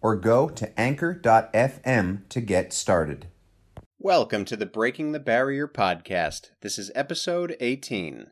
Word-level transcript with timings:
or 0.00 0.16
go 0.16 0.48
to 0.48 0.80
anchor.fm 0.80 2.28
to 2.28 2.40
get 2.40 2.72
started. 2.72 3.26
Welcome 3.98 4.44
to 4.44 4.56
the 4.56 4.66
Breaking 4.66 5.12
the 5.12 5.18
Barrier 5.18 5.66
podcast. 5.66 6.50
This 6.60 6.78
is 6.78 6.92
episode 6.94 7.56
18. 7.58 8.28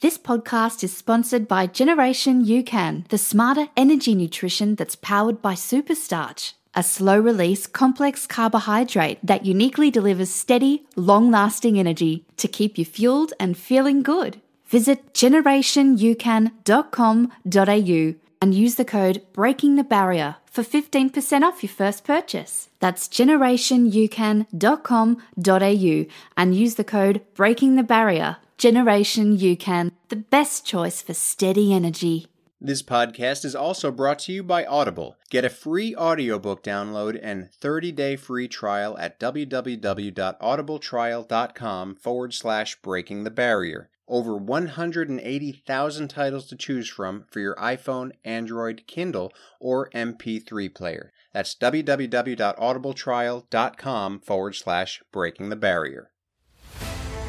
This 0.00 0.16
podcast 0.16 0.84
is 0.84 0.96
sponsored 0.96 1.48
by 1.48 1.66
Generation 1.66 2.44
UCAN, 2.44 3.08
the 3.08 3.18
smarter 3.18 3.66
energy 3.76 4.14
nutrition 4.14 4.76
that's 4.76 4.94
powered 4.94 5.42
by 5.42 5.54
Superstarch, 5.54 6.52
a 6.72 6.84
slow 6.84 7.18
release 7.18 7.66
complex 7.66 8.28
carbohydrate 8.28 9.18
that 9.24 9.44
uniquely 9.44 9.90
delivers 9.90 10.30
steady, 10.30 10.86
long 10.94 11.32
lasting 11.32 11.80
energy 11.80 12.24
to 12.36 12.46
keep 12.46 12.78
you 12.78 12.84
fueled 12.84 13.32
and 13.40 13.58
feeling 13.58 14.04
good. 14.04 14.40
Visit 14.66 15.14
generationucan.com.au 15.14 18.14
and 18.40 18.54
use 18.54 18.76
the 18.76 18.84
code 18.84 19.26
Breaking 19.32 19.74
the 19.74 19.82
Barrier 19.82 20.36
for 20.58 20.64
15% 20.64 21.42
off 21.42 21.62
your 21.62 21.70
first 21.70 22.02
purchase. 22.02 22.68
That's 22.80 23.06
generationucan.com.au 23.06 26.06
and 26.36 26.54
use 26.54 26.74
the 26.74 26.82
code 26.82 27.20
Breaking 27.34 27.76
the 27.76 27.84
Barrier. 27.84 28.38
Generation 28.56 29.38
UCAN, 29.38 29.92
the 30.08 30.16
best 30.16 30.66
choice 30.66 31.00
for 31.00 31.14
steady 31.14 31.72
energy. 31.72 32.26
This 32.60 32.82
podcast 32.82 33.44
is 33.44 33.54
also 33.54 33.92
brought 33.92 34.18
to 34.20 34.32
you 34.32 34.42
by 34.42 34.64
Audible. 34.66 35.16
Get 35.30 35.44
a 35.44 35.48
free 35.48 35.94
audiobook 35.94 36.64
download 36.64 37.16
and 37.22 37.50
30-day 37.62 38.16
free 38.16 38.48
trial 38.48 38.98
at 38.98 39.20
www.audibletrial.com 39.20 41.94
forward 41.94 42.34
slash 42.34 42.82
breaking 42.82 43.22
the 43.22 43.30
barrier. 43.30 43.90
Over 44.08 44.36
180,000 44.38 46.08
titles 46.08 46.46
to 46.46 46.56
choose 46.56 46.88
from 46.88 47.26
for 47.30 47.40
your 47.40 47.54
iPhone, 47.56 48.12
Android, 48.24 48.84
Kindle, 48.86 49.34
or 49.60 49.90
MP3 49.90 50.74
player. 50.74 51.12
That's 51.34 51.54
www.audibletrial.com 51.54 54.20
forward 54.20 54.54
slash 54.54 55.02
breaking 55.12 55.50
the 55.50 55.56
barrier. 55.56 56.10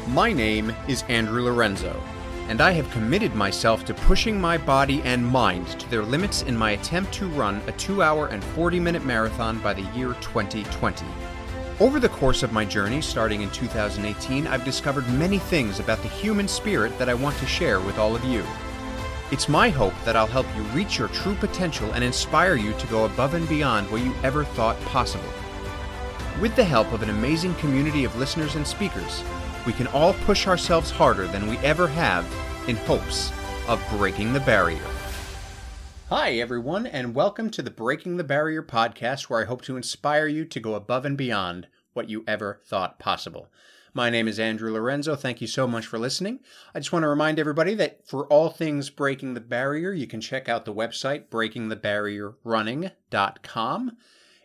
My 0.08 0.32
name 0.32 0.74
is 0.88 1.04
Andrew 1.08 1.44
Lorenzo, 1.44 2.02
and 2.48 2.62
I 2.62 2.70
have 2.70 2.90
committed 2.90 3.34
myself 3.34 3.84
to 3.84 3.92
pushing 3.92 4.40
my 4.40 4.56
body 4.56 5.02
and 5.02 5.22
mind 5.24 5.68
to 5.80 5.90
their 5.90 6.02
limits 6.02 6.40
in 6.42 6.56
my 6.56 6.70
attempt 6.70 7.12
to 7.14 7.26
run 7.28 7.60
a 7.66 7.72
2 7.72 8.02
hour 8.02 8.28
and 8.28 8.42
40 8.42 8.80
minute 8.80 9.04
marathon 9.04 9.58
by 9.58 9.74
the 9.74 9.84
year 9.94 10.14
2020. 10.22 11.04
Over 11.80 11.98
the 11.98 12.10
course 12.10 12.42
of 12.42 12.52
my 12.52 12.66
journey, 12.66 13.00
starting 13.00 13.40
in 13.40 13.50
2018, 13.52 14.46
I've 14.46 14.66
discovered 14.66 15.08
many 15.14 15.38
things 15.38 15.80
about 15.80 16.02
the 16.02 16.08
human 16.08 16.46
spirit 16.46 16.98
that 16.98 17.08
I 17.08 17.14
want 17.14 17.38
to 17.38 17.46
share 17.46 17.80
with 17.80 17.96
all 17.98 18.14
of 18.14 18.22
you. 18.22 18.44
It's 19.32 19.48
my 19.48 19.70
hope 19.70 19.94
that 20.04 20.14
I'll 20.14 20.26
help 20.26 20.46
you 20.54 20.62
reach 20.74 20.98
your 20.98 21.08
true 21.08 21.34
potential 21.36 21.90
and 21.92 22.04
inspire 22.04 22.54
you 22.54 22.74
to 22.74 22.86
go 22.88 23.06
above 23.06 23.32
and 23.32 23.48
beyond 23.48 23.90
what 23.90 24.02
you 24.02 24.14
ever 24.22 24.44
thought 24.44 24.78
possible. 24.82 25.32
With 26.38 26.54
the 26.54 26.64
help 26.64 26.92
of 26.92 27.00
an 27.00 27.08
amazing 27.08 27.54
community 27.54 28.04
of 28.04 28.14
listeners 28.16 28.56
and 28.56 28.66
speakers, 28.66 29.24
we 29.64 29.72
can 29.72 29.86
all 29.86 30.12
push 30.12 30.46
ourselves 30.46 30.90
harder 30.90 31.26
than 31.28 31.48
we 31.48 31.56
ever 31.58 31.88
have 31.88 32.26
in 32.68 32.76
hopes 32.76 33.32
of 33.68 33.82
breaking 33.96 34.34
the 34.34 34.40
barrier. 34.40 34.84
Hi, 36.10 36.32
everyone, 36.32 36.86
and 36.88 37.14
welcome 37.14 37.50
to 37.50 37.62
the 37.62 37.70
Breaking 37.70 38.16
the 38.16 38.24
Barrier 38.24 38.64
podcast, 38.64 39.30
where 39.30 39.40
I 39.40 39.44
hope 39.44 39.62
to 39.62 39.76
inspire 39.76 40.26
you 40.26 40.44
to 40.44 40.58
go 40.58 40.74
above 40.74 41.04
and 41.04 41.16
beyond 41.16 41.68
what 41.92 42.10
you 42.10 42.24
ever 42.26 42.60
thought 42.66 42.98
possible. 42.98 43.46
My 43.94 44.10
name 44.10 44.26
is 44.26 44.40
Andrew 44.40 44.72
Lorenzo. 44.72 45.14
Thank 45.14 45.40
you 45.40 45.46
so 45.46 45.68
much 45.68 45.86
for 45.86 46.00
listening. 46.00 46.40
I 46.74 46.80
just 46.80 46.92
want 46.92 47.04
to 47.04 47.08
remind 47.08 47.38
everybody 47.38 47.74
that 47.74 48.08
for 48.08 48.26
all 48.26 48.50
things 48.50 48.90
Breaking 48.90 49.34
the 49.34 49.40
Barrier, 49.40 49.92
you 49.92 50.08
can 50.08 50.20
check 50.20 50.48
out 50.48 50.64
the 50.64 50.74
website 50.74 51.28
breakingthebarrierrunning.com 51.28 53.96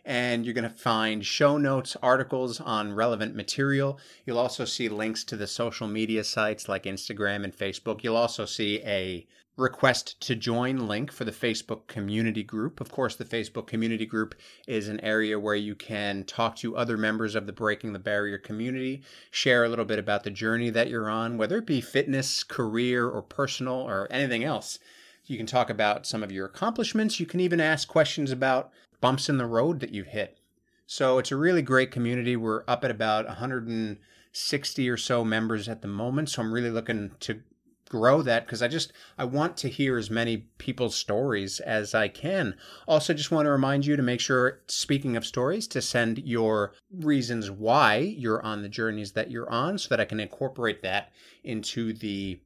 and 0.04 0.44
you're 0.44 0.54
going 0.54 0.62
to 0.62 0.70
find 0.70 1.26
show 1.26 1.58
notes, 1.58 1.96
articles 2.00 2.60
on 2.60 2.92
relevant 2.92 3.34
material. 3.34 3.98
You'll 4.24 4.38
also 4.38 4.64
see 4.64 4.88
links 4.88 5.24
to 5.24 5.36
the 5.36 5.48
social 5.48 5.88
media 5.88 6.22
sites 6.22 6.68
like 6.68 6.84
Instagram 6.84 7.42
and 7.42 7.52
Facebook. 7.52 8.04
You'll 8.04 8.14
also 8.14 8.44
see 8.44 8.80
a 8.84 9.26
request 9.56 10.20
to 10.20 10.34
join 10.34 10.86
link 10.86 11.10
for 11.10 11.24
the 11.24 11.32
Facebook 11.32 11.86
community 11.86 12.42
group. 12.42 12.80
Of 12.80 12.90
course, 12.90 13.16
the 13.16 13.24
Facebook 13.24 13.66
community 13.66 14.04
group 14.04 14.34
is 14.66 14.88
an 14.88 15.00
area 15.00 15.40
where 15.40 15.54
you 15.54 15.74
can 15.74 16.24
talk 16.24 16.56
to 16.56 16.76
other 16.76 16.98
members 16.98 17.34
of 17.34 17.46
the 17.46 17.52
Breaking 17.52 17.92
the 17.92 17.98
Barrier 17.98 18.38
community, 18.38 19.02
share 19.30 19.64
a 19.64 19.68
little 19.68 19.86
bit 19.86 19.98
about 19.98 20.24
the 20.24 20.30
journey 20.30 20.68
that 20.70 20.90
you're 20.90 21.08
on, 21.08 21.38
whether 21.38 21.58
it 21.58 21.66
be 21.66 21.80
fitness, 21.80 22.44
career, 22.44 23.08
or 23.08 23.22
personal, 23.22 23.74
or 23.74 24.06
anything 24.10 24.44
else. 24.44 24.78
You 25.24 25.38
can 25.38 25.46
talk 25.46 25.70
about 25.70 26.06
some 26.06 26.22
of 26.22 26.30
your 26.30 26.46
accomplishments. 26.46 27.18
You 27.18 27.26
can 27.26 27.40
even 27.40 27.60
ask 27.60 27.88
questions 27.88 28.30
about 28.30 28.70
bumps 29.00 29.28
in 29.28 29.38
the 29.38 29.46
road 29.46 29.80
that 29.80 29.92
you've 29.92 30.08
hit. 30.08 30.38
So 30.86 31.18
it's 31.18 31.32
a 31.32 31.36
really 31.36 31.62
great 31.62 31.90
community. 31.90 32.36
We're 32.36 32.62
up 32.68 32.84
at 32.84 32.90
about 32.90 33.26
160 33.26 34.88
or 34.88 34.96
so 34.96 35.24
members 35.24 35.68
at 35.68 35.82
the 35.82 35.88
moment. 35.88 36.28
So 36.28 36.42
I'm 36.42 36.52
really 36.52 36.70
looking 36.70 37.10
to 37.20 37.40
grow 37.88 38.22
that 38.22 38.46
because 38.46 38.62
I 38.62 38.68
just 38.68 38.92
I 39.18 39.24
want 39.24 39.56
to 39.58 39.68
hear 39.68 39.96
as 39.96 40.10
many 40.10 40.38
people's 40.58 40.96
stories 40.96 41.60
as 41.60 41.94
I 41.94 42.08
can. 42.08 42.56
Also 42.86 43.14
just 43.14 43.30
want 43.30 43.46
to 43.46 43.50
remind 43.50 43.86
you 43.86 43.96
to 43.96 44.02
make 44.02 44.20
sure 44.20 44.60
speaking 44.68 45.16
of 45.16 45.26
stories 45.26 45.66
to 45.68 45.82
send 45.82 46.18
your 46.18 46.72
reasons 46.92 47.50
why 47.50 47.96
you're 47.96 48.42
on 48.42 48.62
the 48.62 48.68
journeys 48.68 49.12
that 49.12 49.30
you're 49.30 49.50
on 49.50 49.78
so 49.78 49.88
that 49.90 50.00
I 50.00 50.04
can 50.04 50.20
incorporate 50.20 50.82
that 50.82 51.12
into 51.44 51.92
the 51.92 52.40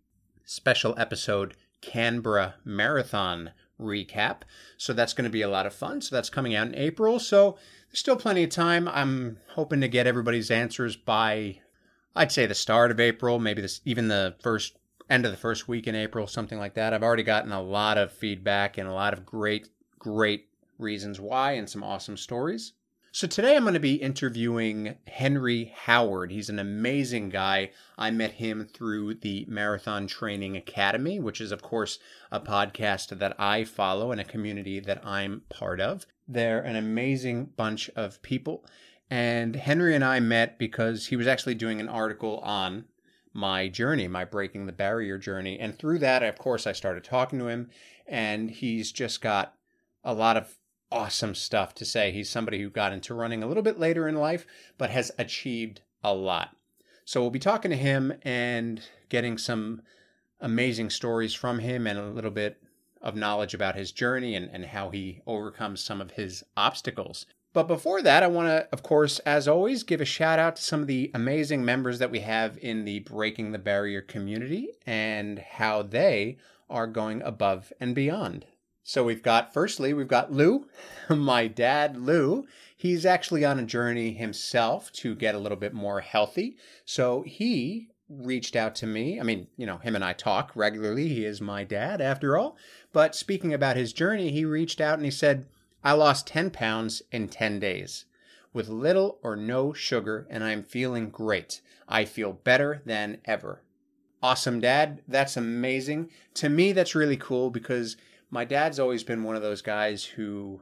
special 0.45 0.95
episode 0.99 1.55
Canberra 1.81 2.57
Marathon 2.65 3.53
recap. 3.81 4.43
So 4.77 4.93
that's 4.93 5.15
going 5.15 5.25
to 5.25 5.31
be 5.31 5.43
a 5.43 5.49
lot 5.49 5.67
of 5.67 5.75
fun. 5.75 6.03
So 6.03 6.15
that's 6.15 6.31
coming 6.31 6.55
out 6.55 6.67
in 6.67 6.75
April. 6.75 7.19
So 7.19 7.57
there's 7.89 8.01
still 8.01 8.17
plenty 8.17 8.45
of 8.45 8.51
time. 8.51 8.87
I'm 8.89 9.39
hoping 9.55 9.81
to 9.81 9.89
get 9.89 10.07
everybody's 10.07 10.51
answers 10.51 10.97
by 10.97 11.61
I'd 12.15 12.33
say 12.33 12.47
the 12.47 12.55
start 12.55 12.91
of 12.91 12.99
April, 12.99 13.39
maybe 13.39 13.63
this 13.63 13.81
even 13.85 14.09
the 14.09 14.35
first 14.41 14.77
end 15.11 15.27
of 15.27 15.33
the 15.33 15.37
first 15.37 15.69
week 15.69 15.87
in 15.87 15.95
April, 15.95 16.27
something 16.27 16.59
like 16.59 16.75
that. 16.75 16.95
I've 16.95 17.03
already 17.03 17.25
gotten 17.25 17.53
a 17.53 17.61
lot 17.61 17.99
of 17.99 18.13
feedback 18.13 18.79
and 18.79 18.89
a 18.89 18.93
lot 18.93 19.13
of 19.13 19.27
great, 19.27 19.69
great 19.99 20.47
reasons 20.79 21.21
why 21.21 21.53
and 21.53 21.69
some 21.69 21.83
awesome 21.83 22.17
stories. 22.17 22.73
So 23.13 23.27
today 23.27 23.57
I'm 23.57 23.65
going 23.65 23.75
to 23.75 23.81
be 23.81 23.97
interviewing 23.97 24.95
Henry 25.09 25.75
Howard. 25.75 26.31
He's 26.31 26.49
an 26.49 26.61
amazing 26.61 27.31
guy. 27.31 27.73
I 27.99 28.13
met 28.13 28.31
him 28.35 28.69
through 28.73 29.15
the 29.15 29.45
Marathon 29.49 30.07
Training 30.07 30.57
Academy, 30.57 31.19
which 31.19 31.41
is, 31.41 31.51
of 31.51 31.61
course, 31.61 31.99
a 32.31 32.39
podcast 32.39 33.19
that 33.19 33.35
I 33.37 33.65
follow 33.65 34.13
and 34.13 34.21
a 34.21 34.25
community 34.25 34.79
that 34.79 35.05
I'm 35.05 35.43
part 35.49 35.81
of. 35.81 36.07
They're 36.29 36.61
an 36.61 36.77
amazing 36.77 37.47
bunch 37.57 37.91
of 37.97 38.23
people. 38.23 38.65
And 39.11 39.57
Henry 39.57 39.97
and 39.97 40.05
I 40.05 40.21
met 40.21 40.57
because 40.57 41.09
he 41.09 41.17
was 41.17 41.27
actually 41.27 41.57
doing 41.57 41.81
an 41.81 41.89
article 41.89 42.39
on 42.39 42.85
my 43.33 43.69
journey, 43.69 44.09
my 44.09 44.25
breaking 44.25 44.67
the 44.67 44.73
barrier 44.73 45.19
journey. 45.19 45.59
And 45.59 45.79
through 45.79 45.99
that, 46.01 46.23
of 46.23 46.39
course, 46.39 46.67
I 46.67 46.73
started 46.73 47.05
talking 47.05 47.39
to 47.39 47.49
him, 47.49 47.71
and 48.07 48.51
he's 48.51 48.93
just 48.93 49.21
got 49.21 49.55
a 50.03 50.15
lot 50.15 50.37
of 50.37 50.59
awesome 50.91 51.35
stuff 51.35 51.75
to 51.77 51.85
say. 51.85 52.11
He's 52.11 52.29
somebody 52.29 52.61
who 52.61 52.71
got 52.71 52.93
into 52.93 53.15
running 53.15 53.43
a 53.43 53.47
little 53.47 53.63
bit 53.63 53.79
later 53.79 54.09
in 54.09 54.17
life, 54.17 54.47
but 54.79 54.91
has 54.91 55.13
achieved 55.19 55.83
a 56.03 56.15
lot. 56.15 56.57
So 57.05 57.21
we'll 57.21 57.31
be 57.31 57.39
talking 57.39 57.71
to 57.71 57.77
him 57.77 58.13
and 58.23 58.83
getting 59.09 59.39
some 59.39 59.83
amazing 60.41 60.91
stories 60.91 61.35
from 61.35 61.59
him 61.59 61.87
and 61.87 61.99
a 61.99 62.11
little 62.11 62.31
bit 62.31 62.63
of 63.03 63.17
knowledge 63.17 63.55
about 63.55 63.77
his 63.77 63.93
journey 63.93 64.35
and, 64.35 64.51
and 64.53 64.67
how 64.67 64.91
he 64.91 65.21
overcomes 65.27 65.81
some 65.81 66.01
of 66.01 66.13
his 66.13 66.45
obstacles. 66.57 67.27
But 67.53 67.67
before 67.67 68.01
that, 68.03 68.23
I 68.23 68.29
want 68.29 68.49
to, 68.49 68.69
of 68.73 68.83
course, 68.83 69.19
as 69.21 69.49
always, 69.49 69.83
give 69.83 70.01
a 70.01 70.05
shout 70.05 70.39
out 70.39 70.57
to 70.57 70.63
some 70.63 70.83
of 70.83 70.87
the 70.87 71.11
amazing 71.15 71.65
members 71.65 71.99
that 71.99 72.11
we 72.11 72.21
have 72.21 72.57
in 72.59 72.85
the 72.85 73.01
Breaking 73.01 73.51
the 73.51 73.59
Barrier 73.59 74.03
community 74.03 74.71
and 74.87 75.41
how 75.41 75.83
they 75.83 76.37
are 76.69 76.87
going 76.87 77.23
above 77.23 77.73
and 77.81 77.95
beyond. 77.95 78.47
So 78.85 79.05
we've 79.05 79.23
got, 79.23 79.53
firstly, 79.53 79.93
we've 79.93 80.07
got 80.07 80.33
Lou, 80.33 80.69
my 81.09 81.49
dad, 81.49 81.97
Lou. 81.97 82.47
He's 82.77 83.05
actually 83.05 83.45
on 83.45 83.59
a 83.59 83.65
journey 83.65 84.13
himself 84.13 84.93
to 84.93 85.15
get 85.17 85.35
a 85.35 85.39
little 85.39 85.59
bit 85.59 85.75
more 85.75 86.01
healthy. 86.01 86.57
So 86.85 87.23
he 87.23 87.89
reached 88.09 88.55
out 88.55 88.75
to 88.77 88.87
me. 88.87 89.21
I 89.21 89.25
mean, 89.25 89.49
you 89.57 89.67
know, 89.67 89.79
him 89.79 89.97
and 89.97 90.05
I 90.05 90.13
talk 90.13 90.53
regularly. 90.55 91.09
He 91.09 91.25
is 91.25 91.41
my 91.41 91.65
dad, 91.65 92.01
after 92.01 92.39
all. 92.39 92.57
But 92.93 93.15
speaking 93.15 93.53
about 93.53 93.77
his 93.77 93.93
journey, 93.93 94.31
he 94.31 94.45
reached 94.45 94.81
out 94.81 94.95
and 94.95 95.05
he 95.05 95.11
said, 95.11 95.47
I 95.83 95.93
lost 95.93 96.27
10 96.27 96.51
pounds 96.51 97.03
in 97.11 97.29
10 97.29 97.61
days 97.61 98.05
with 98.53 98.69
little 98.69 99.19
or 99.23 99.37
no 99.37 99.73
sugar, 99.73 100.27
and 100.31 100.43
I'm 100.43 100.63
feeling 100.63 101.11
great. 101.11 101.61
I 101.89 102.05
feel 102.05 102.33
better 102.33 102.83
than 102.85 103.19
ever. 103.25 103.63
Awesome, 104.23 104.61
Dad. 104.61 105.03
That's 105.09 105.37
amazing. 105.37 106.11
To 106.35 106.49
me, 106.49 106.73
that's 106.73 106.95
really 106.95 107.17
cool 107.17 107.51
because 107.51 107.97
my 108.31 108.45
dad's 108.45 108.79
always 108.79 109.03
been 109.03 109.25
one 109.25 109.37
of 109.37 109.43
those 109.43 109.63
guys 109.63 110.05
who 110.05 110.61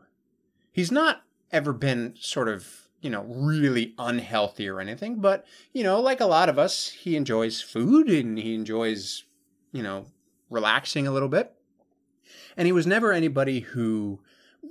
he's 0.70 0.92
not 0.92 1.22
ever 1.50 1.72
been 1.72 2.14
sort 2.18 2.48
of, 2.48 2.88
you 3.00 3.10
know, 3.10 3.22
really 3.22 3.94
unhealthy 3.98 4.68
or 4.68 4.80
anything, 4.80 5.16
but, 5.20 5.44
you 5.72 5.82
know, 5.82 6.00
like 6.00 6.20
a 6.20 6.26
lot 6.26 6.48
of 6.48 6.58
us, 6.58 6.88
he 6.88 7.16
enjoys 7.16 7.60
food 7.60 8.08
and 8.08 8.38
he 8.38 8.54
enjoys, 8.54 9.24
you 9.72 9.82
know, 9.82 10.06
relaxing 10.50 11.06
a 11.06 11.12
little 11.12 11.28
bit. 11.28 11.52
And 12.56 12.66
he 12.66 12.72
was 12.72 12.86
never 12.86 13.12
anybody 13.12 13.60
who 13.60 14.20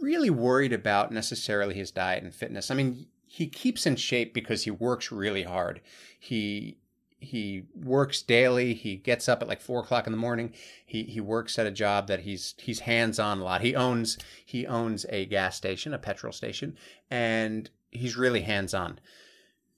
really 0.01 0.29
worried 0.29 0.73
about 0.73 1.11
necessarily 1.11 1.75
his 1.75 1.91
diet 1.91 2.23
and 2.23 2.33
fitness. 2.33 2.71
I 2.71 2.75
mean, 2.75 3.07
he 3.25 3.47
keeps 3.47 3.85
in 3.85 3.95
shape 3.95 4.33
because 4.33 4.63
he 4.63 4.71
works 4.71 5.11
really 5.11 5.43
hard. 5.43 5.81
He 6.19 6.77
he 7.19 7.63
works 7.75 8.21
daily. 8.21 8.73
He 8.73 8.95
gets 8.95 9.27
up 9.27 9.41
at 9.41 9.47
like 9.47 9.61
four 9.61 9.79
o'clock 9.81 10.05
in 10.05 10.13
the 10.13 10.17
morning. 10.17 10.53
He 10.85 11.03
he 11.03 11.19
works 11.19 11.57
at 11.57 11.67
a 11.67 11.71
job 11.71 12.07
that 12.07 12.21
he's 12.21 12.53
he's 12.57 12.81
hands 12.81 13.19
on 13.19 13.39
a 13.39 13.43
lot. 13.43 13.61
He 13.61 13.75
owns 13.75 14.17
he 14.45 14.65
owns 14.67 15.05
a 15.09 15.25
gas 15.25 15.57
station, 15.57 15.93
a 15.93 15.97
petrol 15.97 16.33
station, 16.33 16.77
and 17.09 17.69
he's 17.91 18.17
really 18.17 18.41
hands 18.41 18.73
on. 18.73 18.99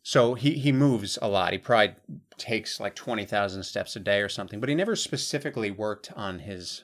So 0.04 0.34
he 0.34 0.54
he 0.54 0.72
moves 0.72 1.18
a 1.22 1.28
lot. 1.28 1.54
He 1.54 1.60
probably 1.60 1.96
takes 2.38 2.80
like 2.80 2.96
twenty 2.96 3.26
thousand 3.26 3.64
steps 3.64 3.96
a 3.96 4.00
day 4.00 4.22
or 4.22 4.30
something. 4.30 4.60
But 4.60 4.70
he 4.70 4.76
never 4.76 4.96
specifically 4.96 5.72
worked 5.72 6.12
on 6.16 6.40
his 6.40 6.84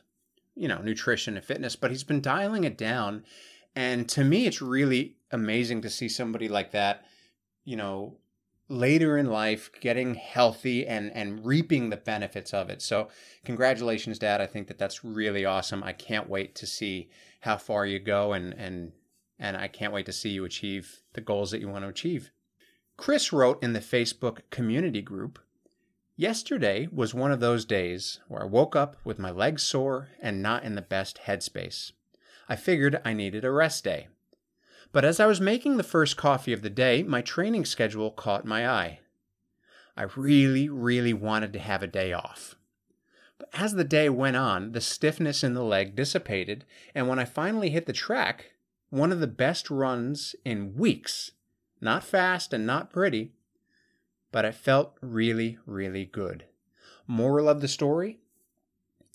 you 0.55 0.67
know 0.67 0.81
nutrition 0.81 1.35
and 1.35 1.45
fitness. 1.45 1.75
But 1.75 1.91
he's 1.91 2.03
been 2.03 2.21
dialing 2.21 2.63
it 2.63 2.77
down, 2.77 3.23
and 3.75 4.07
to 4.09 4.23
me, 4.23 4.47
it's 4.47 4.61
really 4.61 5.17
amazing 5.31 5.81
to 5.81 5.89
see 5.89 6.09
somebody 6.09 6.47
like 6.47 6.71
that. 6.71 7.05
You 7.63 7.75
know, 7.77 8.17
later 8.67 9.17
in 9.17 9.27
life 9.27 9.69
getting 9.79 10.15
healthy 10.15 10.87
and 10.87 11.11
and 11.13 11.45
reaping 11.45 11.89
the 11.89 11.97
benefits 11.97 12.51
of 12.51 12.69
it 12.69 12.81
so 12.81 13.07
congratulations 13.43 14.17
dad 14.17 14.41
i 14.41 14.47
think 14.47 14.67
that 14.67 14.79
that's 14.79 15.03
really 15.03 15.45
awesome 15.45 15.83
i 15.83 15.93
can't 15.93 16.27
wait 16.27 16.55
to 16.55 16.65
see 16.65 17.07
how 17.41 17.55
far 17.55 17.85
you 17.85 17.99
go 17.99 18.33
and 18.33 18.53
and 18.53 18.91
and 19.37 19.55
i 19.55 19.67
can't 19.67 19.93
wait 19.93 20.05
to 20.05 20.11
see 20.11 20.29
you 20.29 20.45
achieve 20.45 21.01
the 21.13 21.21
goals 21.21 21.51
that 21.51 21.61
you 21.61 21.69
want 21.69 21.83
to 21.83 21.89
achieve 21.89 22.31
chris 22.97 23.31
wrote 23.31 23.61
in 23.61 23.73
the 23.73 23.79
facebook 23.79 24.39
community 24.49 25.01
group 25.01 25.37
yesterday 26.15 26.87
was 26.91 27.13
one 27.13 27.31
of 27.31 27.39
those 27.39 27.65
days 27.65 28.19
where 28.27 28.43
i 28.43 28.45
woke 28.45 28.75
up 28.75 28.95
with 29.03 29.19
my 29.19 29.31
legs 29.31 29.63
sore 29.63 30.09
and 30.21 30.41
not 30.41 30.63
in 30.63 30.75
the 30.75 30.81
best 30.81 31.19
headspace 31.25 31.91
i 32.47 32.55
figured 32.55 33.01
i 33.03 33.13
needed 33.13 33.43
a 33.43 33.51
rest 33.51 33.83
day 33.83 34.07
but 34.95 35.03
as 35.03 35.19
I 35.19 35.25
was 35.25 35.41
making 35.41 35.75
the 35.75 35.83
first 35.83 36.15
coffee 36.15 36.53
of 36.53 36.61
the 36.61 36.69
day, 36.69 37.03
my 37.03 37.21
training 37.21 37.65
schedule 37.65 38.11
caught 38.11 38.45
my 38.45 38.65
eye. 38.65 38.99
I 39.97 40.03
really, 40.15 40.69
really 40.69 41.11
wanted 41.11 41.51
to 41.51 41.59
have 41.59 41.83
a 41.83 41.87
day 41.87 42.13
off. 42.13 42.55
But 43.37 43.49
as 43.51 43.73
the 43.73 43.83
day 43.83 44.07
went 44.07 44.37
on, 44.37 44.71
the 44.71 44.79
stiffness 44.79 45.43
in 45.43 45.53
the 45.53 45.65
leg 45.65 45.97
dissipated, 45.97 46.63
and 46.95 47.09
when 47.09 47.19
I 47.19 47.25
finally 47.25 47.71
hit 47.71 47.87
the 47.87 47.91
track, 47.91 48.53
one 48.89 49.11
of 49.11 49.19
the 49.19 49.27
best 49.27 49.69
runs 49.69 50.33
in 50.45 50.77
weeks, 50.77 51.31
not 51.81 52.05
fast 52.05 52.53
and 52.53 52.65
not 52.65 52.89
pretty, 52.89 53.33
but 54.35 54.43
it 54.43 54.53
felt 54.53 54.97
really, 54.99 55.57
really 55.65 56.03
good. 56.03 56.43
Moral 57.07 57.47
of 57.47 57.61
the 57.61 57.69
story? 57.69 58.19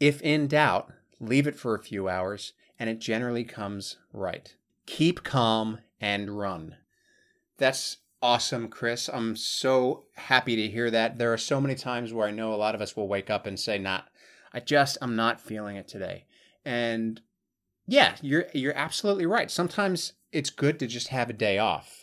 If 0.01 0.23
in 0.23 0.49
doubt, 0.49 0.95
leave 1.21 1.47
it 1.47 1.57
for 1.57 1.75
a 1.75 1.83
few 1.83 2.09
hours, 2.09 2.55
and 2.79 2.89
it 2.89 3.01
generally 3.01 3.45
comes 3.45 3.99
right 4.15 4.57
keep 4.87 5.23
calm 5.23 5.81
and 6.01 6.39
run. 6.39 6.77
That's 7.59 7.99
awesome, 8.23 8.69
Chris. 8.69 9.11
I'm 9.13 9.37
so 9.37 10.07
happy 10.17 10.57
to 10.57 10.69
hear 10.69 10.91
that. 10.91 11.19
There 11.19 11.35
are 11.35 11.37
so 11.39 11.61
many 11.61 11.75
times 11.75 12.15
where 12.15 12.27
I 12.27 12.31
know 12.31 12.55
a 12.55 12.57
lot 12.57 12.75
of 12.75 12.81
us 12.81 12.97
will 12.97 13.07
wake 13.07 13.29
up 13.29 13.45
and 13.45 13.61
say, 13.61 13.77
"Not, 13.77 14.09
I 14.55 14.61
just 14.61 14.97
I'm 15.03 15.17
not 15.17 15.39
feeling 15.39 15.77
it 15.77 15.87
today." 15.87 16.25
And 16.65 17.21
yeah, 17.87 18.17
you're 18.23 18.47
you're 18.55 18.75
absolutely 18.75 19.27
right. 19.27 19.51
Sometimes 19.51 20.15
it's 20.33 20.49
good 20.49 20.79
to 20.79 20.87
just 20.87 21.09
have 21.09 21.29
a 21.29 21.35
day 21.35 21.59
off. 21.59 22.00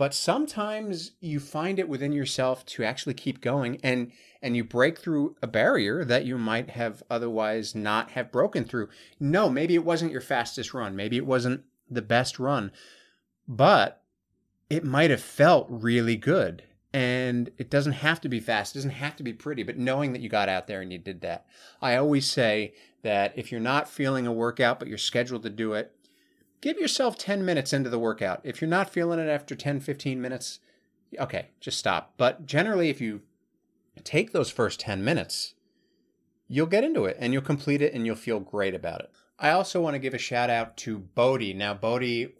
But 0.00 0.14
sometimes 0.14 1.10
you 1.20 1.38
find 1.38 1.78
it 1.78 1.86
within 1.86 2.10
yourself 2.10 2.64
to 2.64 2.82
actually 2.82 3.12
keep 3.12 3.42
going 3.42 3.78
and 3.82 4.12
and 4.40 4.56
you 4.56 4.64
break 4.64 4.98
through 4.98 5.36
a 5.42 5.46
barrier 5.46 6.06
that 6.06 6.24
you 6.24 6.38
might 6.38 6.70
have 6.70 7.02
otherwise 7.10 7.74
not 7.74 8.12
have 8.12 8.32
broken 8.32 8.64
through. 8.64 8.88
No, 9.20 9.50
maybe 9.50 9.74
it 9.74 9.84
wasn't 9.84 10.10
your 10.10 10.22
fastest 10.22 10.72
run. 10.72 10.96
Maybe 10.96 11.18
it 11.18 11.26
wasn't 11.26 11.64
the 11.90 12.00
best 12.00 12.38
run, 12.38 12.72
but 13.46 14.02
it 14.70 14.84
might 14.84 15.10
have 15.10 15.20
felt 15.20 15.66
really 15.68 16.16
good. 16.16 16.62
And 16.94 17.50
it 17.58 17.68
doesn't 17.68 17.92
have 17.92 18.22
to 18.22 18.28
be 18.30 18.40
fast, 18.40 18.74
it 18.74 18.78
doesn't 18.78 18.92
have 18.92 19.16
to 19.16 19.22
be 19.22 19.34
pretty, 19.34 19.64
but 19.64 19.76
knowing 19.76 20.14
that 20.14 20.22
you 20.22 20.30
got 20.30 20.48
out 20.48 20.66
there 20.66 20.80
and 20.80 20.90
you 20.90 20.96
did 20.96 21.20
that. 21.20 21.44
I 21.82 21.96
always 21.96 22.26
say 22.26 22.72
that 23.02 23.34
if 23.36 23.52
you're 23.52 23.60
not 23.60 23.86
feeling 23.86 24.26
a 24.26 24.32
workout, 24.32 24.78
but 24.78 24.88
you're 24.88 24.96
scheduled 24.96 25.42
to 25.42 25.50
do 25.50 25.74
it, 25.74 25.94
give 26.60 26.78
yourself 26.78 27.18
10 27.18 27.44
minutes 27.44 27.72
into 27.72 27.90
the 27.90 27.98
workout. 27.98 28.40
If 28.44 28.60
you're 28.60 28.70
not 28.70 28.90
feeling 28.90 29.18
it 29.18 29.28
after 29.28 29.54
10, 29.54 29.80
15 29.80 30.20
minutes, 30.20 30.60
okay, 31.18 31.48
just 31.60 31.78
stop. 31.78 32.14
But 32.16 32.46
generally, 32.46 32.90
if 32.90 33.00
you 33.00 33.22
take 34.04 34.32
those 34.32 34.50
first 34.50 34.80
10 34.80 35.04
minutes, 35.04 35.54
you'll 36.48 36.66
get 36.66 36.84
into 36.84 37.04
it 37.04 37.16
and 37.20 37.32
you'll 37.32 37.42
complete 37.42 37.82
it 37.82 37.94
and 37.94 38.06
you'll 38.06 38.16
feel 38.16 38.40
great 38.40 38.74
about 38.74 39.00
it. 39.00 39.10
I 39.42 39.52
also 39.52 39.80
want 39.80 39.94
to 39.94 39.98
give 39.98 40.12
a 40.12 40.18
shout 40.18 40.50
out 40.50 40.76
to 40.78 40.98
Bodie. 40.98 41.54
Now, 41.54 41.72
Bodie 41.72 42.34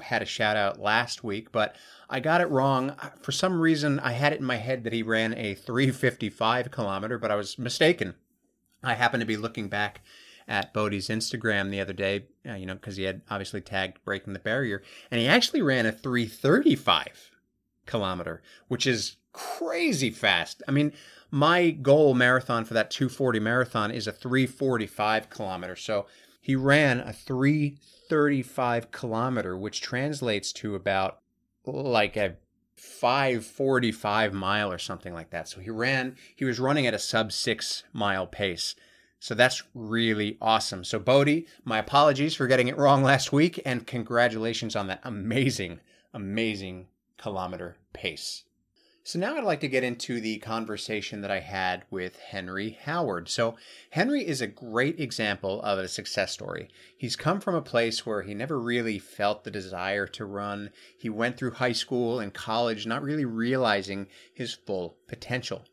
had 0.00 0.22
a 0.22 0.26
shout 0.26 0.56
out 0.56 0.78
last 0.78 1.24
week, 1.24 1.50
but 1.50 1.74
I 2.08 2.20
got 2.20 2.40
it 2.40 2.48
wrong. 2.50 2.94
For 3.20 3.32
some 3.32 3.60
reason, 3.60 3.98
I 3.98 4.12
had 4.12 4.32
it 4.32 4.38
in 4.38 4.46
my 4.46 4.56
head 4.56 4.84
that 4.84 4.92
he 4.92 5.02
ran 5.02 5.34
a 5.34 5.54
355 5.54 6.70
kilometer, 6.70 7.18
but 7.18 7.32
I 7.32 7.34
was 7.34 7.58
mistaken. 7.58 8.14
I 8.80 8.94
happened 8.94 9.22
to 9.22 9.26
be 9.26 9.36
looking 9.36 9.68
back 9.68 10.02
at 10.48 10.72
Bodie's 10.72 11.08
Instagram 11.08 11.70
the 11.70 11.80
other 11.80 11.92
day, 11.92 12.26
uh, 12.48 12.54
you 12.54 12.66
know, 12.66 12.74
because 12.74 12.96
he 12.96 13.04
had 13.04 13.22
obviously 13.30 13.60
tagged 13.60 14.02
Breaking 14.04 14.32
the 14.32 14.38
Barrier, 14.38 14.82
and 15.10 15.20
he 15.20 15.26
actually 15.26 15.62
ran 15.62 15.86
a 15.86 15.92
335 15.92 17.30
kilometer, 17.86 18.42
which 18.68 18.86
is 18.86 19.16
crazy 19.32 20.10
fast. 20.10 20.62
I 20.66 20.70
mean, 20.70 20.92
my 21.30 21.70
goal 21.70 22.14
marathon 22.14 22.64
for 22.64 22.74
that 22.74 22.90
240 22.90 23.40
marathon 23.40 23.90
is 23.90 24.06
a 24.06 24.12
345 24.12 25.28
kilometer. 25.30 25.76
So 25.76 26.06
he 26.40 26.54
ran 26.54 27.00
a 27.00 27.12
335 27.12 28.90
kilometer, 28.90 29.56
which 29.56 29.80
translates 29.80 30.52
to 30.54 30.74
about 30.74 31.18
like 31.64 32.16
a 32.16 32.36
545 32.76 34.32
mile 34.32 34.70
or 34.70 34.78
something 34.78 35.12
like 35.12 35.30
that. 35.30 35.48
So 35.48 35.60
he 35.60 35.70
ran, 35.70 36.16
he 36.34 36.44
was 36.44 36.60
running 36.60 36.86
at 36.86 36.94
a 36.94 36.98
sub 36.98 37.32
six 37.32 37.82
mile 37.92 38.26
pace. 38.26 38.74
So 39.18 39.34
that's 39.34 39.62
really 39.74 40.36
awesome. 40.40 40.84
So, 40.84 40.98
Bodie, 40.98 41.46
my 41.64 41.78
apologies 41.78 42.34
for 42.34 42.46
getting 42.46 42.68
it 42.68 42.76
wrong 42.76 43.02
last 43.04 43.32
week, 43.32 43.60
and 43.64 43.86
congratulations 43.86 44.76
on 44.76 44.86
that 44.88 45.00
amazing, 45.04 45.80
amazing 46.12 46.88
kilometer 47.16 47.76
pace. 47.92 48.44
So 49.06 49.20
now 49.20 49.36
I'd 49.36 49.44
like 49.44 49.60
to 49.60 49.68
get 49.68 49.84
into 49.84 50.20
the 50.20 50.38
conversation 50.38 51.20
that 51.20 51.30
I 51.30 51.38
had 51.38 51.84
with 51.92 52.18
Henry 52.18 52.76
Howard. 52.82 53.28
So 53.28 53.54
Henry 53.90 54.26
is 54.26 54.40
a 54.40 54.48
great 54.48 54.98
example 54.98 55.62
of 55.62 55.78
a 55.78 55.86
success 55.86 56.32
story. 56.32 56.68
He's 56.98 57.14
come 57.14 57.38
from 57.38 57.54
a 57.54 57.62
place 57.62 58.04
where 58.04 58.22
he 58.22 58.34
never 58.34 58.58
really 58.58 58.98
felt 58.98 59.44
the 59.44 59.50
desire 59.52 60.08
to 60.08 60.24
run. 60.24 60.70
He 60.98 61.08
went 61.08 61.36
through 61.36 61.52
high 61.52 61.70
school 61.70 62.18
and 62.18 62.34
college 62.34 62.84
not 62.84 63.04
really 63.04 63.24
realizing 63.24 64.08
his 64.34 64.54
full 64.54 64.96
potential. 65.06 65.64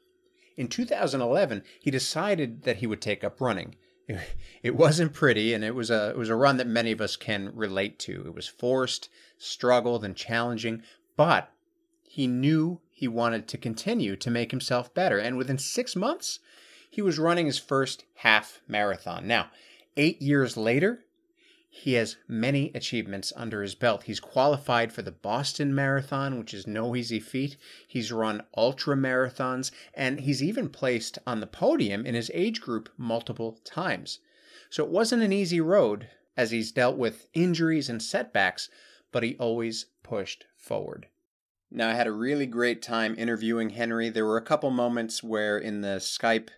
In 0.55 0.67
2011, 0.67 1.63
he 1.79 1.91
decided 1.91 2.63
that 2.63 2.77
he 2.77 2.87
would 2.87 3.01
take 3.01 3.23
up 3.23 3.41
running. 3.41 3.75
It 4.61 4.75
wasn't 4.75 5.13
pretty, 5.13 5.53
and 5.53 5.63
it 5.63 5.75
was 5.75 5.89
a 5.89 6.09
it 6.09 6.17
was 6.17 6.29
a 6.29 6.35
run 6.35 6.57
that 6.57 6.67
many 6.67 6.91
of 6.91 7.01
us 7.01 7.15
can 7.15 7.51
relate 7.53 7.99
to. 7.99 8.23
It 8.25 8.33
was 8.33 8.47
forced, 8.47 9.09
struggled, 9.37 10.05
and 10.05 10.15
challenging, 10.15 10.83
but 11.17 11.51
he 12.03 12.27
knew 12.27 12.79
he 12.91 13.07
wanted 13.07 13.47
to 13.49 13.57
continue 13.57 14.15
to 14.15 14.31
make 14.31 14.51
himself 14.51 14.93
better. 14.93 15.17
And 15.17 15.37
within 15.37 15.57
six 15.57 15.95
months, 15.95 16.39
he 16.89 17.01
was 17.01 17.19
running 17.19 17.47
his 17.47 17.59
first 17.59 18.05
half 18.15 18.61
marathon. 18.67 19.27
Now, 19.27 19.49
eight 19.97 20.21
years 20.21 20.55
later, 20.55 21.02
he 21.75 21.93
has 21.93 22.17
many 22.27 22.71
achievements 22.75 23.33
under 23.35 23.63
his 23.63 23.73
belt. 23.73 24.03
He's 24.03 24.19
qualified 24.19 24.93
for 24.93 25.01
the 25.01 25.11
Boston 25.11 25.73
Marathon, 25.73 26.37
which 26.37 26.53
is 26.53 26.67
no 26.67 26.95
easy 26.95 27.19
feat. 27.19 27.57
He's 27.87 28.11
run 28.11 28.43
ultra 28.55 28.95
marathons, 28.95 29.71
and 29.95 30.19
he's 30.19 30.43
even 30.43 30.69
placed 30.69 31.17
on 31.25 31.39
the 31.39 31.47
podium 31.47 32.05
in 32.05 32.13
his 32.13 32.29
age 32.35 32.61
group 32.61 32.89
multiple 32.95 33.59
times. 33.65 34.19
So 34.69 34.83
it 34.83 34.91
wasn't 34.91 35.23
an 35.23 35.33
easy 35.33 35.59
road 35.59 36.09
as 36.37 36.51
he's 36.51 36.71
dealt 36.71 36.95
with 36.95 37.25
injuries 37.33 37.89
and 37.89 38.03
setbacks, 38.03 38.69
but 39.11 39.23
he 39.23 39.35
always 39.37 39.87
pushed 40.03 40.45
forward. 40.55 41.07
Now, 41.71 41.89
I 41.89 41.95
had 41.95 42.05
a 42.05 42.11
really 42.11 42.45
great 42.45 42.83
time 42.83 43.15
interviewing 43.17 43.71
Henry. 43.71 44.09
There 44.09 44.27
were 44.27 44.37
a 44.37 44.43
couple 44.43 44.69
moments 44.69 45.23
where 45.23 45.57
in 45.57 45.81
the 45.81 45.97
Skype 45.97 46.49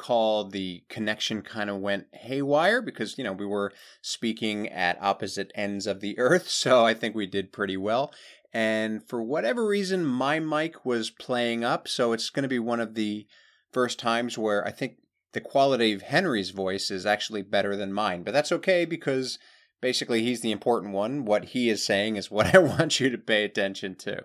call 0.00 0.44
the 0.44 0.82
connection 0.88 1.42
kind 1.42 1.68
of 1.68 1.76
went 1.76 2.06
haywire 2.12 2.80
because, 2.80 3.18
you 3.18 3.24
know, 3.24 3.34
we 3.34 3.44
were 3.44 3.70
speaking 4.00 4.66
at 4.68 5.00
opposite 5.02 5.52
ends 5.54 5.86
of 5.86 6.00
the 6.00 6.18
earth. 6.18 6.48
So 6.48 6.86
I 6.86 6.94
think 6.94 7.14
we 7.14 7.26
did 7.26 7.52
pretty 7.52 7.76
well. 7.76 8.12
And 8.52 9.06
for 9.06 9.22
whatever 9.22 9.66
reason, 9.66 10.04
my 10.06 10.40
mic 10.40 10.84
was 10.86 11.10
playing 11.10 11.64
up. 11.64 11.86
So 11.86 12.12
it's 12.12 12.30
going 12.30 12.44
to 12.44 12.48
be 12.48 12.58
one 12.58 12.80
of 12.80 12.94
the 12.94 13.26
first 13.72 13.98
times 13.98 14.38
where 14.38 14.66
I 14.66 14.70
think 14.70 14.96
the 15.32 15.40
quality 15.40 15.92
of 15.92 16.02
Henry's 16.02 16.50
voice 16.50 16.90
is 16.90 17.04
actually 17.04 17.42
better 17.42 17.76
than 17.76 17.92
mine. 17.92 18.22
But 18.22 18.32
that's 18.32 18.52
okay 18.52 18.86
because 18.86 19.38
basically 19.82 20.22
he's 20.22 20.40
the 20.40 20.50
important 20.50 20.94
one. 20.94 21.26
What 21.26 21.46
he 21.46 21.68
is 21.68 21.84
saying 21.84 22.16
is 22.16 22.30
what 22.30 22.54
I 22.54 22.58
want 22.58 23.00
you 23.00 23.10
to 23.10 23.18
pay 23.18 23.44
attention 23.44 23.96
to. 23.96 24.24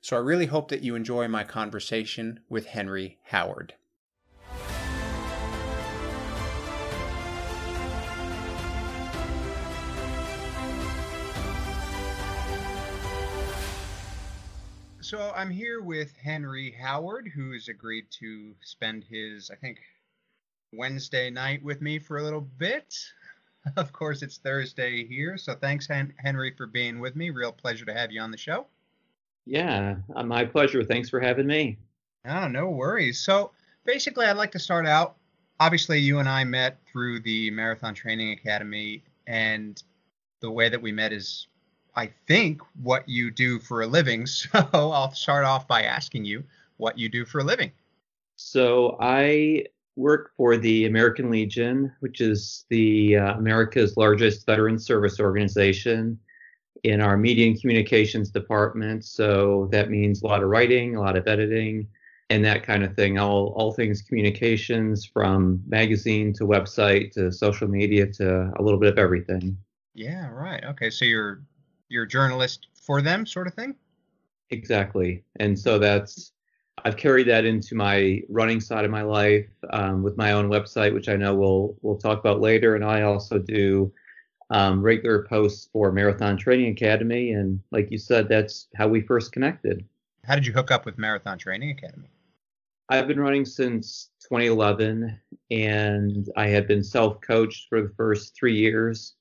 So 0.00 0.16
I 0.16 0.20
really 0.20 0.46
hope 0.46 0.68
that 0.70 0.82
you 0.82 0.96
enjoy 0.96 1.28
my 1.28 1.44
conversation 1.44 2.40
with 2.48 2.66
Henry 2.66 3.18
Howard. 3.26 3.74
So 15.12 15.30
I'm 15.36 15.50
here 15.50 15.82
with 15.82 16.16
Henry 16.16 16.74
Howard, 16.80 17.30
who 17.34 17.52
has 17.52 17.68
agreed 17.68 18.06
to 18.12 18.54
spend 18.62 19.04
his, 19.04 19.50
I 19.50 19.56
think, 19.56 19.78
Wednesday 20.72 21.28
night 21.28 21.62
with 21.62 21.82
me 21.82 21.98
for 21.98 22.16
a 22.16 22.22
little 22.22 22.40
bit. 22.40 22.96
Of 23.76 23.92
course, 23.92 24.22
it's 24.22 24.38
Thursday 24.38 25.06
here, 25.06 25.36
so 25.36 25.54
thanks, 25.54 25.86
Henry, 25.86 26.54
for 26.56 26.66
being 26.66 26.98
with 26.98 27.14
me. 27.14 27.28
Real 27.28 27.52
pleasure 27.52 27.84
to 27.84 27.92
have 27.92 28.10
you 28.10 28.22
on 28.22 28.30
the 28.30 28.38
show. 28.38 28.66
Yeah, 29.44 29.96
uh, 30.16 30.22
my 30.22 30.46
pleasure. 30.46 30.82
Thanks 30.82 31.10
for 31.10 31.20
having 31.20 31.46
me. 31.46 31.76
Oh, 32.24 32.48
no 32.48 32.70
worries. 32.70 33.20
So 33.20 33.52
basically, 33.84 34.24
I'd 34.24 34.38
like 34.38 34.50
to 34.52 34.58
start 34.58 34.86
out. 34.86 35.16
Obviously, 35.60 35.98
you 35.98 36.20
and 36.20 36.28
I 36.28 36.42
met 36.42 36.78
through 36.90 37.20
the 37.20 37.50
Marathon 37.50 37.94
Training 37.94 38.32
Academy, 38.32 39.04
and 39.26 39.80
the 40.40 40.50
way 40.50 40.70
that 40.70 40.80
we 40.80 40.90
met 40.90 41.12
is 41.12 41.48
I 41.94 42.10
think, 42.26 42.62
what 42.82 43.08
you 43.08 43.30
do 43.30 43.58
for 43.58 43.82
a 43.82 43.86
living. 43.86 44.26
So 44.26 44.68
I'll 44.72 45.12
start 45.12 45.44
off 45.44 45.68
by 45.68 45.82
asking 45.82 46.24
you 46.24 46.44
what 46.76 46.98
you 46.98 47.08
do 47.08 47.24
for 47.24 47.40
a 47.40 47.44
living. 47.44 47.72
So 48.36 48.96
I 49.00 49.66
work 49.96 50.32
for 50.36 50.56
the 50.56 50.86
American 50.86 51.30
Legion, 51.30 51.92
which 52.00 52.20
is 52.20 52.64
the 52.70 53.16
uh, 53.16 53.34
America's 53.34 53.96
largest 53.96 54.46
veteran 54.46 54.78
service 54.78 55.20
organization 55.20 56.18
in 56.82 57.00
our 57.00 57.16
media 57.16 57.46
and 57.46 57.60
communications 57.60 58.30
department. 58.30 59.04
So 59.04 59.68
that 59.70 59.90
means 59.90 60.22
a 60.22 60.26
lot 60.26 60.42
of 60.42 60.48
writing, 60.48 60.96
a 60.96 61.00
lot 61.00 61.16
of 61.16 61.28
editing, 61.28 61.86
and 62.30 62.44
that 62.44 62.62
kind 62.62 62.82
of 62.82 62.96
thing. 62.96 63.18
All 63.18 63.48
all 63.56 63.72
things 63.72 64.02
communications 64.02 65.04
from 65.04 65.62
magazine 65.68 66.32
to 66.34 66.44
website 66.44 67.12
to 67.12 67.30
social 67.30 67.68
media 67.68 68.06
to 68.14 68.52
a 68.56 68.62
little 68.62 68.80
bit 68.80 68.92
of 68.92 68.98
everything. 68.98 69.56
Yeah, 69.94 70.28
right. 70.30 70.64
Okay, 70.64 70.88
so 70.88 71.04
you're 71.04 71.42
you're 71.92 72.04
a 72.04 72.08
journalist 72.08 72.68
for 72.74 73.02
them, 73.02 73.26
sort 73.26 73.46
of 73.46 73.54
thing. 73.54 73.74
Exactly, 74.50 75.22
and 75.38 75.58
so 75.58 75.78
that's 75.78 76.32
I've 76.84 76.96
carried 76.96 77.28
that 77.28 77.44
into 77.44 77.74
my 77.74 78.22
running 78.28 78.60
side 78.60 78.84
of 78.84 78.90
my 78.90 79.02
life 79.02 79.46
um, 79.70 80.02
with 80.02 80.16
my 80.16 80.32
own 80.32 80.48
website, 80.48 80.92
which 80.92 81.08
I 81.08 81.16
know 81.16 81.34
we'll 81.34 81.76
we'll 81.82 81.98
talk 81.98 82.18
about 82.18 82.40
later, 82.40 82.74
and 82.74 82.84
I 82.84 83.02
also 83.02 83.38
do 83.38 83.92
um, 84.50 84.82
regular 84.82 85.24
posts 85.24 85.68
for 85.72 85.92
Marathon 85.92 86.36
Training 86.36 86.72
Academy, 86.72 87.32
and 87.32 87.60
like 87.70 87.90
you 87.90 87.98
said, 87.98 88.28
that's 88.28 88.68
how 88.74 88.88
we 88.88 89.00
first 89.00 89.32
connected. 89.32 89.84
How 90.24 90.34
did 90.34 90.46
you 90.46 90.52
hook 90.52 90.70
up 90.70 90.84
with 90.86 90.98
Marathon 90.98 91.38
Training 91.38 91.70
Academy? 91.70 92.08
I've 92.88 93.08
been 93.08 93.20
running 93.20 93.44
since 93.44 94.10
2011, 94.22 95.18
and 95.50 96.28
I 96.36 96.48
had 96.48 96.68
been 96.68 96.82
self-coached 96.82 97.68
for 97.68 97.80
the 97.82 97.92
first 97.96 98.34
three 98.34 98.56
years, 98.56 99.14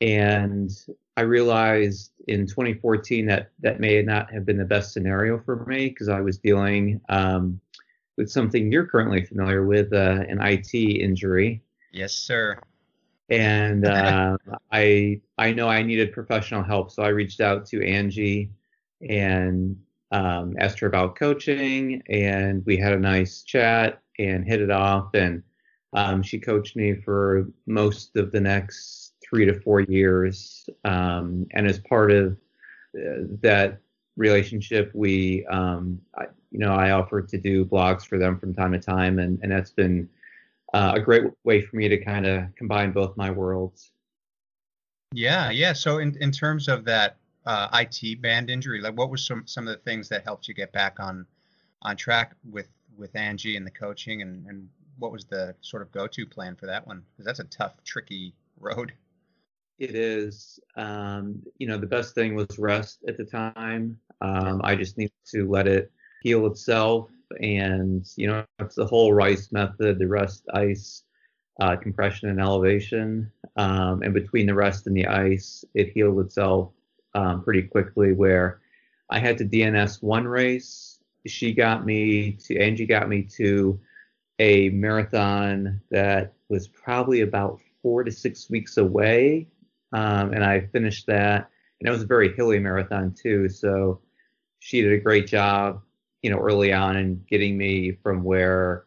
and 0.00 0.70
I 1.16 1.22
realized 1.22 2.12
in 2.26 2.46
2014 2.46 3.26
that 3.26 3.50
that 3.60 3.80
may 3.80 4.02
not 4.02 4.32
have 4.32 4.44
been 4.44 4.58
the 4.58 4.64
best 4.64 4.92
scenario 4.92 5.38
for 5.38 5.64
me 5.66 5.88
because 5.88 6.08
I 6.08 6.20
was 6.20 6.38
dealing 6.38 7.00
um, 7.08 7.60
with 8.16 8.30
something 8.30 8.70
you're 8.70 8.86
currently 8.86 9.24
familiar 9.24 9.64
with, 9.64 9.92
uh, 9.92 10.24
an 10.28 10.40
IT 10.40 10.74
injury. 10.74 11.62
Yes, 11.92 12.12
sir. 12.12 12.58
And 13.30 13.86
uh, 13.86 14.36
I 14.72 15.20
I 15.38 15.52
know 15.52 15.68
I 15.68 15.82
needed 15.82 16.12
professional 16.12 16.62
help, 16.62 16.90
so 16.90 17.02
I 17.02 17.08
reached 17.08 17.40
out 17.40 17.66
to 17.66 17.86
Angie 17.86 18.50
and 19.08 19.76
um, 20.10 20.54
asked 20.58 20.80
her 20.80 20.86
about 20.86 21.16
coaching, 21.16 22.02
and 22.08 22.64
we 22.66 22.76
had 22.76 22.92
a 22.92 22.98
nice 22.98 23.42
chat 23.42 24.00
and 24.18 24.44
hit 24.44 24.60
it 24.60 24.70
off. 24.70 25.14
And 25.14 25.42
um, 25.92 26.22
she 26.22 26.38
coached 26.38 26.76
me 26.76 26.94
for 26.94 27.46
most 27.66 28.16
of 28.16 28.32
the 28.32 28.40
next 28.40 29.03
three 29.34 29.46
to 29.46 29.60
four 29.60 29.80
years. 29.80 30.68
Um, 30.84 31.46
and 31.50 31.66
as 31.66 31.80
part 31.80 32.12
of 32.12 32.36
uh, 32.96 33.26
that 33.42 33.80
relationship, 34.16 34.92
we, 34.94 35.44
um, 35.46 36.00
I, 36.16 36.26
you 36.52 36.60
know, 36.60 36.72
I 36.72 36.92
offered 36.92 37.28
to 37.30 37.38
do 37.38 37.64
blogs 37.64 38.06
for 38.06 38.16
them 38.16 38.38
from 38.38 38.54
time 38.54 38.70
to 38.72 38.78
time, 38.78 39.18
and, 39.18 39.40
and 39.42 39.50
that's 39.50 39.72
been 39.72 40.08
uh, 40.72 40.92
a 40.94 41.00
great 41.00 41.24
way 41.42 41.62
for 41.62 41.74
me 41.74 41.88
to 41.88 41.98
kind 41.98 42.26
of 42.26 42.44
combine 42.54 42.92
both 42.92 43.16
my 43.16 43.28
worlds. 43.28 43.90
Yeah, 45.12 45.50
yeah. 45.50 45.72
So 45.72 45.98
in, 45.98 46.16
in 46.20 46.30
terms 46.30 46.68
of 46.68 46.84
that 46.84 47.16
uh, 47.44 47.68
IT 47.72 48.22
band 48.22 48.50
injury, 48.50 48.80
like 48.80 48.96
what 48.96 49.10
was 49.10 49.26
some 49.26 49.46
some 49.46 49.66
of 49.66 49.76
the 49.76 49.82
things 49.82 50.08
that 50.08 50.22
helped 50.24 50.48
you 50.48 50.54
get 50.54 50.72
back 50.72 50.98
on 51.00 51.26
on 51.82 51.96
track 51.96 52.34
with 52.48 52.68
with 52.96 53.14
Angie 53.14 53.56
and 53.56 53.66
the 53.66 53.70
coaching, 53.70 54.22
and 54.22 54.46
and 54.46 54.68
what 54.98 55.12
was 55.12 55.24
the 55.24 55.54
sort 55.60 55.82
of 55.82 55.92
go 55.92 56.06
to 56.06 56.26
plan 56.26 56.56
for 56.56 56.66
that 56.66 56.86
one? 56.86 57.02
Because 57.12 57.26
that's 57.26 57.40
a 57.40 57.44
tough, 57.44 57.74
tricky 57.84 58.34
road 58.58 58.92
it 59.78 59.94
is 59.94 60.60
um, 60.76 61.42
you 61.58 61.66
know 61.66 61.78
the 61.78 61.86
best 61.86 62.14
thing 62.14 62.34
was 62.34 62.58
rest 62.58 63.04
at 63.08 63.16
the 63.16 63.24
time. 63.24 63.98
Um, 64.20 64.60
i 64.64 64.74
just 64.74 64.96
needed 64.96 65.12
to 65.32 65.48
let 65.50 65.66
it 65.66 65.90
heal 66.22 66.46
itself 66.46 67.10
and 67.40 68.06
you 68.16 68.26
know 68.26 68.44
it's 68.60 68.76
the 68.76 68.86
whole 68.86 69.12
rice 69.12 69.50
method 69.52 69.98
the 69.98 70.06
rest 70.06 70.44
ice 70.54 71.02
uh, 71.60 71.76
compression 71.76 72.28
and 72.28 72.40
elevation. 72.40 73.30
Um, 73.56 74.02
and 74.02 74.12
between 74.12 74.46
the 74.46 74.54
rest 74.54 74.86
and 74.86 74.96
the 74.96 75.06
ice 75.06 75.64
it 75.74 75.92
healed 75.92 76.20
itself 76.20 76.72
um, 77.14 77.42
pretty 77.42 77.62
quickly 77.62 78.12
where 78.12 78.60
i 79.10 79.18
had 79.18 79.38
to 79.38 79.44
dns 79.44 80.02
one 80.02 80.26
race. 80.26 80.98
She 81.26 81.52
got 81.52 81.84
me 81.84 82.32
to 82.44 82.58
angie 82.58 82.86
got 82.86 83.08
me 83.08 83.22
to 83.36 83.80
a 84.38 84.68
marathon 84.70 85.80
that 85.90 86.32
was 86.48 86.68
probably 86.68 87.20
about 87.22 87.60
four 87.82 88.04
to 88.04 88.10
six 88.10 88.50
weeks 88.50 88.76
away 88.76 89.46
um, 89.94 90.32
and 90.32 90.44
I 90.44 90.66
finished 90.72 91.06
that. 91.06 91.48
And 91.80 91.88
it 91.88 91.90
was 91.90 92.02
a 92.02 92.06
very 92.06 92.34
hilly 92.34 92.58
marathon 92.58 93.14
too, 93.14 93.48
so 93.48 94.00
she 94.58 94.82
did 94.82 94.92
a 94.92 94.98
great 94.98 95.26
job, 95.26 95.82
you 96.22 96.30
know, 96.30 96.38
early 96.38 96.72
on 96.72 96.96
in 96.96 97.24
getting 97.28 97.56
me 97.56 97.92
from 98.02 98.24
where, 98.24 98.86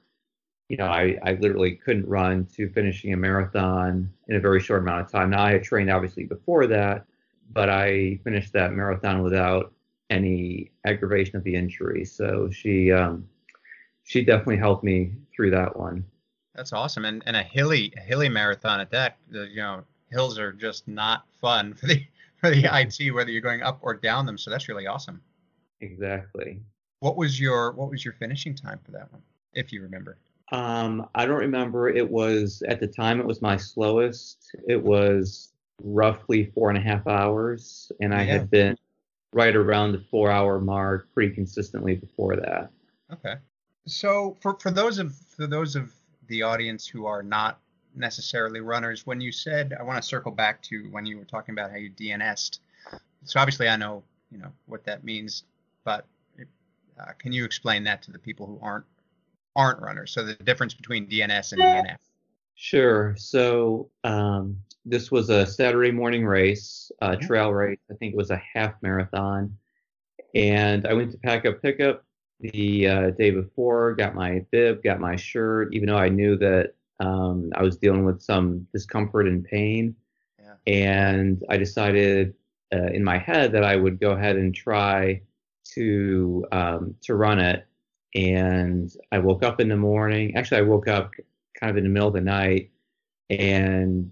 you 0.70 0.78
know, 0.78 0.88
I, 0.88 1.18
I 1.24 1.34
literally 1.34 1.76
couldn't 1.76 2.08
run 2.08 2.46
to 2.56 2.70
finishing 2.70 3.14
a 3.14 3.18
marathon 3.18 4.12
in 4.28 4.36
a 4.36 4.40
very 4.40 4.60
short 4.60 4.82
amount 4.82 5.02
of 5.02 5.12
time. 5.12 5.30
Now 5.30 5.44
I 5.44 5.54
had 5.54 5.64
trained 5.64 5.90
obviously 5.90 6.24
before 6.24 6.68
that, 6.68 7.06
but 7.54 7.70
I 7.70 8.20
finished 8.24 8.54
that 8.54 8.74
marathon 8.74 9.22
without 9.22 9.74
any 10.10 10.72
aggravation 10.86 11.36
of 11.38 11.44
the 11.44 11.56
injury. 11.56 12.06
So 12.06 12.50
she 12.50 12.92
um, 12.92 13.28
she 14.04 14.24
definitely 14.24 14.58
helped 14.58 14.84
me 14.84 15.14
through 15.36 15.52
that 15.52 15.78
one. 15.78 16.04
That's 16.56 16.74
awesome, 16.74 17.06
and 17.06 17.22
and 17.26 17.36
a 17.36 17.44
hilly 17.44 17.94
a 17.96 18.00
hilly 18.00 18.30
marathon 18.30 18.80
at 18.80 18.90
that. 18.92 19.18
You 19.32 19.56
know, 19.58 19.84
hills 20.10 20.40
are 20.40 20.52
just 20.52 20.88
not 20.88 21.26
fun 21.42 21.74
for 21.74 21.88
the 21.88 22.04
for 22.38 22.50
the 22.50 22.66
IT, 22.66 23.12
whether 23.14 23.32
you're 23.32 23.42
going 23.42 23.64
up 23.64 23.80
or 23.82 23.96
down 23.96 24.26
them. 24.26 24.38
So 24.38 24.52
that's 24.52 24.70
really 24.70 24.88
awesome. 24.88 25.22
Exactly. 25.82 26.62
What 27.00 27.18
was 27.18 27.40
your 27.40 27.72
what 27.72 27.90
was 27.90 28.04
your 28.04 28.14
finishing 28.14 28.56
time 28.56 28.80
for 28.84 28.92
that 28.92 29.12
one, 29.12 29.22
if 29.54 29.72
you 29.72 29.82
remember? 29.82 30.18
Um, 30.52 31.08
I 31.14 31.26
don't 31.26 31.40
remember. 31.40 31.90
It 31.90 32.10
was 32.10 32.64
at 32.68 32.80
the 32.80 32.88
time 32.88 33.20
it 33.20 33.26
was 33.26 33.42
my 33.42 33.58
slowest. 33.58 34.56
It 34.68 34.82
was 34.82 35.52
roughly 35.84 36.52
four 36.56 36.70
and 36.70 36.78
a 36.78 36.82
half 36.82 37.06
hours, 37.06 37.92
and 38.00 38.14
I 38.14 38.24
yeah. 38.24 38.34
had 38.34 38.50
been 38.50 38.78
right 39.34 39.56
around 39.56 39.92
the 39.92 40.04
four 40.10 40.32
hour 40.32 40.60
mark 40.60 41.10
pretty 41.14 41.34
consistently 41.36 41.96
before 41.96 42.36
that. 42.38 42.72
Okay. 43.12 43.36
So 43.86 44.38
for 44.42 44.58
for 44.60 44.72
those 44.72 44.98
of 45.00 45.16
for 45.16 45.48
those 45.48 45.76
of 45.76 45.94
the 46.28 46.44
audience 46.44 46.88
who 46.88 47.06
are 47.06 47.24
not 47.24 47.60
necessarily 47.98 48.62
runners. 48.62 49.06
When 49.06 49.20
you 49.20 49.32
said, 49.32 49.76
I 49.80 49.84
want 49.84 50.02
to 50.02 50.08
circle 50.08 50.32
back 50.32 50.62
to 50.64 50.88
when 50.92 51.06
you 51.06 51.18
were 51.18 51.26
talking 51.26 51.54
about 51.54 51.72
how 51.72 51.78
you 51.78 51.90
DNS'd. 51.90 52.60
So 53.26 53.40
obviously, 53.40 53.68
I 53.68 53.76
know 53.76 54.04
you 54.32 54.38
know 54.38 54.52
what 54.66 54.84
that 54.86 55.04
means, 55.04 55.44
but 55.84 56.06
uh, 57.00 57.12
can 57.18 57.32
you 57.32 57.46
explain 57.46 57.84
that 57.84 58.02
to 58.04 58.12
the 58.12 58.20
people 58.20 58.46
who 58.46 58.60
aren't 58.62 58.86
aren't 59.56 59.82
runners? 59.82 60.12
So 60.12 60.24
the 60.24 60.36
difference 60.36 60.74
between 60.74 61.08
DNS 61.08 61.54
and 61.54 61.62
DNF. 61.62 61.98
Sure. 62.56 63.16
So 63.18 63.90
um, 64.04 64.58
this 64.86 65.12
was 65.12 65.30
a 65.30 65.46
Saturday 65.46 65.92
morning 65.92 66.26
race, 66.26 66.92
a 67.02 67.16
trail 67.16 67.52
race. 67.52 67.80
I 67.92 67.94
think 67.96 68.14
it 68.14 68.18
was 68.18 68.32
a 68.32 68.42
half 68.54 68.74
marathon, 68.82 69.56
and 70.34 70.88
I 70.88 70.94
went 70.94 71.12
to 71.12 71.18
pack 71.18 71.46
up 71.46 71.62
pickup 71.62 72.04
the 72.40 72.88
uh, 72.88 73.10
day 73.12 73.32
before, 73.32 73.96
got 73.96 74.16
my 74.16 74.46
bib, 74.52 74.84
got 74.84 75.00
my 75.00 75.16
shirt, 75.16 75.74
even 75.74 75.90
though 75.90 75.98
I 75.98 76.10
knew 76.10 76.38
that 76.38 76.74
um, 77.00 77.52
I 77.56 77.64
was 77.64 77.78
dealing 77.78 78.06
with 78.06 78.22
some 78.22 78.68
discomfort 78.74 79.28
and 79.28 79.44
pain. 79.44 79.96
Yeah. 80.40 80.54
And 80.66 81.44
I 81.50 81.58
decided 81.58 82.34
uh, 82.74 82.88
in 82.88 83.04
my 83.04 83.18
head 83.18 83.52
that 83.54 83.64
I 83.64 83.76
would 83.76 84.00
go 84.00 84.12
ahead 84.12 84.36
and 84.36 84.54
try 84.54 85.22
to 85.76 86.46
um, 86.52 86.96
to 87.02 87.16
run 87.16 87.40
it. 87.40 87.66
And 88.16 88.92
I 89.12 89.20
woke 89.20 89.44
up 89.44 89.60
in 89.60 89.70
the 89.70 89.78
morning. 89.78 90.36
Actually, 90.36 90.60
I 90.60 90.64
woke 90.64 90.88
up 90.88 91.12
kind 91.60 91.70
of 91.70 91.78
in 91.78 91.84
the 91.84 91.90
middle 91.90 92.08
of 92.08 92.14
the 92.14 92.22
night, 92.22 92.72
and 93.30 94.12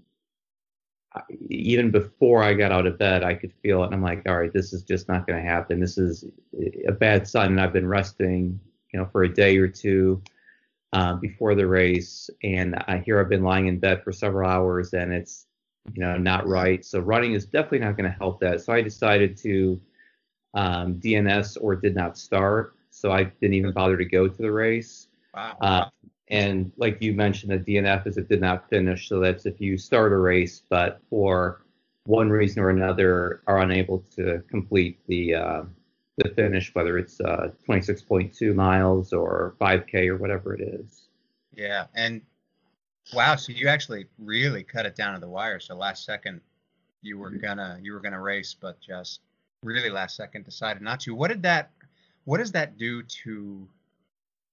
even 1.49 1.91
before 1.91 2.43
I 2.43 2.53
got 2.53 2.71
out 2.71 2.85
of 2.85 2.97
bed, 2.97 3.23
I 3.23 3.35
could 3.35 3.53
feel 3.63 3.83
it. 3.83 3.87
And 3.87 3.95
I'm 3.95 4.01
like, 4.01 4.23
all 4.27 4.37
right, 4.37 4.51
this 4.51 4.73
is 4.73 4.83
just 4.83 5.07
not 5.07 5.25
going 5.25 5.41
to 5.41 5.49
happen. 5.49 5.79
This 5.79 5.97
is 5.97 6.25
a 6.87 6.91
bad 6.91 7.27
sign. 7.27 7.51
And 7.51 7.61
I've 7.61 7.73
been 7.73 7.87
resting, 7.87 8.59
you 8.91 8.99
know, 8.99 9.07
for 9.11 9.23
a 9.23 9.33
day 9.33 9.57
or 9.57 9.67
two 9.67 10.21
uh, 10.95 11.13
before 11.15 11.55
the 11.55 11.67
race. 11.67 12.29
And 12.41 12.73
I 12.87 12.99
hear 12.99 13.19
I've 13.19 13.27
been 13.27 13.43
lying 13.43 13.67
in 13.67 13.79
bed 13.79 14.01
for 14.01 14.13
several 14.13 14.49
hours 14.49 14.93
and 14.93 15.11
it's, 15.11 15.45
you 15.93 16.01
know, 16.01 16.17
not 16.17 16.47
right. 16.47 16.85
So 16.85 16.99
running 16.99 17.33
is 17.33 17.45
definitely 17.45 17.79
not 17.79 17.97
going 17.97 18.09
to 18.09 18.17
help 18.17 18.39
that. 18.39 18.61
So 18.61 18.71
I 18.71 18.81
decided 18.81 19.35
to 19.39 19.81
um, 20.53 20.95
DNS 20.95 21.57
or 21.59 21.75
did 21.75 21.95
not 21.95 22.17
start. 22.17 22.75
So 22.91 23.11
I 23.11 23.25
didn't 23.25 23.55
even 23.55 23.73
bother 23.73 23.97
to 23.97 24.05
go 24.05 24.29
to 24.29 24.41
the 24.41 24.51
race. 24.51 25.07
Wow. 25.33 25.57
Uh, 25.59 25.85
and 26.29 26.71
like 26.77 27.01
you 27.01 27.11
mentioned, 27.11 27.51
the 27.51 27.75
DNF 27.75 28.07
is 28.07 28.17
it 28.17 28.29
did 28.29 28.39
not 28.39 28.69
finish. 28.69 29.09
So 29.09 29.19
that's 29.19 29.45
if 29.45 29.59
you 29.59 29.77
start 29.77 30.13
a 30.13 30.17
race, 30.17 30.61
but 30.69 31.01
for 31.09 31.61
one 32.05 32.29
reason 32.29 32.63
or 32.63 32.69
another 32.69 33.41
are 33.47 33.59
unable 33.59 34.05
to 34.15 34.41
complete 34.49 34.97
the 35.07 35.35
uh, 35.35 35.63
the 36.17 36.29
finish, 36.29 36.73
whether 36.73 36.97
it's 36.97 37.19
uh, 37.19 37.51
26.2 37.67 38.55
miles 38.55 39.11
or 39.11 39.55
5K 39.59 40.07
or 40.07 40.17
whatever 40.17 40.53
it 40.53 40.61
is. 40.61 41.07
Yeah, 41.53 41.85
and 41.93 42.21
wow, 43.13 43.35
so 43.35 43.51
you 43.51 43.67
actually 43.67 44.05
really 44.17 44.63
cut 44.63 44.85
it 44.85 44.95
down 44.95 45.13
to 45.13 45.19
the 45.19 45.29
wire. 45.29 45.59
So 45.59 45.75
last 45.75 46.05
second, 46.05 46.41
you 47.01 47.17
were 47.17 47.29
gonna 47.29 47.79
you 47.81 47.93
were 47.93 47.99
gonna 47.99 48.21
race, 48.21 48.55
but 48.59 48.79
just 48.81 49.21
really 49.63 49.89
last 49.89 50.15
second 50.15 50.45
decided 50.45 50.81
not 50.81 50.99
to. 51.01 51.15
What 51.15 51.29
did 51.29 51.43
that 51.43 51.71
What 52.23 52.39
does 52.39 52.51
that 52.53 52.77
do 52.77 53.03
to 53.03 53.67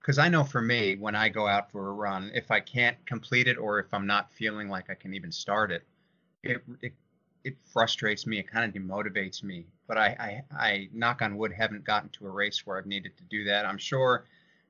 because 0.01 0.19
I 0.19 0.29
know 0.29 0.43
for 0.43 0.61
me, 0.61 0.97
when 0.97 1.15
I 1.15 1.29
go 1.29 1.47
out 1.47 1.71
for 1.71 1.89
a 1.89 1.93
run, 1.93 2.33
if 2.35 2.51
I 2.51 2.59
can't 2.59 2.97
complete 3.07 3.47
it 3.47 3.57
or 3.57 3.79
if 3.79 3.87
I'm 3.93 4.07
not 4.07 4.33
feeling 4.33 4.69
like 4.69 4.91
I 4.91 4.95
can 4.95 5.15
even 5.15 5.31
start 5.31 5.71
it, 5.71 5.85
it 6.43 6.63
it, 6.83 6.93
it 7.45 7.57
frustrates 7.73 8.27
me. 8.27 8.39
It 8.39 8.51
kind 8.51 8.65
of 8.65 8.81
demotivates 8.81 9.43
me. 9.43 9.67
But 9.87 9.99
I, 9.99 10.43
I, 10.53 10.57
I 10.57 10.89
knock 10.93 11.23
on 11.23 11.37
wood, 11.37 11.53
haven't 11.53 11.85
gotten 11.85 12.09
to 12.11 12.27
a 12.27 12.31
race 12.31 12.67
where 12.67 12.79
I've 12.79 12.87
needed 12.87 13.17
to 13.17 13.25
do 13.25 13.45
that. 13.45 13.67
I'm 13.67 13.79
sure 13.79 14.25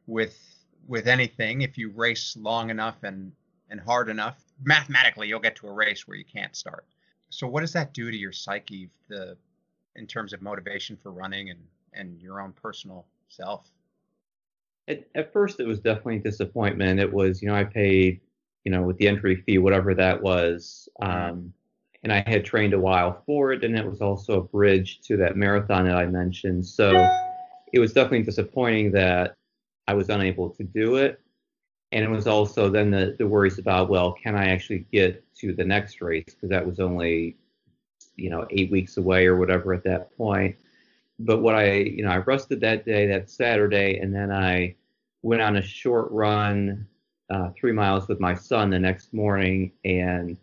with 0.07 0.39
with 0.89 1.07
anything, 1.07 1.63
if 1.63 1.79
you 1.79 1.91
race 1.91 2.37
long 2.37 2.71
enough 2.71 3.03
and 3.03 3.33
and 3.71 3.81
hard 3.81 4.09
enough, 4.09 4.43
mathematically 4.63 5.29
you'll 5.29 5.41
get 5.41 5.57
to 5.57 5.69
a 5.69 5.73
race 5.73 6.07
where 6.07 6.17
you 6.17 6.25
can't 6.25 6.57
start. 6.57 6.87
So 7.31 7.47
what 7.47 7.61
does 7.61 7.73
that 7.73 7.95
do 7.95 8.11
to 8.11 8.17
your 8.17 8.33
psyche, 8.33 8.91
the 9.09 9.37
in 9.97 10.07
terms 10.07 10.33
of 10.33 10.43
motivation 10.43 10.97
for 10.97 11.13
running 11.13 11.51
and 11.51 11.61
and 11.93 12.21
your 12.21 12.41
own 12.41 12.53
personal 12.53 13.07
self? 13.29 13.71
at, 14.89 15.05
at 15.15 15.33
first 15.33 15.61
it 15.61 15.67
was 15.67 15.81
definitely 15.81 16.17
a 16.17 16.21
disappointment. 16.21 17.01
It 17.01 17.13
was, 17.13 17.43
you 17.43 17.49
know, 17.49 17.55
I 17.55 17.65
paid, 17.65 18.21
you 18.65 18.73
know, 18.73 18.83
with 18.83 18.99
the 18.99 19.09
entry 19.09 19.37
fee, 19.37 19.59
whatever 19.59 19.95
that 19.95 20.21
was. 20.21 20.89
Um, 21.01 21.53
and 22.03 22.13
I 22.13 22.23
had 22.27 22.45
trained 22.45 22.75
a 22.75 22.81
while 22.81 23.23
for 23.27 23.53
it, 23.53 23.65
and 23.65 23.77
it 23.77 23.87
was 23.87 24.01
also 24.01 24.39
a 24.39 24.43
bridge 24.43 25.01
to 25.03 25.17
that 25.19 25.37
marathon 25.37 25.85
that 25.87 25.97
I 25.97 26.07
mentioned. 26.07 26.67
So 26.67 26.93
it 27.73 27.79
was 27.79 27.93
definitely 27.93 28.23
disappointing 28.23 28.93
that 28.93 29.37
I 29.87 29.95
was 29.95 30.11
unable 30.11 30.51
to 30.51 30.65
do 30.65 30.97
it. 30.97 31.21
And 31.93 32.05
it 32.05 32.11
was 32.11 32.27
also 32.27 32.71
then 32.71 32.91
the, 32.91 33.17
the 33.19 33.27
worries 33.27 33.59
about, 33.59 33.91
well, 33.91 34.13
can 34.13 34.35
I 34.35 34.47
actually 34.47 34.87
get 34.93 35.23
to 35.37 35.53
the 35.53 35.65
next 35.65 36.01
race? 36.01 36.25
Because 36.27 36.49
that 36.49 36.67
was 36.67 36.81
only, 36.81 37.37
you 38.17 38.31
know, 38.31 38.47
eight 38.51 38.71
weeks 38.71 38.97
away 38.97 39.27
or 39.27 39.37
whatever 39.37 39.75
at 39.75 39.85
that 39.85 40.17
point 40.17 40.57
but 41.25 41.39
what 41.39 41.55
I, 41.55 41.75
you 41.75 42.05
know, 42.05 42.11
I 42.11 42.19
rested 42.19 42.61
that 42.61 42.85
day, 42.85 43.07
that 43.07 43.31
Saturday, 43.31 43.99
and 43.99 44.15
then 44.15 44.31
I 44.31 44.75
went 45.23 45.43
on 45.43 45.57
a 45.57 45.63
short 45.63 46.11
run, 46.11 46.87
uh, 47.31 47.51
three 47.57 47.73
miles 47.73 48.09
with 48.09 48.21
my 48.21 48.35
son 48.35 48.71
the 48.71 48.79
next 48.79 49.13
morning, 49.13 49.73
and 49.85 50.37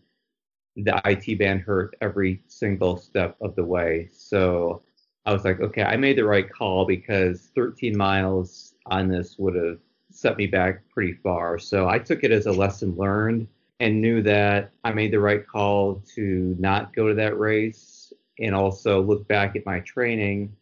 the 0.75 1.01
IT 1.05 1.39
band 1.39 1.61
hurt 1.61 1.95
every 2.01 2.41
single 2.47 2.97
step 2.97 3.35
of 3.41 3.55
the 3.55 3.63
way. 3.63 4.09
So 4.13 4.81
I 5.25 5.33
was 5.33 5.45
like, 5.45 5.59
okay, 5.59 5.83
I 5.83 5.97
made 5.97 6.17
the 6.17 6.25
right 6.25 6.49
call 6.49 6.85
because 6.85 7.51
13 7.55 7.95
miles 7.95 8.75
on 8.85 9.07
this 9.07 9.37
would 9.37 9.55
have 9.55 9.79
set 10.11 10.37
me 10.37 10.47
back 10.47 10.81
pretty 10.89 11.13
far. 11.13 11.59
So 11.59 11.87
I 11.87 11.99
took 11.99 12.23
it 12.23 12.31
as 12.31 12.45
a 12.45 12.51
lesson 12.51 12.95
learned 12.95 13.47
and 13.79 14.01
knew 14.01 14.21
that 14.23 14.71
I 14.83 14.91
made 14.91 15.11
the 15.11 15.19
right 15.19 15.45
call 15.45 16.01
to 16.15 16.55
not 16.59 16.93
go 16.93 17.07
to 17.07 17.13
that 17.15 17.37
race 17.37 18.11
and 18.39 18.55
also 18.55 19.01
look 19.01 19.27
back 19.27 19.55
at 19.55 19.65
my 19.65 19.79
training 19.81 20.55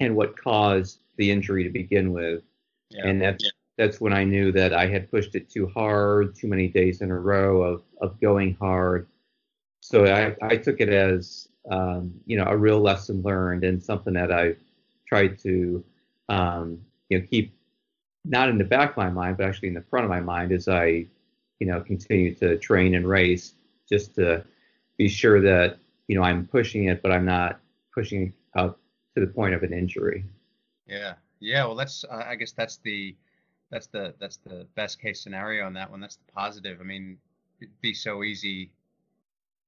and 0.00 0.14
what 0.16 0.36
caused 0.36 1.00
the 1.16 1.30
injury 1.30 1.64
to 1.64 1.70
begin 1.70 2.12
with. 2.12 2.42
Yeah. 2.90 3.06
And 3.06 3.20
that's 3.20 3.50
that's 3.78 4.00
when 4.00 4.12
I 4.12 4.24
knew 4.24 4.52
that 4.52 4.72
I 4.72 4.86
had 4.86 5.10
pushed 5.10 5.34
it 5.34 5.50
too 5.50 5.68
hard, 5.68 6.34
too 6.34 6.48
many 6.48 6.68
days 6.68 7.02
in 7.02 7.10
a 7.10 7.18
row 7.18 7.62
of 7.62 7.82
of 8.00 8.20
going 8.20 8.56
hard. 8.60 9.06
So 9.86 10.04
I, 10.04 10.34
I 10.44 10.56
took 10.56 10.80
it 10.80 10.88
as 10.88 11.46
um, 11.70 12.12
you 12.26 12.36
know 12.36 12.46
a 12.48 12.56
real 12.56 12.80
lesson 12.80 13.22
learned 13.22 13.62
and 13.62 13.80
something 13.80 14.14
that 14.14 14.32
I 14.32 14.56
tried 15.06 15.38
to 15.44 15.84
um, 16.28 16.80
you 17.08 17.20
know 17.20 17.26
keep 17.30 17.56
not 18.24 18.48
in 18.48 18.58
the 18.58 18.64
back 18.64 18.90
of 18.90 18.96
my 18.96 19.10
mind, 19.10 19.36
but 19.36 19.46
actually 19.46 19.68
in 19.68 19.74
the 19.74 19.82
front 19.82 20.02
of 20.02 20.10
my 20.10 20.18
mind 20.18 20.50
as 20.50 20.66
I 20.66 21.06
you 21.60 21.68
know 21.68 21.80
continue 21.80 22.34
to 22.34 22.58
train 22.58 22.96
and 22.96 23.06
race, 23.06 23.54
just 23.88 24.16
to 24.16 24.44
be 24.96 25.08
sure 25.08 25.40
that 25.42 25.78
you 26.08 26.16
know 26.16 26.22
I'm 26.22 26.48
pushing 26.48 26.86
it, 26.86 27.00
but 27.00 27.12
I'm 27.12 27.24
not 27.24 27.60
pushing 27.94 28.32
up 28.56 28.80
to 29.14 29.24
the 29.24 29.32
point 29.32 29.54
of 29.54 29.62
an 29.62 29.72
injury. 29.72 30.24
Yeah, 30.88 31.14
yeah. 31.38 31.64
Well, 31.64 31.76
that's 31.76 32.04
uh, 32.10 32.24
I 32.26 32.34
guess 32.34 32.50
that's 32.50 32.78
the 32.78 33.14
that's 33.70 33.86
the 33.86 34.14
that's 34.18 34.38
the 34.38 34.66
best 34.74 35.00
case 35.00 35.20
scenario 35.20 35.64
on 35.64 35.74
that 35.74 35.88
one. 35.88 36.00
That's 36.00 36.16
the 36.16 36.32
positive. 36.32 36.80
I 36.80 36.84
mean, 36.84 37.18
it'd 37.60 37.80
be 37.80 37.94
so 37.94 38.24
easy 38.24 38.72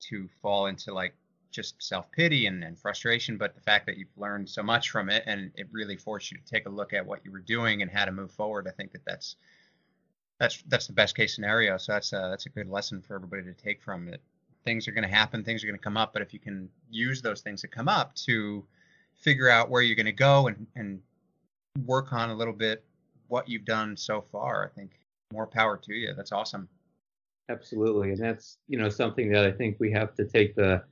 to 0.00 0.28
fall 0.40 0.66
into 0.66 0.92
like 0.92 1.14
just 1.50 1.82
self 1.82 2.10
pity 2.12 2.46
and, 2.46 2.62
and 2.62 2.78
frustration, 2.78 3.36
but 3.36 3.54
the 3.54 3.60
fact 3.60 3.86
that 3.86 3.96
you've 3.96 4.16
learned 4.16 4.48
so 4.48 4.62
much 4.62 4.90
from 4.90 5.08
it 5.08 5.22
and 5.26 5.50
it 5.54 5.66
really 5.72 5.96
forced 5.96 6.30
you 6.30 6.38
to 6.38 6.44
take 6.44 6.66
a 6.66 6.70
look 6.70 6.92
at 6.92 7.04
what 7.04 7.24
you 7.24 7.32
were 7.32 7.38
doing 7.40 7.82
and 7.82 7.90
how 7.90 8.04
to 8.04 8.12
move 8.12 8.30
forward. 8.30 8.68
I 8.68 8.72
think 8.72 8.92
that 8.92 9.04
that's 9.04 9.36
that's 10.38 10.62
that's 10.68 10.86
the 10.86 10.92
best 10.92 11.16
case 11.16 11.34
scenario. 11.34 11.78
So 11.78 11.92
that's 11.92 12.12
a, 12.12 12.28
that's 12.30 12.46
a 12.46 12.50
good 12.50 12.68
lesson 12.68 13.02
for 13.02 13.14
everybody 13.14 13.42
to 13.44 13.54
take 13.54 13.82
from 13.82 14.08
it. 14.08 14.20
Things 14.64 14.86
are 14.86 14.92
going 14.92 15.08
to 15.08 15.14
happen, 15.14 15.42
things 15.42 15.62
are 15.64 15.66
going 15.66 15.78
to 15.78 15.82
come 15.82 15.96
up, 15.96 16.12
but 16.12 16.22
if 16.22 16.32
you 16.34 16.38
can 16.38 16.68
use 16.90 17.22
those 17.22 17.40
things 17.40 17.62
that 17.62 17.70
come 17.70 17.88
up 17.88 18.14
to 18.26 18.64
figure 19.14 19.48
out 19.48 19.70
where 19.70 19.82
you're 19.82 19.96
going 19.96 20.06
to 20.06 20.12
go 20.12 20.48
and, 20.48 20.66
and 20.76 21.00
work 21.86 22.12
on 22.12 22.30
a 22.30 22.34
little 22.34 22.52
bit 22.52 22.84
what 23.28 23.48
you've 23.48 23.64
done 23.64 23.96
so 23.96 24.24
far. 24.32 24.64
I 24.64 24.74
think 24.74 24.92
more 25.32 25.46
power 25.46 25.76
to 25.76 25.94
you. 25.94 26.14
That's 26.14 26.32
awesome. 26.32 26.68
Absolutely. 27.48 28.12
And 28.12 28.18
that's, 28.18 28.58
you 28.68 28.78
know, 28.78 28.88
something 28.88 29.30
that 29.32 29.44
I 29.44 29.52
think 29.52 29.76
we 29.78 29.90
have 29.92 30.14
to 30.14 30.24
take 30.24 30.54
the 30.54 30.82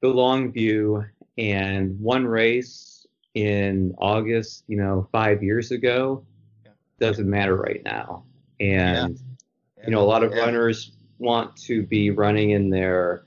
the 0.00 0.08
long 0.08 0.52
view 0.52 1.04
and 1.38 1.98
one 1.98 2.26
race 2.26 3.06
in 3.34 3.94
August, 3.98 4.64
you 4.68 4.76
know, 4.76 5.08
5 5.12 5.42
years 5.42 5.70
ago 5.70 6.24
yeah. 6.64 6.72
doesn't 7.00 7.28
matter 7.28 7.56
right 7.56 7.82
now. 7.84 8.24
And 8.60 9.18
yeah. 9.78 9.84
you 9.86 9.90
know, 9.92 10.02
a 10.02 10.04
lot 10.04 10.22
of 10.22 10.32
runners 10.32 10.92
want 11.18 11.56
to 11.56 11.82
be 11.82 12.10
running 12.10 12.50
in 12.50 12.70
their 12.70 13.24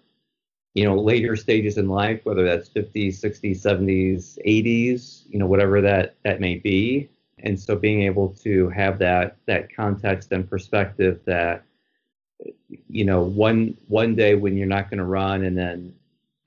you 0.78 0.84
know, 0.84 0.96
later 0.96 1.36
stages 1.36 1.80
in 1.80 1.90
life, 1.90 2.20
whether 2.24 2.44
that's 2.44 2.70
50s, 2.70 3.20
60s, 3.20 3.64
70s, 3.64 4.38
80s, 4.46 5.24
you 5.28 5.40
know, 5.40 5.48
whatever 5.48 5.82
that 5.82 6.18
that 6.24 6.40
may 6.40 6.54
be. 6.54 7.10
And 7.40 7.60
so 7.60 7.76
being 7.76 8.04
able 8.04 8.30
to 8.44 8.70
have 8.70 9.00
that 9.00 9.38
that 9.48 9.76
context 9.76 10.32
and 10.32 10.48
perspective 10.48 11.20
that 11.26 11.64
you 12.90 13.06
know, 13.06 13.22
one 13.22 13.78
one 13.88 14.16
day 14.16 14.36
when 14.36 14.58
you're 14.58 14.68
not 14.68 14.90
going 14.90 14.98
to 15.00 15.06
run 15.06 15.44
and 15.44 15.58
then 15.58 15.94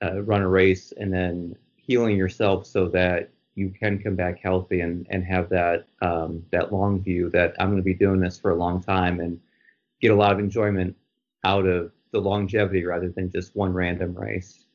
uh, 0.03 0.21
run 0.23 0.41
a 0.41 0.47
race 0.47 0.93
and 0.97 1.13
then 1.13 1.55
healing 1.75 2.17
yourself 2.17 2.65
so 2.65 2.87
that 2.89 3.29
you 3.55 3.69
can 3.69 4.01
come 4.01 4.15
back 4.15 4.39
healthy 4.39 4.81
and, 4.81 5.05
and 5.09 5.25
have 5.25 5.49
that 5.49 5.87
um, 6.01 6.43
that 6.51 6.71
long 6.71 7.01
view 7.01 7.29
that 7.29 7.55
I'm 7.59 7.67
going 7.67 7.77
to 7.77 7.83
be 7.83 7.93
doing 7.93 8.19
this 8.19 8.39
for 8.39 8.51
a 8.51 8.55
long 8.55 8.81
time 8.81 9.19
and 9.19 9.39
get 9.99 10.11
a 10.11 10.15
lot 10.15 10.31
of 10.31 10.39
enjoyment 10.39 10.95
out 11.43 11.65
of 11.65 11.91
the 12.11 12.19
longevity 12.19 12.85
rather 12.85 13.09
than 13.09 13.31
just 13.31 13.55
one 13.55 13.73
random 13.73 14.13
race. 14.13 14.65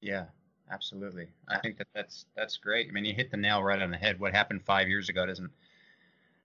Yeah, 0.00 0.24
absolutely. 0.70 1.28
I 1.48 1.58
think 1.58 1.78
that 1.78 1.88
that's 1.94 2.26
that's 2.36 2.56
great. 2.56 2.88
I 2.88 2.92
mean, 2.92 3.04
you 3.04 3.14
hit 3.14 3.30
the 3.30 3.36
nail 3.36 3.62
right 3.62 3.80
on 3.80 3.90
the 3.90 3.96
head. 3.96 4.18
What 4.18 4.34
happened 4.34 4.62
five 4.64 4.88
years 4.88 5.08
ago 5.08 5.26
doesn't 5.26 5.50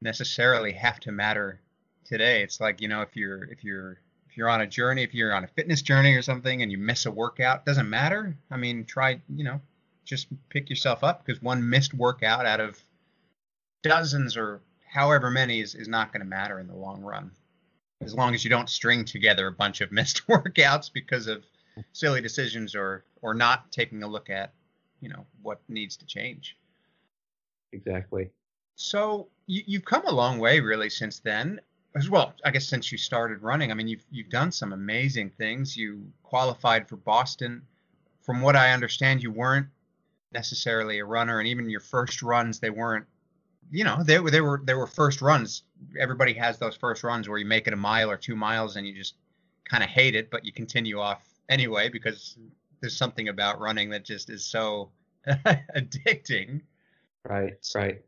necessarily 0.01 0.71
have 0.73 0.99
to 1.01 1.11
matter 1.11 1.59
today. 2.05 2.43
It's 2.43 2.59
like 2.59 2.81
you 2.81 2.87
know, 2.87 3.01
if 3.01 3.15
you're 3.15 3.43
if 3.45 3.63
you're 3.63 3.99
you're 4.39 4.49
on 4.49 4.61
a 4.61 4.67
journey, 4.67 5.03
if 5.03 5.13
you're 5.13 5.33
on 5.33 5.43
a 5.43 5.47
fitness 5.47 5.81
journey 5.81 6.13
or 6.13 6.21
something, 6.21 6.61
and 6.61 6.71
you 6.71 6.77
miss 6.77 7.05
a 7.05 7.11
workout, 7.11 7.65
doesn't 7.65 7.89
matter. 7.89 8.37
I 8.49 8.55
mean, 8.55 8.85
try 8.85 9.19
you 9.35 9.43
know, 9.43 9.59
just 10.05 10.27
pick 10.47 10.69
yourself 10.69 11.03
up 11.03 11.25
because 11.25 11.41
one 11.41 11.69
missed 11.69 11.93
workout 11.93 12.45
out 12.45 12.61
of 12.61 12.81
dozens 13.83 14.37
or 14.37 14.61
however 14.87 15.29
many 15.29 15.59
is, 15.59 15.75
is 15.75 15.89
not 15.89 16.13
going 16.13 16.21
to 16.21 16.25
matter 16.25 16.57
in 16.57 16.67
the 16.67 16.75
long 16.75 17.01
run. 17.01 17.31
As 18.01 18.15
long 18.15 18.33
as 18.33 18.45
you 18.45 18.49
don't 18.49 18.69
string 18.69 19.03
together 19.03 19.47
a 19.47 19.51
bunch 19.51 19.81
of 19.81 19.91
missed 19.99 20.25
workouts 20.27 20.89
because 20.91 21.27
of 21.27 21.43
silly 21.91 22.21
decisions 22.21 22.75
or 22.75 23.03
or 23.21 23.33
not 23.33 23.69
taking 23.73 24.03
a 24.03 24.07
look 24.07 24.29
at, 24.29 24.53
you 25.01 25.09
know, 25.09 25.25
what 25.41 25.59
needs 25.67 25.97
to 25.97 26.05
change. 26.05 26.55
Exactly. 27.73 28.29
So 28.75 29.27
you, 29.47 29.63
you've 29.65 29.85
come 29.85 30.07
a 30.07 30.11
long 30.13 30.39
way 30.39 30.61
really 30.61 30.89
since 30.89 31.19
then 31.19 31.59
as 31.95 32.09
well. 32.09 32.33
I 32.45 32.51
guess 32.51 32.67
since 32.67 32.91
you 32.91 32.97
started 32.97 33.41
running, 33.41 33.71
I 33.71 33.73
mean, 33.73 33.87
you've 33.87 34.05
you've 34.11 34.29
done 34.29 34.51
some 34.51 34.73
amazing 34.73 35.31
things. 35.31 35.75
You 35.75 36.05
qualified 36.23 36.87
for 36.87 36.97
Boston. 36.97 37.61
From 38.21 38.41
what 38.41 38.55
I 38.55 38.73
understand, 38.73 39.23
you 39.23 39.31
weren't 39.31 39.67
necessarily 40.31 40.99
a 40.99 41.05
runner, 41.05 41.39
and 41.39 41.47
even 41.47 41.69
your 41.69 41.79
first 41.79 42.21
runs, 42.21 42.59
they 42.59 42.69
weren't. 42.69 43.05
You 43.71 43.83
know, 43.83 44.03
they 44.03 44.19
were 44.19 44.31
they 44.31 44.41
were 44.41 44.61
they 44.63 44.73
were 44.73 44.87
first 44.87 45.21
runs. 45.21 45.63
Everybody 45.99 46.33
has 46.33 46.57
those 46.57 46.75
first 46.75 47.03
runs 47.03 47.27
where 47.29 47.37
you 47.37 47.45
make 47.45 47.67
it 47.67 47.73
a 47.73 47.77
mile 47.77 48.09
or 48.09 48.17
two 48.17 48.35
miles, 48.35 48.75
and 48.75 48.85
you 48.85 48.93
just 48.93 49.15
kind 49.65 49.83
of 49.83 49.89
hate 49.89 50.15
it, 50.15 50.29
but 50.29 50.45
you 50.45 50.51
continue 50.51 50.99
off 50.99 51.21
anyway 51.49 51.89
because 51.89 52.37
there's 52.81 52.97
something 52.97 53.29
about 53.29 53.59
running 53.59 53.89
that 53.89 54.05
just 54.05 54.29
is 54.29 54.45
so 54.45 54.89
addicting. 55.27 56.61
Right, 57.27 57.53
right. 57.75 58.01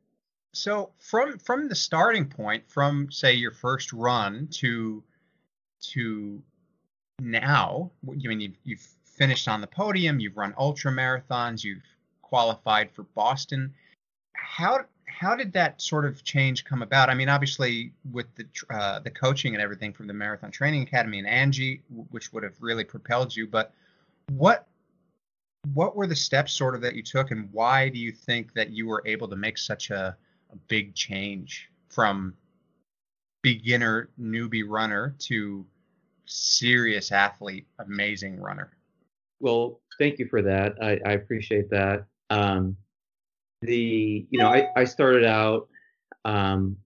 So 0.53 0.91
from 0.99 1.37
from 1.37 1.69
the 1.69 1.75
starting 1.75 2.27
point, 2.27 2.69
from 2.69 3.09
say 3.11 3.33
your 3.33 3.51
first 3.51 3.93
run 3.93 4.47
to 4.51 5.03
to 5.81 6.41
now, 7.19 7.91
I 8.07 8.27
mean 8.27 8.41
you've, 8.41 8.57
you've 8.63 8.87
finished 9.05 9.47
on 9.47 9.61
the 9.61 9.67
podium, 9.67 10.19
you've 10.19 10.37
run 10.37 10.53
ultra 10.57 10.91
marathons, 10.91 11.63
you've 11.63 11.83
qualified 12.21 12.91
for 12.91 13.03
Boston. 13.03 13.73
How 14.33 14.85
how 15.05 15.35
did 15.35 15.53
that 15.53 15.81
sort 15.81 16.05
of 16.05 16.23
change 16.23 16.65
come 16.65 16.81
about? 16.81 17.09
I 17.09 17.13
mean, 17.13 17.29
obviously 17.29 17.93
with 18.11 18.27
the 18.35 18.45
uh, 18.69 18.99
the 18.99 19.11
coaching 19.11 19.53
and 19.53 19.61
everything 19.61 19.93
from 19.93 20.07
the 20.07 20.13
Marathon 20.13 20.51
Training 20.51 20.83
Academy 20.83 21.19
and 21.19 21.27
Angie, 21.27 21.81
which 22.09 22.33
would 22.33 22.43
have 22.43 22.55
really 22.59 22.83
propelled 22.83 23.35
you. 23.35 23.47
But 23.47 23.73
what 24.29 24.67
what 25.73 25.95
were 25.95 26.07
the 26.07 26.15
steps 26.15 26.53
sort 26.53 26.75
of 26.75 26.81
that 26.81 26.95
you 26.95 27.03
took, 27.03 27.31
and 27.31 27.49
why 27.51 27.89
do 27.89 27.99
you 27.99 28.11
think 28.11 28.53
that 28.53 28.71
you 28.71 28.87
were 28.87 29.03
able 29.05 29.27
to 29.27 29.35
make 29.35 29.57
such 29.57 29.91
a, 29.91 30.17
a 30.51 30.55
big 30.67 30.95
change 30.95 31.69
from 31.89 32.33
beginner 33.41 34.09
newbie 34.19 34.67
runner 34.67 35.15
to 35.19 35.65
serious 36.25 37.11
athlete, 37.11 37.67
amazing 37.79 38.39
runner? 38.39 38.71
Well, 39.39 39.81
thank 39.97 40.19
you 40.19 40.27
for 40.27 40.41
that. 40.41 40.75
I, 40.81 40.99
I 41.05 41.13
appreciate 41.13 41.69
that. 41.71 42.05
Um, 42.29 42.77
the 43.61 44.25
you 44.29 44.39
know 44.39 44.47
I, 44.47 44.69
I 44.75 44.83
started 44.85 45.23
out 45.23 45.67
um, 46.25 46.77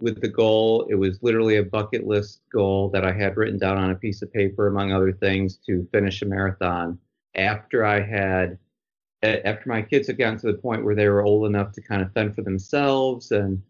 with 0.00 0.20
the 0.20 0.28
goal. 0.28 0.86
It 0.90 0.94
was 0.94 1.22
literally 1.22 1.56
a 1.56 1.64
bucket 1.64 2.06
list 2.06 2.42
goal 2.52 2.88
that 2.90 3.04
I 3.04 3.12
had 3.12 3.36
written 3.36 3.58
down 3.58 3.78
on 3.78 3.90
a 3.90 3.94
piece 3.94 4.22
of 4.22 4.32
paper, 4.32 4.68
among 4.68 4.92
other 4.92 5.12
things, 5.12 5.58
to 5.66 5.86
finish 5.92 6.22
a 6.22 6.26
marathon. 6.26 6.98
After 7.36 7.84
I 7.84 8.00
had, 8.00 8.58
after 9.22 9.68
my 9.68 9.82
kids 9.82 10.06
had 10.06 10.18
gotten 10.18 10.38
to 10.40 10.46
the 10.46 10.58
point 10.58 10.84
where 10.84 10.94
they 10.94 11.08
were 11.08 11.22
old 11.22 11.46
enough 11.46 11.72
to 11.72 11.82
kind 11.82 12.02
of 12.02 12.12
fend 12.12 12.34
for 12.34 12.42
themselves, 12.42 13.32
and 13.32 13.62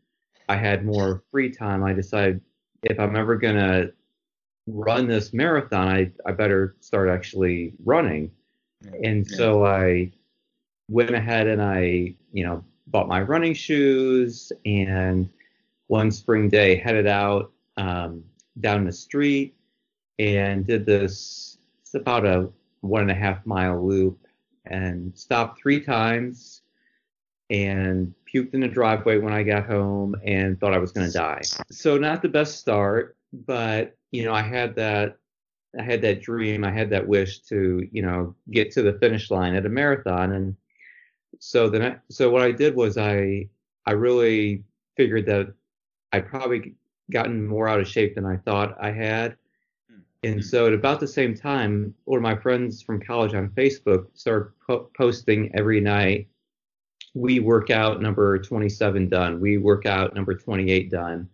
I 0.49 0.57
had 0.57 0.85
more 0.85 1.23
free 1.31 1.51
time, 1.51 1.85
I 1.85 1.93
decided 1.93 2.41
if 2.83 2.99
I'm 2.99 3.17
ever 3.17 3.37
gonna 3.37 3.91
run 4.67 5.07
this 5.07 5.33
marathon, 5.33 5.89
I 5.89 6.11
I 6.27 6.33
better 6.33 6.77
start 6.81 7.09
actually 7.09 7.73
running. 7.85 8.31
And 9.05 9.27
so 9.27 9.67
I 9.67 10.11
went 10.89 11.11
ahead 11.11 11.47
and 11.47 11.61
I, 11.61 12.15
you 12.33 12.45
know, 12.45 12.65
bought 12.87 13.09
my 13.09 13.21
running 13.21 13.55
shoes 13.55 14.53
and 14.65 15.29
one 15.89 16.11
spring 16.11 16.49
day 16.49 16.77
headed 16.77 17.07
out 17.07 17.53
um, 17.77 18.25
down 18.61 18.85
the 18.85 18.93
street 18.93 19.55
and 20.19 20.67
did 20.67 20.87
this. 20.87 21.59
It's 21.83 21.95
about 21.95 22.25
a 22.25 22.49
one 22.81 23.03
and 23.03 23.11
a 23.11 23.15
half 23.15 23.45
mile 23.45 23.87
loop 23.87 24.27
and 24.71 25.17
stopped 25.17 25.61
three 25.61 25.81
times 25.81 26.63
and 27.51 28.15
puked 28.33 28.55
in 28.55 28.61
the 28.61 28.69
driveway 28.69 29.19
when 29.19 29.33
I 29.33 29.43
got 29.43 29.67
home 29.67 30.15
and 30.25 30.59
thought 30.59 30.73
I 30.73 30.79
was 30.79 30.93
going 30.93 31.09
to 31.09 31.13
die. 31.13 31.43
So 31.71 31.99
not 31.99 32.23
the 32.23 32.29
best 32.29 32.59
start, 32.59 33.17
but 33.33 33.97
you 34.13 34.25
know, 34.25 34.33
I 34.33 34.43
had 34.43 34.77
that 34.77 35.19
I 35.79 35.83
had 35.83 36.03
that 36.03 36.23
dream, 36.23 36.65
I 36.65 36.73
had 36.73 36.91
that 36.91 37.07
wish 37.07 37.41
to, 37.43 37.87
you 37.93 38.03
know, 38.03 38.35
get 38.51 38.73
to 38.73 38.83
the 38.83 38.95
finish 38.95 39.31
line 39.31 39.55
at 39.55 39.67
a 39.67 39.69
marathon 39.69 40.33
and 40.33 40.57
so 41.39 41.69
then 41.69 41.83
I, 41.83 41.97
so 42.11 42.31
what 42.31 42.43
I 42.43 42.53
did 42.53 42.75
was 42.75 42.99
I 42.99 43.49
I 43.87 43.93
really 43.93 44.65
figured 44.97 45.27
that 45.27 45.53
I 46.13 46.21
probably 46.21 46.75
gotten 47.11 47.47
more 47.47 47.69
out 47.69 47.81
of 47.81 47.89
shape 47.89 48.15
than 48.15 48.27
I 48.27 48.37
thought 48.37 48.77
I 48.81 48.91
had. 48.91 49.37
And 50.23 50.37
hmm. 50.37 50.41
so 50.41 50.67
at 50.67 50.75
about 50.75 51.01
the 51.01 51.09
same 51.09 51.35
time, 51.35 51.95
one 52.05 52.19
of 52.19 52.23
my 52.23 52.37
friends 52.37 52.83
from 52.83 53.01
college 53.01 53.35
on 53.35 53.49
Facebook 53.51 54.07
started 54.15 54.53
po- 54.67 54.91
posting 54.97 55.51
every 55.55 55.81
night, 55.81 56.29
we 57.15 57.41
work 57.41 57.71
out 57.71 58.01
number 58.01 58.39
27 58.39 59.09
done, 59.09 59.41
we 59.41 59.59
work 59.59 59.87
out 59.87 60.15
number 60.15 60.35
28 60.35 60.91
done. 60.91 61.29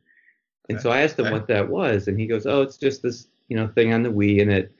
And 0.68 0.78
okay. 0.78 0.82
so 0.82 0.90
I 0.90 1.02
asked 1.02 1.18
him 1.18 1.26
okay. 1.26 1.34
what 1.34 1.46
that 1.48 1.68
was, 1.68 2.08
and 2.08 2.18
he 2.18 2.26
goes, 2.26 2.46
"Oh, 2.46 2.62
it's 2.62 2.76
just 2.76 3.02
this, 3.02 3.28
you 3.48 3.56
know, 3.56 3.68
thing 3.68 3.92
on 3.92 4.02
the 4.02 4.08
Wii, 4.10 4.42
and 4.42 4.50
it 4.50 4.72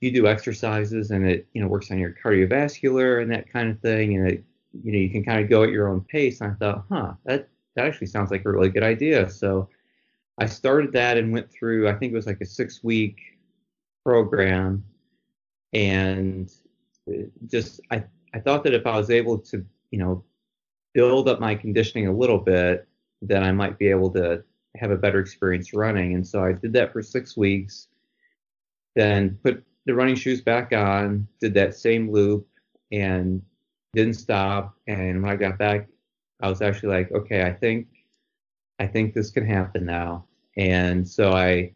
you 0.00 0.10
do 0.10 0.26
exercises, 0.26 1.10
and 1.10 1.26
it, 1.26 1.46
you 1.54 1.62
know, 1.62 1.68
works 1.68 1.90
on 1.90 1.98
your 1.98 2.14
cardiovascular 2.22 3.22
and 3.22 3.30
that 3.30 3.50
kind 3.50 3.70
of 3.70 3.80
thing, 3.80 4.16
and 4.16 4.30
it 4.30 4.44
you 4.72 4.92
know, 4.92 4.98
you 4.98 5.10
can 5.10 5.24
kind 5.24 5.42
of 5.42 5.48
go 5.48 5.62
at 5.62 5.70
your 5.70 5.88
own 5.88 6.02
pace. 6.02 6.40
And 6.40 6.52
I 6.52 6.54
thought, 6.54 6.84
huh, 6.90 7.12
that 7.24 7.48
that 7.76 7.86
actually 7.86 8.08
sounds 8.08 8.30
like 8.30 8.44
a 8.44 8.50
really 8.50 8.68
good 8.68 8.82
idea. 8.82 9.30
So 9.30 9.68
I 10.38 10.46
started 10.46 10.92
that 10.92 11.16
and 11.16 11.32
went 11.32 11.50
through. 11.50 11.88
I 11.88 11.94
think 11.94 12.12
it 12.12 12.16
was 12.16 12.26
like 12.26 12.40
a 12.40 12.46
six 12.46 12.82
week 12.84 13.20
program, 14.04 14.84
and 15.72 16.52
uh, 17.08 17.24
just 17.46 17.80
I 17.90 18.04
I 18.34 18.40
thought 18.40 18.64
that 18.64 18.74
if 18.74 18.86
I 18.86 18.96
was 18.96 19.10
able 19.10 19.38
to, 19.38 19.64
you 19.90 19.98
know, 19.98 20.24
build 20.94 21.28
up 21.28 21.40
my 21.40 21.54
conditioning 21.54 22.08
a 22.08 22.12
little 22.12 22.38
bit, 22.38 22.86
then 23.22 23.42
I 23.42 23.52
might 23.52 23.78
be 23.78 23.88
able 23.88 24.10
to 24.10 24.42
have 24.76 24.90
a 24.90 24.96
better 24.96 25.18
experience 25.18 25.74
running. 25.74 26.14
And 26.14 26.26
so 26.26 26.44
I 26.44 26.52
did 26.52 26.72
that 26.74 26.92
for 26.92 27.02
six 27.02 27.36
weeks, 27.36 27.88
then 28.94 29.38
put 29.42 29.64
the 29.86 29.94
running 29.94 30.14
shoes 30.14 30.40
back 30.40 30.72
on, 30.72 31.26
did 31.40 31.54
that 31.54 31.74
same 31.74 32.10
loop, 32.10 32.46
and 32.92 33.42
didn't 33.94 34.14
stop. 34.14 34.76
And 34.86 35.22
when 35.22 35.30
I 35.30 35.36
got 35.36 35.58
back, 35.58 35.88
I 36.40 36.48
was 36.48 36.62
actually 36.62 36.94
like, 36.94 37.10
okay, 37.12 37.42
I 37.42 37.52
think, 37.52 37.88
I 38.78 38.86
think 38.86 39.12
this 39.12 39.30
can 39.30 39.46
happen 39.46 39.84
now. 39.84 40.26
And 40.56 41.06
so 41.06 41.32
I, 41.32 41.72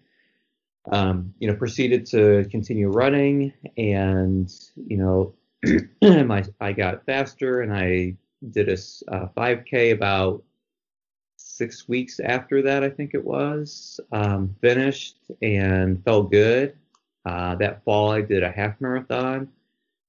um, 0.93 1.33
you 1.39 1.49
know, 1.49 1.55
proceeded 1.55 2.07
to 2.07 2.47
continue 2.51 2.91
running, 2.91 3.53
and 3.77 4.53
you 4.77 4.97
know, 4.97 5.35
my 6.25 6.45
I 6.61 6.73
got 6.73 7.05
faster, 7.07 7.63
and 7.63 7.73
I 7.73 8.17
did 8.51 8.69
a, 8.69 8.77
a 9.09 9.29
5K 9.29 9.93
about 9.93 10.43
six 11.37 11.89
weeks 11.89 12.21
after 12.21 12.63
that, 12.63 12.83
I 12.83 12.91
think 12.91 13.15
it 13.15 13.25
was. 13.25 14.01
Um, 14.13 14.55
finished 14.61 15.17
and 15.41 16.03
felt 16.05 16.31
good. 16.31 16.77
Uh, 17.25 17.55
that 17.57 17.83
fall, 17.85 18.11
I 18.11 18.21
did 18.21 18.43
a 18.43 18.51
half 18.51 18.79
marathon, 18.81 19.49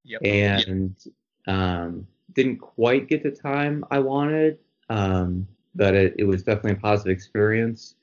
yep. 0.04 0.22
and 0.24 0.96
yep. 1.06 1.14
Um, 1.48 2.08
didn't 2.34 2.58
quite 2.58 3.08
get 3.08 3.24
the 3.24 3.32
time 3.32 3.86
I 3.92 4.00
wanted, 4.00 4.58
um, 4.90 5.48
but 5.76 5.94
it, 5.94 6.16
it, 6.18 6.24
was 6.26 6.44
definitely 6.44 6.72
a 6.72 6.76
positive 6.76 7.14
experience. 7.14 7.96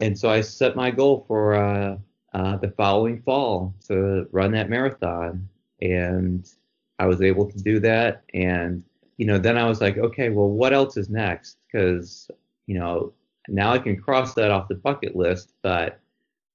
And 0.00 0.18
so 0.18 0.30
I 0.30 0.40
set 0.40 0.76
my 0.76 0.90
goal 0.90 1.24
for 1.28 1.54
uh, 1.54 1.96
uh, 2.34 2.56
the 2.56 2.70
following 2.70 3.20
fall 3.22 3.74
to 3.88 4.26
run 4.32 4.52
that 4.52 4.70
marathon, 4.70 5.48
and 5.80 6.48
I 6.98 7.06
was 7.06 7.20
able 7.20 7.50
to 7.50 7.58
do 7.58 7.78
that. 7.80 8.22
And 8.32 8.84
you 9.18 9.26
know, 9.26 9.38
then 9.38 9.58
I 9.58 9.68
was 9.68 9.80
like, 9.80 9.98
okay, 9.98 10.30
well, 10.30 10.48
what 10.48 10.72
else 10.72 10.96
is 10.96 11.10
next? 11.10 11.58
Because 11.66 12.30
you 12.66 12.78
know, 12.78 13.12
now 13.48 13.72
I 13.72 13.78
can 13.78 14.00
cross 14.00 14.34
that 14.34 14.50
off 14.50 14.68
the 14.68 14.76
bucket 14.76 15.14
list, 15.14 15.52
but 15.62 16.00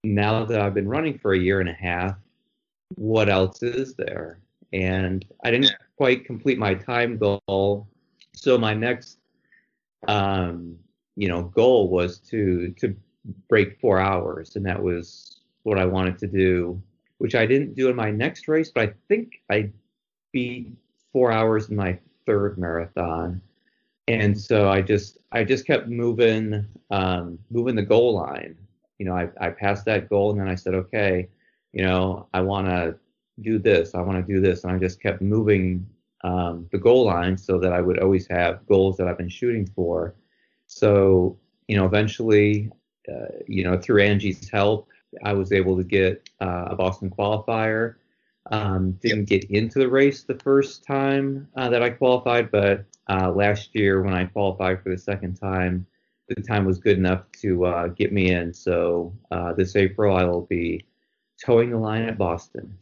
now 0.04 0.46
that 0.46 0.60
I've 0.60 0.74
been 0.74 0.88
running 0.88 1.18
for 1.18 1.34
a 1.34 1.40
year 1.40 1.60
and 1.60 1.70
a 1.70 1.74
half, 1.74 2.16
what 2.96 3.30
else 3.30 3.62
is 3.62 3.94
there? 3.96 4.40
And 4.74 5.26
I 5.44 5.52
didn't 5.52 5.72
quite 5.98 6.26
complete 6.26 6.58
my 6.58 6.74
time 6.74 7.18
goal. 7.18 7.88
So 8.34 8.58
my 8.58 8.74
next, 8.74 9.20
um, 10.08 10.78
you 11.16 11.28
know, 11.28 11.44
goal 11.44 11.90
was 11.90 12.20
to 12.20 12.72
to 12.80 12.96
break 13.50 13.80
four 13.80 14.00
hours, 14.00 14.56
and 14.56 14.66
that 14.66 14.82
was 14.82 15.42
what 15.64 15.80
I 15.80 15.86
wanted 15.86 16.18
to 16.20 16.28
do, 16.28 16.82
which 17.18 17.36
I 17.36 17.46
didn't 17.46 17.76
do 17.76 17.90
in 17.90 17.96
my 17.96 18.12
next 18.12 18.48
race, 18.48 18.72
but 18.74 18.90
I 18.90 18.94
think 19.08 19.42
I 19.50 19.72
beat 20.32 20.74
four 21.12 21.32
hours 21.32 21.70
in 21.70 21.76
my 21.76 21.98
third 22.26 22.58
marathon. 22.58 23.42
And 24.08 24.40
so 24.40 24.70
I 24.70 24.82
just 24.82 25.18
I 25.32 25.44
just 25.44 25.66
kept 25.68 25.88
moving 25.88 26.66
um, 26.92 27.40
moving 27.50 27.76
the 27.76 27.82
goal 27.84 28.14
line. 28.14 28.56
You 29.00 29.06
know, 29.06 29.16
I, 29.16 29.30
I 29.40 29.50
passed 29.50 29.86
that 29.86 30.10
goal 30.10 30.32
and 30.32 30.40
then 30.40 30.48
I 30.48 30.56
said, 30.56 30.74
okay, 30.74 31.28
you 31.74 31.84
know, 31.84 32.28
I 32.34 32.42
want 32.42 32.68
to 32.68 32.98
do 33.42 33.60
this, 33.60 33.94
I 33.94 34.02
want 34.02 34.26
to 34.26 34.34
do 34.34 34.42
this, 34.42 34.64
and 34.64 34.72
I 34.72 34.80
just 34.80 35.02
kept 35.02 35.22
moving 35.22 35.86
um, 36.24 36.68
the 36.72 36.78
goal 36.78 37.06
line 37.06 37.38
so 37.38 37.60
that 37.60 37.74
I 37.74 37.82
would 37.82 38.00
always 38.00 38.28
have 38.28 38.66
goals 38.68 38.98
that 38.98 39.08
I've 39.08 39.18
been 39.18 39.30
shooting 39.30 39.68
for. 39.76 40.16
So, 40.66 41.38
you 41.68 41.78
know, 41.78 41.86
eventually, 41.86 42.72
uh, 43.10 43.28
you 43.48 43.64
know, 43.64 43.78
through 43.78 44.02
Angie's 44.02 44.50
help, 44.50 44.90
I 45.24 45.34
was 45.34 45.52
able 45.52 45.78
to 45.78 45.84
get 45.84 46.30
uh, 46.42 46.66
a 46.70 46.76
Boston 46.76 47.10
qualifier. 47.10 47.96
Um, 48.52 48.94
didn't 49.02 49.26
get 49.26 49.44
into 49.52 49.80
the 49.80 49.90
race 49.90 50.24
the 50.24 50.40
first 50.40 50.86
time 50.86 51.50
uh, 51.58 51.70
that 51.70 51.84
I 51.84 51.90
qualified, 51.90 52.50
but 52.50 52.86
uh, 53.10 53.32
last 53.32 53.72
year 53.74 54.02
when 54.02 54.14
I 54.14 54.26
qualified 54.26 54.82
for 54.82 54.90
the 54.90 54.98
second 54.98 55.36
time, 55.36 55.86
the 56.30 56.42
time 56.42 56.66
was 56.66 56.78
good 56.78 56.98
enough 56.98 57.24
to 57.42 57.66
uh, 57.66 57.88
get 57.88 58.14
me 58.14 58.32
in. 58.32 58.54
So 58.54 59.14
uh, 59.32 59.54
this 59.54 59.76
April 59.76 60.16
I 60.16 60.24
will 60.24 60.46
be 60.46 60.86
toeing 61.44 61.72
the 61.72 61.78
line 61.78 62.04
at 62.04 62.18
Boston. 62.18 62.78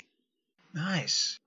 Nice. 0.73 1.39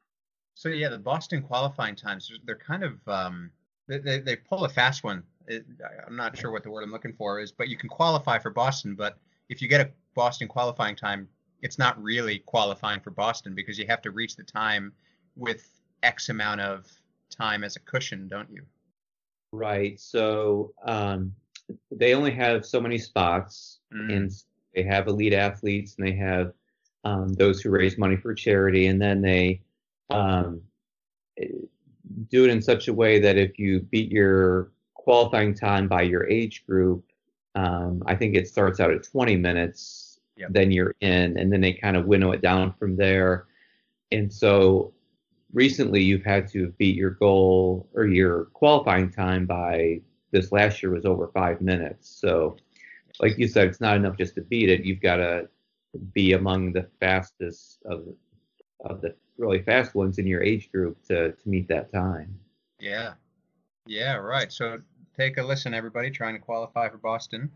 So 0.54 0.68
yeah, 0.68 0.88
the 0.88 0.98
Boston 0.98 1.42
qualifying 1.42 1.94
times 1.94 2.30
they're 2.44 2.56
kind 2.56 2.82
of 2.82 2.94
um, 3.06 3.50
they, 3.86 3.98
they, 3.98 4.18
they 4.20 4.36
pull 4.36 4.64
a 4.64 4.68
fast 4.68 5.04
one. 5.04 5.22
It, 5.48 5.64
I'm 6.06 6.16
not 6.16 6.36
sure 6.36 6.50
what 6.50 6.62
the 6.62 6.70
word 6.70 6.84
I'm 6.84 6.92
looking 6.92 7.14
for 7.14 7.40
is, 7.40 7.50
but 7.50 7.68
you 7.68 7.76
can 7.76 7.88
qualify 7.88 8.38
for 8.38 8.50
Boston. 8.50 8.94
But 8.94 9.18
if 9.48 9.60
you 9.62 9.68
get 9.68 9.80
a 9.80 9.90
Boston 10.14 10.46
qualifying 10.46 10.94
time, 10.94 11.28
it's 11.62 11.78
not 11.78 12.00
really 12.02 12.38
qualifying 12.40 13.00
for 13.00 13.10
Boston 13.10 13.54
because 13.54 13.78
you 13.78 13.86
have 13.86 14.02
to 14.02 14.10
reach 14.10 14.36
the 14.36 14.44
time 14.44 14.92
with 15.36 15.68
X 16.02 16.28
amount 16.28 16.60
of 16.60 16.86
time 17.30 17.64
as 17.64 17.76
a 17.76 17.80
cushion, 17.80 18.28
don't 18.28 18.50
you? 18.50 18.62
Right. 19.52 19.98
So 19.98 20.72
um, 20.84 21.34
they 21.90 22.14
only 22.14 22.30
have 22.32 22.66
so 22.66 22.80
many 22.80 22.98
spots, 22.98 23.78
mm. 23.92 24.14
and 24.14 24.32
they 24.74 24.82
have 24.82 25.08
elite 25.08 25.32
athletes, 25.32 25.96
and 25.98 26.06
they 26.06 26.12
have 26.12 26.52
um, 27.04 27.32
those 27.34 27.60
who 27.60 27.70
raise 27.70 27.98
money 27.98 28.16
for 28.16 28.34
charity, 28.34 28.86
and 28.86 29.00
then 29.00 29.22
they 29.22 29.62
um, 30.10 30.60
do 32.30 32.44
it 32.44 32.50
in 32.50 32.60
such 32.60 32.88
a 32.88 32.92
way 32.92 33.18
that 33.18 33.36
if 33.36 33.58
you 33.58 33.80
beat 33.80 34.10
your 34.10 34.70
qualifying 35.08 35.54
time 35.54 35.88
by 35.88 36.02
your 36.02 36.28
age 36.28 36.66
group, 36.66 37.02
um, 37.54 38.02
I 38.04 38.14
think 38.14 38.36
it 38.36 38.46
starts 38.46 38.78
out 38.78 38.90
at 38.90 39.02
20 39.02 39.36
minutes, 39.36 40.20
yep. 40.36 40.50
then 40.52 40.70
you're 40.70 40.94
in, 41.00 41.38
and 41.38 41.50
then 41.50 41.62
they 41.62 41.72
kind 41.72 41.96
of 41.96 42.04
winnow 42.04 42.32
it 42.32 42.42
down 42.42 42.74
from 42.78 42.94
there. 42.94 43.46
And 44.12 44.30
so 44.30 44.92
recently 45.54 46.02
you've 46.02 46.26
had 46.26 46.46
to 46.48 46.74
beat 46.76 46.94
your 46.94 47.12
goal 47.12 47.88
or 47.94 48.04
your 48.04 48.50
qualifying 48.52 49.10
time 49.10 49.46
by 49.46 50.02
this 50.30 50.52
last 50.52 50.82
year 50.82 50.92
was 50.92 51.06
over 51.06 51.30
five 51.32 51.62
minutes. 51.62 52.10
So, 52.20 52.58
like 53.18 53.38
you 53.38 53.48
said, 53.48 53.68
it's 53.68 53.80
not 53.80 53.96
enough 53.96 54.18
just 54.18 54.34
to 54.34 54.42
beat 54.42 54.68
it. 54.68 54.84
You've 54.84 55.00
got 55.00 55.16
to 55.16 55.48
be 56.12 56.34
among 56.34 56.74
the 56.74 56.86
fastest 57.00 57.78
of 57.86 58.04
of 58.84 59.00
the 59.00 59.14
really 59.38 59.62
fast 59.62 59.94
ones 59.94 60.18
in 60.18 60.26
your 60.26 60.42
age 60.42 60.70
group 60.70 61.02
to 61.06 61.32
to 61.32 61.48
meet 61.48 61.66
that 61.68 61.90
time. 61.90 62.38
Yeah, 62.78 63.14
yeah, 63.86 64.16
right. 64.16 64.52
So 64.52 64.78
take 65.18 65.36
a 65.36 65.42
listen, 65.42 65.74
everybody, 65.74 66.10
trying 66.10 66.34
to 66.34 66.40
qualify 66.40 66.88
for 66.88 66.98
Boston. 66.98 67.50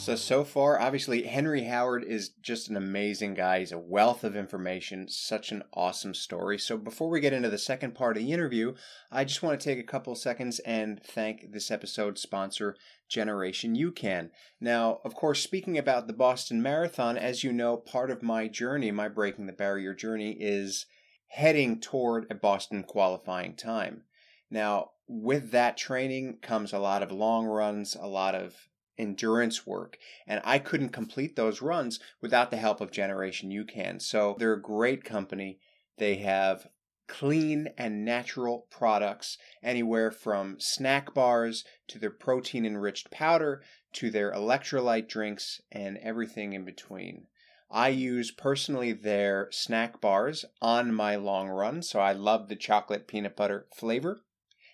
So, 0.00 0.16
so 0.16 0.44
far, 0.44 0.80
obviously, 0.80 1.24
Henry 1.24 1.64
Howard 1.64 2.04
is 2.04 2.30
just 2.30 2.70
an 2.70 2.76
amazing 2.78 3.34
guy. 3.34 3.58
He's 3.58 3.70
a 3.70 3.78
wealth 3.78 4.24
of 4.24 4.34
information, 4.34 5.08
such 5.08 5.52
an 5.52 5.62
awesome 5.74 6.14
story. 6.14 6.58
So, 6.58 6.78
before 6.78 7.10
we 7.10 7.20
get 7.20 7.34
into 7.34 7.50
the 7.50 7.58
second 7.58 7.94
part 7.94 8.16
of 8.16 8.22
the 8.22 8.32
interview, 8.32 8.72
I 9.12 9.24
just 9.24 9.42
want 9.42 9.60
to 9.60 9.62
take 9.62 9.78
a 9.78 9.86
couple 9.86 10.14
seconds 10.14 10.58
and 10.60 11.02
thank 11.02 11.52
this 11.52 11.70
episode's 11.70 12.22
sponsor, 12.22 12.76
Generation 13.10 13.76
UCAN. 13.76 14.30
Now, 14.58 15.00
of 15.04 15.14
course, 15.14 15.42
speaking 15.42 15.76
about 15.76 16.06
the 16.06 16.14
Boston 16.14 16.62
Marathon, 16.62 17.18
as 17.18 17.44
you 17.44 17.52
know, 17.52 17.76
part 17.76 18.10
of 18.10 18.22
my 18.22 18.48
journey, 18.48 18.90
my 18.90 19.08
Breaking 19.08 19.44
the 19.44 19.52
Barrier 19.52 19.92
journey, 19.94 20.34
is 20.40 20.86
heading 21.26 21.78
toward 21.78 22.26
a 22.30 22.34
Boston 22.34 22.84
qualifying 22.84 23.54
time. 23.54 24.04
Now, 24.50 24.92
with 25.06 25.50
that 25.50 25.76
training 25.76 26.38
comes 26.40 26.72
a 26.72 26.78
lot 26.78 27.02
of 27.02 27.12
long 27.12 27.44
runs, 27.44 27.94
a 28.00 28.06
lot 28.06 28.34
of 28.34 28.69
endurance 29.00 29.66
work. 29.66 29.98
And 30.26 30.40
I 30.44 30.58
couldn't 30.58 30.90
complete 30.90 31.34
those 31.34 31.62
runs 31.62 31.98
without 32.20 32.50
the 32.50 32.58
help 32.58 32.80
of 32.80 32.90
Generation 32.90 33.50
UCAN. 33.50 34.00
So 34.02 34.36
they're 34.38 34.52
a 34.52 34.62
great 34.62 35.04
company. 35.04 35.58
They 35.98 36.16
have 36.16 36.68
clean 37.10 37.68
and 37.76 38.04
natural 38.04 38.66
products, 38.70 39.36
anywhere 39.62 40.12
from 40.12 40.56
snack 40.60 41.12
bars 41.12 41.64
to 41.88 41.98
their 41.98 42.10
protein 42.10 42.64
enriched 42.64 43.10
powder 43.10 43.62
to 43.92 44.10
their 44.10 44.32
electrolyte 44.32 45.08
drinks 45.08 45.60
and 45.72 45.98
everything 45.98 46.52
in 46.52 46.64
between. 46.64 47.26
I 47.68 47.88
use 47.88 48.30
personally 48.30 48.92
their 48.92 49.48
snack 49.50 50.00
bars 50.00 50.44
on 50.62 50.94
my 50.94 51.16
long 51.16 51.48
run, 51.48 51.82
so 51.82 52.00
I 52.00 52.12
love 52.12 52.48
the 52.48 52.56
chocolate 52.56 53.08
peanut 53.08 53.36
butter 53.36 53.66
flavor. 53.74 54.22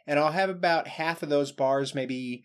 And 0.07 0.19
I'll 0.19 0.33
have 0.33 0.51
about 0.51 0.89
half 0.89 1.23
of 1.23 1.29
those 1.29 1.53
bars, 1.53 1.95
maybe 1.95 2.45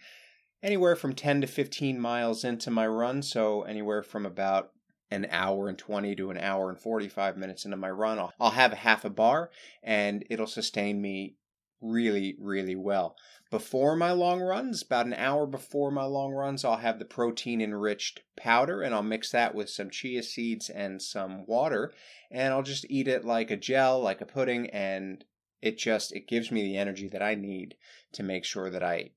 anywhere 0.63 0.95
from 0.95 1.13
10 1.13 1.41
to 1.41 1.47
15 1.47 1.99
miles 1.99 2.43
into 2.43 2.71
my 2.71 2.87
run. 2.87 3.21
So, 3.21 3.63
anywhere 3.63 4.03
from 4.03 4.25
about 4.25 4.71
an 5.09 5.27
hour 5.29 5.67
and 5.67 5.77
20 5.77 6.15
to 6.15 6.31
an 6.31 6.37
hour 6.37 6.69
and 6.69 6.79
45 6.79 7.37
minutes 7.37 7.65
into 7.65 7.77
my 7.77 7.89
run, 7.89 8.17
I'll, 8.17 8.33
I'll 8.39 8.51
have 8.51 8.73
half 8.73 9.03
a 9.03 9.09
bar 9.09 9.51
and 9.83 10.23
it'll 10.29 10.47
sustain 10.47 11.01
me 11.01 11.35
really, 11.81 12.35
really 12.39 12.75
well. 12.75 13.17
Before 13.49 13.97
my 13.97 14.11
long 14.13 14.39
runs, 14.39 14.81
about 14.81 15.07
an 15.07 15.13
hour 15.15 15.45
before 15.45 15.91
my 15.91 16.05
long 16.05 16.31
runs, 16.31 16.63
I'll 16.63 16.77
have 16.77 16.99
the 16.99 17.05
protein 17.05 17.59
enriched 17.59 18.21
powder 18.37 18.81
and 18.81 18.95
I'll 18.95 19.03
mix 19.03 19.31
that 19.31 19.53
with 19.53 19.69
some 19.69 19.89
chia 19.89 20.23
seeds 20.23 20.69
and 20.69 21.01
some 21.01 21.45
water 21.45 21.91
and 22.29 22.53
I'll 22.53 22.63
just 22.63 22.85
eat 22.89 23.09
it 23.09 23.25
like 23.25 23.51
a 23.51 23.57
gel, 23.57 23.99
like 23.99 24.21
a 24.21 24.25
pudding 24.25 24.69
and 24.69 25.25
it 25.61 25.77
just 25.77 26.15
it 26.15 26.27
gives 26.27 26.51
me 26.51 26.63
the 26.63 26.77
energy 26.77 27.07
that 27.09 27.21
I 27.21 27.35
need 27.35 27.75
to 28.13 28.23
make 28.23 28.45
sure 28.45 28.69
that 28.69 28.83
I 28.83 29.11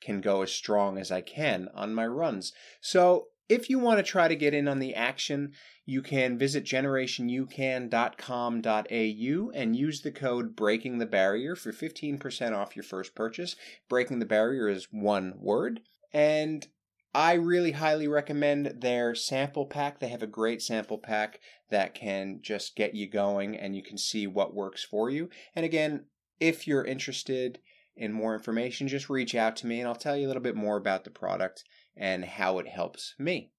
can 0.00 0.20
go 0.20 0.42
as 0.42 0.52
strong 0.52 0.98
as 0.98 1.10
I 1.10 1.20
can 1.20 1.68
on 1.74 1.94
my 1.94 2.06
runs. 2.06 2.52
So 2.80 3.28
if 3.48 3.70
you 3.70 3.78
want 3.78 3.98
to 3.98 4.02
try 4.02 4.28
to 4.28 4.36
get 4.36 4.54
in 4.54 4.68
on 4.68 4.78
the 4.78 4.94
action, 4.94 5.52
you 5.86 6.02
can 6.02 6.36
visit 6.36 6.64
generationucan.com.au 6.64 9.50
and 9.54 9.76
use 9.76 10.02
the 10.02 10.12
code 10.12 10.54
Breaking 10.54 10.98
the 10.98 11.06
Barrier 11.06 11.56
for 11.56 11.72
15% 11.72 12.54
off 12.54 12.76
your 12.76 12.82
first 12.82 13.14
purchase. 13.14 13.56
Breaking 13.88 14.18
the 14.18 14.26
Barrier 14.26 14.68
is 14.68 14.88
one 14.90 15.32
word. 15.38 15.80
And 16.12 16.66
I 17.14 17.34
really 17.34 17.72
highly 17.72 18.06
recommend 18.06 18.82
their 18.82 19.14
sample 19.14 19.64
pack. 19.64 19.98
They 19.98 20.08
have 20.08 20.22
a 20.22 20.26
great 20.26 20.60
sample 20.60 20.98
pack 20.98 21.40
that 21.70 21.94
can 21.94 22.40
just 22.42 22.76
get 22.76 22.94
you 22.94 23.08
going 23.08 23.56
and 23.56 23.74
you 23.74 23.82
can 23.82 23.96
see 23.96 24.26
what 24.26 24.54
works 24.54 24.84
for 24.84 25.08
you. 25.08 25.30
And 25.56 25.64
again, 25.64 26.04
if 26.38 26.66
you're 26.66 26.84
interested, 26.84 27.60
and 27.98 28.14
more 28.14 28.34
information, 28.34 28.88
just 28.88 29.10
reach 29.10 29.34
out 29.34 29.56
to 29.56 29.66
me 29.66 29.80
and 29.80 29.88
I'll 29.88 29.94
tell 29.94 30.16
you 30.16 30.26
a 30.26 30.28
little 30.28 30.42
bit 30.42 30.56
more 30.56 30.76
about 30.76 31.04
the 31.04 31.10
product 31.10 31.64
and 31.96 32.24
how 32.24 32.58
it 32.58 32.68
helps 32.68 33.14
me. 33.18 33.50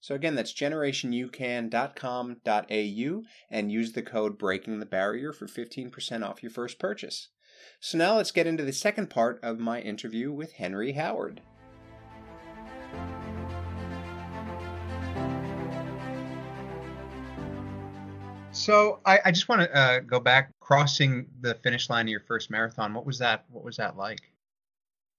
So 0.00 0.14
again, 0.14 0.34
that's 0.34 0.54
generationucan.com.au 0.54 3.22
and 3.50 3.72
use 3.72 3.92
the 3.92 4.02
code 4.02 4.38
Breaking 4.38 4.78
the 4.78 4.86
Barrier 4.86 5.32
for 5.32 5.46
15% 5.46 6.24
off 6.24 6.42
your 6.42 6.50
first 6.50 6.78
purchase. 6.78 7.28
So 7.80 7.98
now 7.98 8.16
let's 8.16 8.30
get 8.30 8.46
into 8.46 8.64
the 8.64 8.72
second 8.72 9.10
part 9.10 9.40
of 9.42 9.58
my 9.58 9.80
interview 9.80 10.32
with 10.32 10.52
Henry 10.52 10.92
Howard. 10.92 11.42
So 18.58 18.98
I, 19.06 19.20
I 19.26 19.30
just 19.30 19.48
want 19.48 19.62
to 19.62 19.76
uh, 19.76 20.00
go 20.00 20.18
back 20.18 20.50
crossing 20.58 21.26
the 21.40 21.54
finish 21.54 21.88
line 21.88 22.06
of 22.06 22.10
your 22.10 22.20
first 22.20 22.50
marathon. 22.50 22.92
What 22.92 23.06
was 23.06 23.18
that? 23.20 23.44
What 23.50 23.64
was 23.64 23.76
that 23.76 23.96
like? 23.96 24.32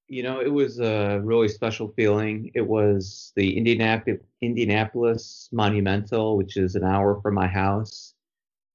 You 0.09 0.23
know, 0.23 0.41
it 0.41 0.51
was 0.51 0.79
a 0.79 1.21
really 1.23 1.47
special 1.47 1.93
feeling. 1.95 2.51
It 2.53 2.67
was 2.67 3.31
the 3.35 3.57
Indianapolis, 3.57 4.19
Indianapolis 4.41 5.49
Monumental, 5.53 6.35
which 6.35 6.57
is 6.57 6.75
an 6.75 6.83
hour 6.83 7.21
from 7.21 7.35
my 7.35 7.47
house, 7.47 8.13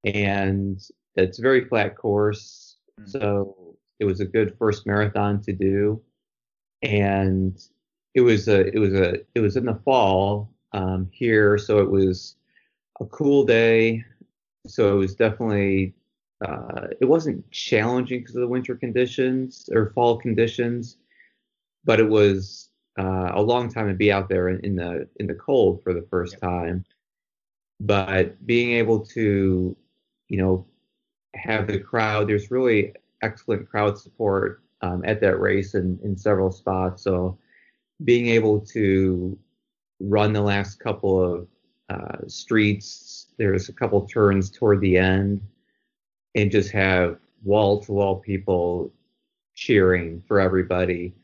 and 0.05 0.81
it's 1.16 1.38
a 1.38 1.42
very 1.42 1.66
flat 1.66 1.96
course. 1.96 2.77
Mm-hmm. 2.98 3.11
So 3.11 3.77
it 4.00 4.07
was 4.07 4.20
a 4.20 4.24
good 4.24 4.57
first 4.59 4.87
marathon 4.87 5.42
to 5.42 5.53
do, 5.53 6.00
and 6.83 7.61
it 8.14 8.22
was 8.22 8.48
a 8.48 8.66
it 8.74 8.79
was 8.79 8.94
a 8.94 9.16
it 9.35 9.40
was 9.40 9.57
in 9.57 9.66
the 9.66 9.79
fall 9.85 10.50
um, 10.72 11.11
here, 11.12 11.59
so 11.59 11.81
it 11.81 11.90
was 11.90 12.37
a 13.00 13.05
cool 13.07 13.44
day 13.44 14.05
so 14.66 14.92
it 14.94 14.98
was 14.98 15.14
definitely 15.14 15.94
uh, 16.44 16.88
it 17.00 17.07
wasn't 17.07 17.48
challenging 17.50 18.20
because 18.20 18.35
of 18.35 18.40
the 18.40 18.48
winter 18.48 18.74
conditions 18.74 19.68
or 19.72 19.90
fall 19.90 20.16
conditions, 20.18 20.98
but 21.85 22.00
it 22.00 22.09
was 22.09 22.70
uh, 22.98 23.31
a 23.35 23.42
long 23.42 23.70
time 23.70 23.88
to 23.88 23.94
be 23.94 24.12
out 24.12 24.29
there 24.29 24.48
in, 24.48 24.61
in 24.64 24.77
the 24.77 25.09
in 25.16 25.27
the 25.27 25.35
cold 25.35 25.83
for 25.83 25.92
the 25.92 26.07
first 26.11 26.38
time. 26.40 26.85
But 27.81 28.44
being 28.46 28.72
able 28.72 29.00
to, 29.07 29.77
you 30.29 30.37
know, 30.37 30.66
have 31.35 31.66
the 31.66 31.79
crowd, 31.79 32.29
there's 32.29 32.50
really 32.50 32.94
excellent 33.22 33.68
crowd 33.68 33.98
support 33.98 34.62
um, 34.83 35.03
at 35.05 35.20
that 35.20 35.40
race 35.40 35.74
in, 35.74 35.98
in 36.03 36.16
several 36.16 36.53
spots. 36.53 37.03
So 37.03 37.38
being 38.05 38.29
able 38.29 38.61
to 38.61 39.38
run 40.00 40.33
the 40.33 40.42
last 40.42 40.79
couple 40.79 41.22
of 41.22 41.48
uh, 41.88 42.18
streets. 42.27 43.27
There's 43.37 43.68
a 43.68 43.73
couple 43.73 44.07
turns 44.07 44.51
toward 44.51 44.81
the 44.81 44.97
end 44.97 45.40
and 46.35 46.51
just 46.51 46.70
have 46.73 47.18
wall 47.42 47.81
to 47.83 47.92
wall 47.92 48.16
people 48.16 48.92
cheering 49.55 50.20
for 50.27 50.40
everybody 50.40 51.14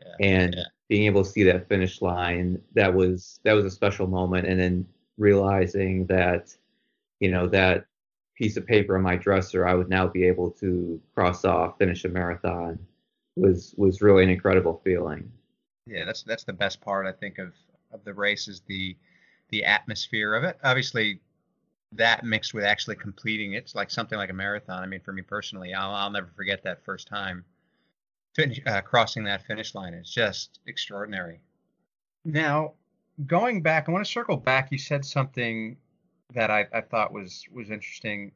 Yeah, 0.00 0.14
and 0.20 0.54
yeah. 0.56 0.64
being 0.88 1.04
able 1.06 1.22
to 1.24 1.30
see 1.30 1.44
that 1.44 1.68
finish 1.68 2.00
line 2.02 2.60
that 2.74 2.92
was 2.92 3.40
that 3.44 3.52
was 3.52 3.64
a 3.64 3.70
special 3.70 4.06
moment. 4.06 4.46
And 4.46 4.58
then 4.58 4.86
realizing 5.18 6.06
that 6.06 6.54
you 7.20 7.30
know 7.30 7.46
that 7.48 7.86
piece 8.36 8.56
of 8.56 8.66
paper 8.66 8.96
on 8.96 9.02
my 9.02 9.16
dresser 9.16 9.66
I 9.66 9.74
would 9.74 9.88
now 9.88 10.06
be 10.06 10.24
able 10.24 10.50
to 10.52 11.00
cross 11.14 11.44
off 11.44 11.78
finish 11.78 12.04
a 12.04 12.08
marathon 12.08 12.78
was 13.36 13.74
was 13.76 14.00
really 14.00 14.22
an 14.24 14.30
incredible 14.30 14.80
feeling. 14.84 15.30
Yeah, 15.86 16.04
that's 16.04 16.22
that's 16.22 16.44
the 16.44 16.52
best 16.52 16.80
part 16.80 17.06
I 17.06 17.12
think 17.12 17.38
of 17.38 17.52
of 17.92 18.04
the 18.04 18.14
race 18.14 18.48
is 18.48 18.60
the 18.66 18.96
the 19.50 19.64
atmosphere 19.64 20.34
of 20.34 20.44
it. 20.44 20.58
Obviously, 20.62 21.20
that 21.92 22.24
mixed 22.24 22.52
with 22.52 22.64
actually 22.64 22.96
completing 22.96 23.54
it's 23.54 23.74
like 23.74 23.90
something 23.90 24.18
like 24.18 24.30
a 24.30 24.34
marathon. 24.34 24.82
I 24.82 24.86
mean, 24.86 25.00
for 25.00 25.12
me 25.12 25.22
personally, 25.22 25.74
I'll 25.74 25.94
I'll 25.94 26.10
never 26.10 26.30
forget 26.36 26.62
that 26.64 26.84
first 26.84 27.08
time 27.08 27.44
finish, 28.34 28.60
uh, 28.66 28.80
crossing 28.80 29.24
that 29.24 29.46
finish 29.46 29.74
line. 29.74 29.94
It's 29.94 30.12
just 30.12 30.60
extraordinary. 30.66 31.40
Now, 32.24 32.74
going 33.26 33.62
back, 33.62 33.88
I 33.88 33.92
want 33.92 34.04
to 34.04 34.10
circle 34.10 34.36
back. 34.36 34.70
You 34.70 34.78
said 34.78 35.04
something 35.04 35.76
that 36.34 36.50
I, 36.50 36.66
I 36.72 36.80
thought 36.80 37.12
was 37.12 37.44
was 37.52 37.70
interesting. 37.70 38.32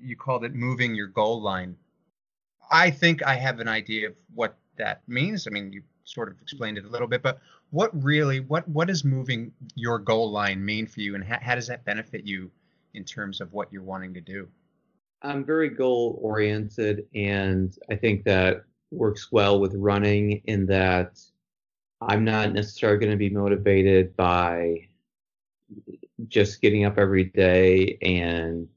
You 0.00 0.16
called 0.16 0.44
it 0.44 0.54
moving 0.54 0.94
your 0.94 1.08
goal 1.08 1.40
line. 1.40 1.76
I 2.70 2.90
think 2.90 3.22
I 3.22 3.34
have 3.36 3.60
an 3.60 3.68
idea 3.68 4.08
of 4.08 4.14
what 4.34 4.56
that 4.76 5.02
means. 5.06 5.46
I 5.46 5.50
mean, 5.50 5.72
you 5.72 5.82
sort 6.04 6.30
of 6.30 6.40
explained 6.40 6.78
it 6.78 6.84
a 6.84 6.88
little 6.88 7.08
bit, 7.08 7.22
but 7.22 7.40
what 7.70 7.90
really, 8.02 8.40
what 8.40 8.68
what 8.68 8.88
does 8.88 9.04
moving 9.04 9.52
your 9.74 9.98
goal 9.98 10.30
line 10.30 10.64
mean 10.64 10.86
for 10.86 11.00
you, 11.00 11.14
and 11.14 11.24
how, 11.24 11.38
how 11.40 11.54
does 11.54 11.66
that 11.66 11.84
benefit 11.84 12.26
you 12.26 12.50
in 12.94 13.04
terms 13.04 13.40
of 13.40 13.52
what 13.52 13.72
you're 13.72 13.82
wanting 13.82 14.14
to 14.14 14.20
do? 14.20 14.48
I'm 15.22 15.44
very 15.44 15.70
goal 15.70 16.18
oriented, 16.22 17.06
and 17.14 17.76
I 17.90 17.96
think 17.96 18.24
that 18.24 18.64
works 18.90 19.32
well 19.32 19.58
with 19.58 19.74
running 19.74 20.42
in 20.44 20.66
that 20.66 21.18
I'm 22.00 22.24
not 22.24 22.52
necessarily 22.52 22.98
going 22.98 23.12
to 23.12 23.16
be 23.16 23.30
motivated 23.30 24.14
by 24.16 24.88
just 26.28 26.60
getting 26.60 26.84
up 26.84 26.98
every 26.98 27.24
day 27.24 27.98
and 28.02 28.68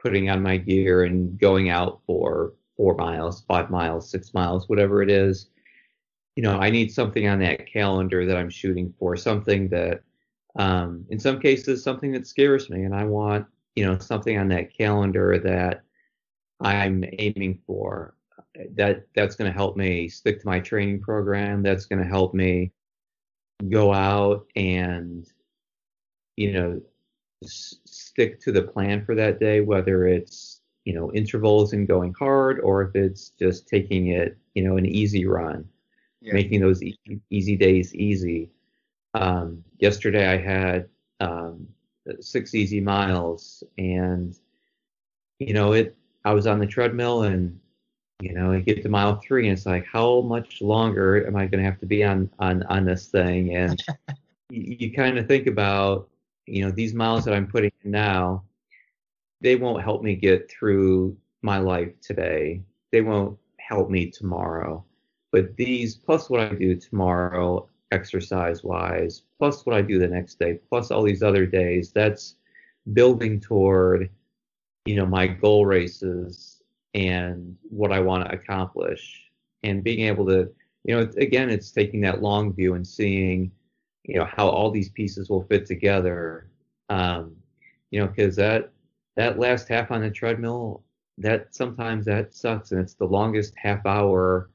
putting 0.00 0.30
on 0.30 0.42
my 0.42 0.56
gear 0.56 1.04
and 1.04 1.38
going 1.38 1.70
out 1.70 2.00
for 2.06 2.54
four 2.76 2.94
miles, 2.94 3.42
five 3.48 3.68
miles, 3.70 4.08
six 4.08 4.32
miles, 4.32 4.68
whatever 4.68 5.02
it 5.02 5.10
is. 5.10 5.50
You 6.38 6.42
know, 6.42 6.56
I 6.60 6.70
need 6.70 6.92
something 6.92 7.26
on 7.26 7.40
that 7.40 7.66
calendar 7.66 8.24
that 8.24 8.36
I'm 8.36 8.48
shooting 8.48 8.94
for, 8.96 9.16
something 9.16 9.68
that, 9.70 10.04
um, 10.56 11.04
in 11.10 11.18
some 11.18 11.40
cases, 11.40 11.82
something 11.82 12.12
that 12.12 12.28
scares 12.28 12.70
me, 12.70 12.84
and 12.84 12.94
I 12.94 13.06
want, 13.06 13.44
you 13.74 13.84
know, 13.84 13.98
something 13.98 14.38
on 14.38 14.46
that 14.50 14.72
calendar 14.72 15.40
that 15.40 15.82
I'm 16.60 17.02
aiming 17.18 17.58
for. 17.66 18.14
That 18.76 19.08
that's 19.16 19.34
going 19.34 19.50
to 19.50 19.56
help 19.56 19.76
me 19.76 20.08
stick 20.08 20.38
to 20.40 20.46
my 20.46 20.60
training 20.60 21.00
program. 21.00 21.60
That's 21.60 21.86
going 21.86 22.00
to 22.00 22.08
help 22.08 22.34
me 22.34 22.70
go 23.68 23.92
out 23.92 24.46
and, 24.54 25.26
you 26.36 26.52
know, 26.52 26.80
s- 27.42 27.80
stick 27.84 28.40
to 28.42 28.52
the 28.52 28.62
plan 28.62 29.04
for 29.04 29.16
that 29.16 29.40
day, 29.40 29.60
whether 29.60 30.06
it's 30.06 30.60
you 30.84 30.94
know 30.94 31.12
intervals 31.14 31.72
and 31.72 31.88
going 31.88 32.14
hard, 32.16 32.60
or 32.60 32.82
if 32.82 32.94
it's 32.94 33.30
just 33.30 33.66
taking 33.66 34.10
it, 34.10 34.38
you 34.54 34.62
know, 34.62 34.76
an 34.76 34.86
easy 34.86 35.26
run, 35.26 35.68
Yeah. 36.20 36.32
making 36.32 36.60
those 36.60 36.82
e- 36.82 36.98
easy 37.30 37.56
days 37.56 37.94
easy. 37.94 38.50
Um, 39.14 39.64
yesterday 39.78 40.26
I 40.28 40.36
had 40.36 40.88
um, 41.20 41.66
six 42.20 42.54
easy 42.54 42.80
miles, 42.80 43.62
and 43.78 44.36
you 45.38 45.54
know 45.54 45.72
it. 45.72 45.96
I 46.24 46.32
was 46.32 46.46
on 46.46 46.58
the 46.58 46.66
treadmill, 46.66 47.22
and 47.22 47.58
you 48.20 48.34
know 48.34 48.52
I 48.52 48.60
get 48.60 48.82
to 48.82 48.88
mile 48.88 49.16
three, 49.16 49.48
and 49.48 49.56
it's 49.56 49.66
like, 49.66 49.86
how 49.86 50.20
much 50.22 50.60
longer 50.60 51.26
am 51.26 51.36
I 51.36 51.46
going 51.46 51.62
to 51.62 51.70
have 51.70 51.80
to 51.80 51.86
be 51.86 52.04
on 52.04 52.30
on 52.38 52.62
on 52.64 52.84
this 52.84 53.06
thing? 53.08 53.54
And 53.56 53.82
you, 54.50 54.76
you 54.78 54.92
kind 54.92 55.18
of 55.18 55.26
think 55.26 55.46
about, 55.46 56.08
you 56.46 56.64
know, 56.64 56.70
these 56.70 56.94
miles 56.94 57.24
that 57.24 57.34
I'm 57.34 57.46
putting 57.46 57.72
in 57.84 57.90
now, 57.90 58.44
they 59.40 59.56
won't 59.56 59.82
help 59.82 60.02
me 60.02 60.14
get 60.16 60.50
through 60.50 61.16
my 61.42 61.58
life 61.58 61.92
today. 62.00 62.62
They 62.90 63.02
won't 63.02 63.38
help 63.58 63.90
me 63.90 64.10
tomorrow. 64.10 64.84
But 65.30 65.56
these, 65.56 65.94
plus 65.94 66.30
what 66.30 66.40
I 66.40 66.54
do 66.54 66.74
tomorrow, 66.74 67.68
exercise 67.90 68.64
wise, 68.64 69.22
plus 69.38 69.64
what 69.66 69.76
I 69.76 69.82
do 69.82 69.98
the 69.98 70.08
next 70.08 70.38
day, 70.38 70.58
plus 70.68 70.90
all 70.90 71.02
these 71.02 71.22
other 71.22 71.46
days, 71.46 71.92
that's 71.92 72.36
building 72.92 73.40
toward, 73.40 74.10
you 74.86 74.96
know, 74.96 75.06
my 75.06 75.26
goal 75.26 75.66
races 75.66 76.62
and 76.94 77.56
what 77.62 77.92
I 77.92 78.00
want 78.00 78.24
to 78.24 78.34
accomplish. 78.34 79.22
And 79.62 79.84
being 79.84 80.00
able 80.06 80.26
to, 80.26 80.48
you 80.84 80.96
know, 80.96 81.10
again, 81.18 81.50
it's 81.50 81.70
taking 81.70 82.00
that 82.02 82.22
long 82.22 82.52
view 82.54 82.74
and 82.74 82.86
seeing, 82.86 83.50
you 84.04 84.16
know, 84.16 84.24
how 84.24 84.48
all 84.48 84.70
these 84.70 84.90
pieces 84.90 85.28
will 85.28 85.42
fit 85.42 85.66
together. 85.66 86.50
Um, 86.88 87.36
you 87.90 88.00
know, 88.00 88.06
because 88.06 88.36
that 88.36 88.72
that 89.16 89.38
last 89.38 89.68
half 89.68 89.90
on 89.90 90.00
the 90.00 90.10
treadmill, 90.10 90.84
that 91.18 91.54
sometimes 91.54 92.04
that 92.06 92.34
sucks, 92.34 92.70
and 92.70 92.80
it's 92.80 92.94
the 92.94 93.04
longest 93.04 93.52
half 93.56 93.84
hour 93.84 94.48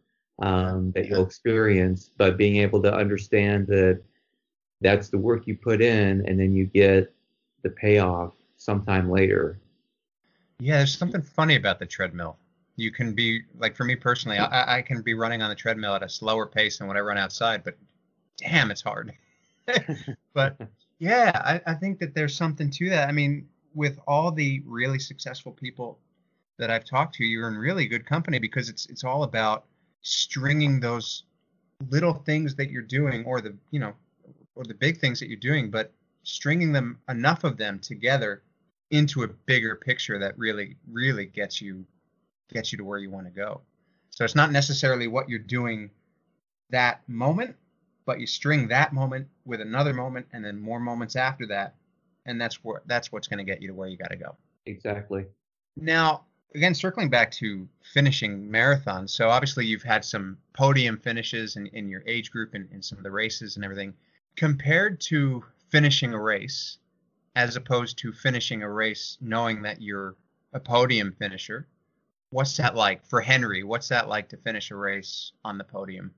um, 0.43 0.91
that 0.91 1.07
you'll 1.07 1.25
experience. 1.25 2.11
But 2.17 2.37
being 2.37 2.57
able 2.57 2.81
to 2.83 2.93
understand 2.93 3.65
that 3.67 4.01
that's 4.81 5.09
the 5.09 5.17
work 5.17 5.47
you 5.47 5.57
put 5.57 5.81
in, 5.81 6.25
and 6.27 6.39
then 6.39 6.53
you 6.53 6.65
get 6.65 7.13
the 7.63 7.69
payoff 7.69 8.33
sometime 8.57 9.09
later. 9.09 9.59
Yeah, 10.59 10.77
there's 10.77 10.97
something 10.97 11.21
funny 11.21 11.55
about 11.55 11.79
the 11.79 11.85
treadmill. 11.85 12.37
You 12.75 12.91
can 12.91 13.13
be 13.13 13.41
like 13.57 13.75
for 13.75 13.85
me 13.85 13.95
personally, 13.95 14.37
I, 14.37 14.79
I 14.79 14.81
can 14.81 15.01
be 15.01 15.13
running 15.13 15.41
on 15.41 15.49
the 15.49 15.55
treadmill 15.55 15.95
at 15.95 16.03
a 16.03 16.09
slower 16.09 16.45
pace 16.45 16.77
than 16.77 16.87
when 16.87 16.97
I 16.97 17.01
run 17.01 17.17
outside, 17.17 17.63
but 17.63 17.77
damn, 18.37 18.71
it's 18.71 18.81
hard. 18.81 19.13
but 20.33 20.59
yeah, 20.99 21.31
I, 21.45 21.71
I 21.71 21.75
think 21.75 21.99
that 21.99 22.13
there's 22.13 22.35
something 22.35 22.69
to 22.71 22.89
that. 22.89 23.07
I 23.07 23.11
mean, 23.11 23.47
with 23.73 23.99
all 24.07 24.31
the 24.31 24.61
really 24.65 24.99
successful 24.99 25.51
people 25.51 25.99
that 26.57 26.69
I've 26.69 26.83
talked 26.83 27.15
to, 27.15 27.25
you're 27.25 27.47
in 27.47 27.55
really 27.55 27.87
good 27.87 28.05
company 28.05 28.39
because 28.39 28.69
it's 28.69 28.87
it's 28.87 29.03
all 29.03 29.23
about 29.23 29.65
stringing 30.03 30.79
those 30.79 31.23
little 31.89 32.13
things 32.13 32.55
that 32.55 32.69
you're 32.69 32.81
doing, 32.81 33.25
or 33.25 33.41
the 33.41 33.55
you 33.71 33.79
know, 33.79 33.93
or 34.55 34.63
the 34.63 34.73
big 34.73 34.99
things 34.99 35.19
that 35.19 35.27
you're 35.27 35.37
doing, 35.37 35.71
but 35.71 35.91
stringing 36.23 36.71
them 36.71 36.99
enough 37.09 37.43
of 37.43 37.57
them 37.57 37.79
together 37.79 38.43
into 38.91 39.23
a 39.23 39.27
bigger 39.27 39.75
picture 39.75 40.19
that 40.19 40.37
really 40.37 40.75
really 40.89 41.25
gets 41.25 41.59
you 41.61 41.83
gets 42.53 42.71
you 42.71 42.77
to 42.77 42.83
where 42.83 42.99
you 42.99 43.09
want 43.09 43.25
to 43.25 43.31
go. 43.31 43.61
So 44.11 44.23
it's 44.23 44.35
not 44.35 44.51
necessarily 44.51 45.07
what 45.07 45.27
you're 45.27 45.39
doing 45.39 45.89
that 46.69 47.01
moment, 47.09 47.55
but 48.05 48.19
you 48.19 48.27
string 48.27 48.67
that 48.67 48.93
moment 48.93 49.27
with 49.45 49.61
another 49.61 49.93
moment 49.93 50.27
and 50.33 50.45
then 50.45 50.59
more 50.59 50.79
moments 50.79 51.15
after 51.15 51.47
that, 51.47 51.75
and 52.25 52.39
that's 52.39 52.63
what 52.63 52.87
that's 52.87 53.11
what's 53.11 53.27
going 53.27 53.39
to 53.39 53.43
get 53.43 53.61
you 53.61 53.67
to 53.69 53.73
where 53.73 53.87
you 53.87 53.97
got 53.97 54.11
to 54.11 54.17
go. 54.17 54.35
Exactly. 54.65 55.25
Now, 55.75 56.25
again, 56.55 56.75
circling 56.75 57.09
back 57.09 57.31
to 57.31 57.67
finishing 57.81 58.49
marathons. 58.49 59.09
So 59.09 59.29
obviously 59.29 59.65
you've 59.65 59.83
had 59.83 60.05
some 60.05 60.37
podium 60.53 60.97
finishes 60.97 61.55
in, 61.55 61.67
in 61.67 61.89
your 61.89 62.03
age 62.05 62.31
group 62.31 62.53
and 62.53 62.69
in 62.71 62.81
some 62.81 62.97
of 62.97 63.03
the 63.03 63.11
races 63.11 63.55
and 63.55 63.65
everything. 63.65 63.93
Compared 64.35 64.99
to 65.01 65.43
finishing 65.69 66.13
a 66.13 66.19
race, 66.19 66.77
as 67.35 67.55
opposed 67.55 67.97
to 67.99 68.11
finishing 68.11 68.61
a 68.61 68.69
race 68.69 69.17
knowing 69.21 69.61
that 69.63 69.81
you're 69.81 70.15
a 70.53 70.59
podium 70.59 71.15
finisher, 71.17 71.67
what's 72.29 72.57
that 72.57 72.75
like 72.75 73.05
for 73.05 73.21
Henry? 73.21 73.63
What's 73.63 73.89
that 73.89 74.07
like 74.07 74.29
to 74.29 74.37
finish 74.37 74.71
a 74.71 74.75
race 74.75 75.31
on 75.43 75.57
the 75.57 75.63
podium? 75.63 76.11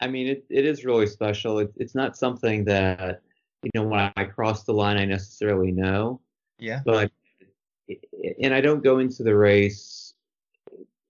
I 0.00 0.06
mean, 0.06 0.26
it, 0.26 0.44
it 0.50 0.64
is 0.66 0.84
really 0.84 1.06
special. 1.06 1.58
It, 1.58 1.72
it's 1.76 1.94
not 1.94 2.16
something 2.16 2.64
that, 2.64 3.22
you 3.62 3.70
know, 3.74 3.84
when 3.84 4.12
I 4.16 4.24
cross 4.24 4.64
the 4.64 4.74
line, 4.74 4.98
I 4.98 5.04
necessarily 5.06 5.72
know. 5.72 6.20
Yeah. 6.58 6.80
But, 6.84 7.10
and 8.42 8.54
I 8.54 8.60
don't 8.60 8.82
go 8.82 8.98
into 8.98 9.22
the 9.22 9.34
race, 9.36 10.14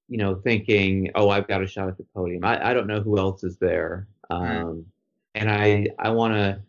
you 0.09 0.19
know, 0.19 0.35
thinking, 0.37 1.11
oh, 1.15 1.31
I've 1.31 1.49
got 1.49 1.63
a 1.63 1.67
shot 1.67 1.89
at 1.89 1.97
the 1.97 2.05
podium. 2.15 2.45
I, 2.45 2.71
I 2.71 2.75
don't 2.75 2.87
know 2.87 3.01
who 3.01 3.19
else 3.19 3.45
is 3.45 3.57
there. 3.59 4.09
Um, 4.31 4.87
And 5.35 5.51
I, 5.51 5.87
I 5.99 6.11
want 6.11 6.35
to, 6.35 6.61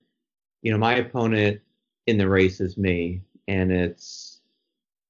you 0.61 0.71
know, 0.71 0.77
my 0.77 0.95
opponent 0.95 1.61
in 2.07 2.17
the 2.17 2.27
race 2.29 2.61
is 2.61 2.77
me. 2.77 3.21
And 3.47 3.71
it's, 3.71 4.39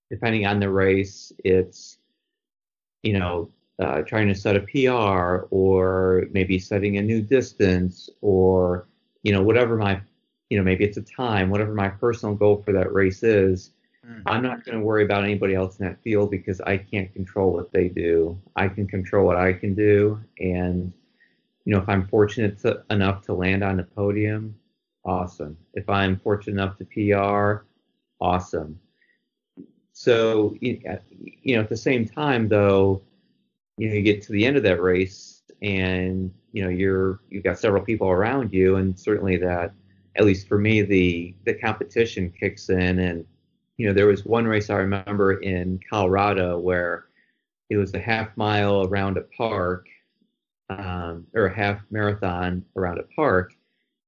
depending 0.09 0.45
on 0.45 0.59
the 0.59 0.69
race, 0.69 1.31
it's, 1.43 1.97
you 3.03 3.13
know, 3.17 3.49
uh, 3.79 4.01
trying 4.01 4.27
to 4.27 4.35
set 4.35 4.55
a 4.55 4.61
PR 4.61 5.47
or 5.51 6.25
maybe 6.31 6.59
setting 6.59 6.97
a 6.97 7.01
new 7.01 7.21
distance 7.21 8.09
or, 8.21 8.87
you 9.23 9.31
know, 9.31 9.43
whatever 9.43 9.77
my, 9.77 10.01
you 10.49 10.57
know, 10.57 10.63
maybe 10.63 10.83
it's 10.83 10.97
a 10.97 11.01
time, 11.01 11.49
whatever 11.49 11.73
my 11.73 11.89
personal 11.89 12.35
goal 12.35 12.61
for 12.63 12.71
that 12.73 12.91
race 12.93 13.23
is. 13.23 13.71
Mm. 14.07 14.21
I'm 14.25 14.43
not 14.43 14.65
going 14.65 14.77
to 14.77 14.83
worry 14.83 15.05
about 15.05 15.23
anybody 15.23 15.55
else 15.55 15.79
in 15.79 15.85
that 15.85 16.01
field 16.03 16.31
because 16.31 16.59
I 16.61 16.77
can't 16.77 17.13
control 17.13 17.53
what 17.53 17.71
they 17.71 17.87
do. 17.87 18.39
I 18.55 18.67
can 18.67 18.87
control 18.87 19.25
what 19.25 19.37
I 19.37 19.53
can 19.53 19.73
do. 19.75 20.19
And, 20.39 20.91
you 21.65 21.73
know, 21.73 21.81
if 21.81 21.87
I'm 21.87 22.07
fortunate 22.07 22.59
to, 22.59 22.83
enough 22.89 23.23
to 23.25 23.33
land 23.33 23.63
on 23.63 23.77
the 23.77 23.83
podium, 23.83 24.55
awesome. 25.05 25.57
If 25.73 25.89
I'm 25.89 26.17
fortunate 26.19 26.61
enough 26.61 26.77
to 26.77 26.85
PR, 26.85 27.65
awesome. 28.19 28.79
so 29.93 30.55
you 30.59 30.81
know, 31.45 31.61
at 31.61 31.69
the 31.69 31.77
same 31.77 32.07
time 32.07 32.47
though, 32.47 33.01
you 33.77 33.89
know, 33.89 33.95
you 33.95 34.01
get 34.01 34.21
to 34.23 34.31
the 34.31 34.45
end 34.45 34.57
of 34.57 34.63
that 34.63 34.81
race 34.81 35.41
and 35.61 36.31
you 36.51 36.63
know 36.63 36.69
you're 36.69 37.21
you've 37.29 37.43
got 37.43 37.59
several 37.59 37.83
people 37.83 38.09
around 38.09 38.53
you, 38.53 38.75
and 38.75 38.97
certainly 38.99 39.37
that, 39.37 39.73
at 40.15 40.25
least 40.25 40.47
for 40.47 40.57
me, 40.59 40.81
the 40.81 41.33
the 41.45 41.53
competition 41.53 42.31
kicks 42.39 42.69
in. 42.69 42.99
And 42.99 43.25
you 43.77 43.87
know, 43.87 43.93
there 43.93 44.07
was 44.07 44.25
one 44.25 44.45
race 44.45 44.69
I 44.69 44.75
remember 44.75 45.33
in 45.41 45.79
Colorado 45.89 46.59
where 46.59 47.05
it 47.69 47.77
was 47.77 47.93
a 47.93 47.99
half 47.99 48.35
mile 48.37 48.83
around 48.87 49.17
a 49.17 49.21
park, 49.21 49.87
um, 50.69 51.27
or 51.33 51.45
a 51.47 51.55
half 51.55 51.81
marathon 51.91 52.63
around 52.75 52.99
a 52.99 53.03
park, 53.15 53.53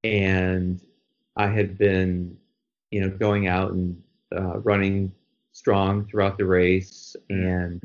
and 0.04 0.80
I 1.36 1.48
had 1.48 1.78
been, 1.78 2.38
you 2.92 3.02
know, 3.02 3.10
going 3.10 3.48
out 3.48 3.72
and 3.72 4.02
uh, 4.36 4.60
running 4.60 5.12
strong 5.52 6.06
throughout 6.06 6.38
the 6.38 6.46
race, 6.46 7.16
and 7.30 7.82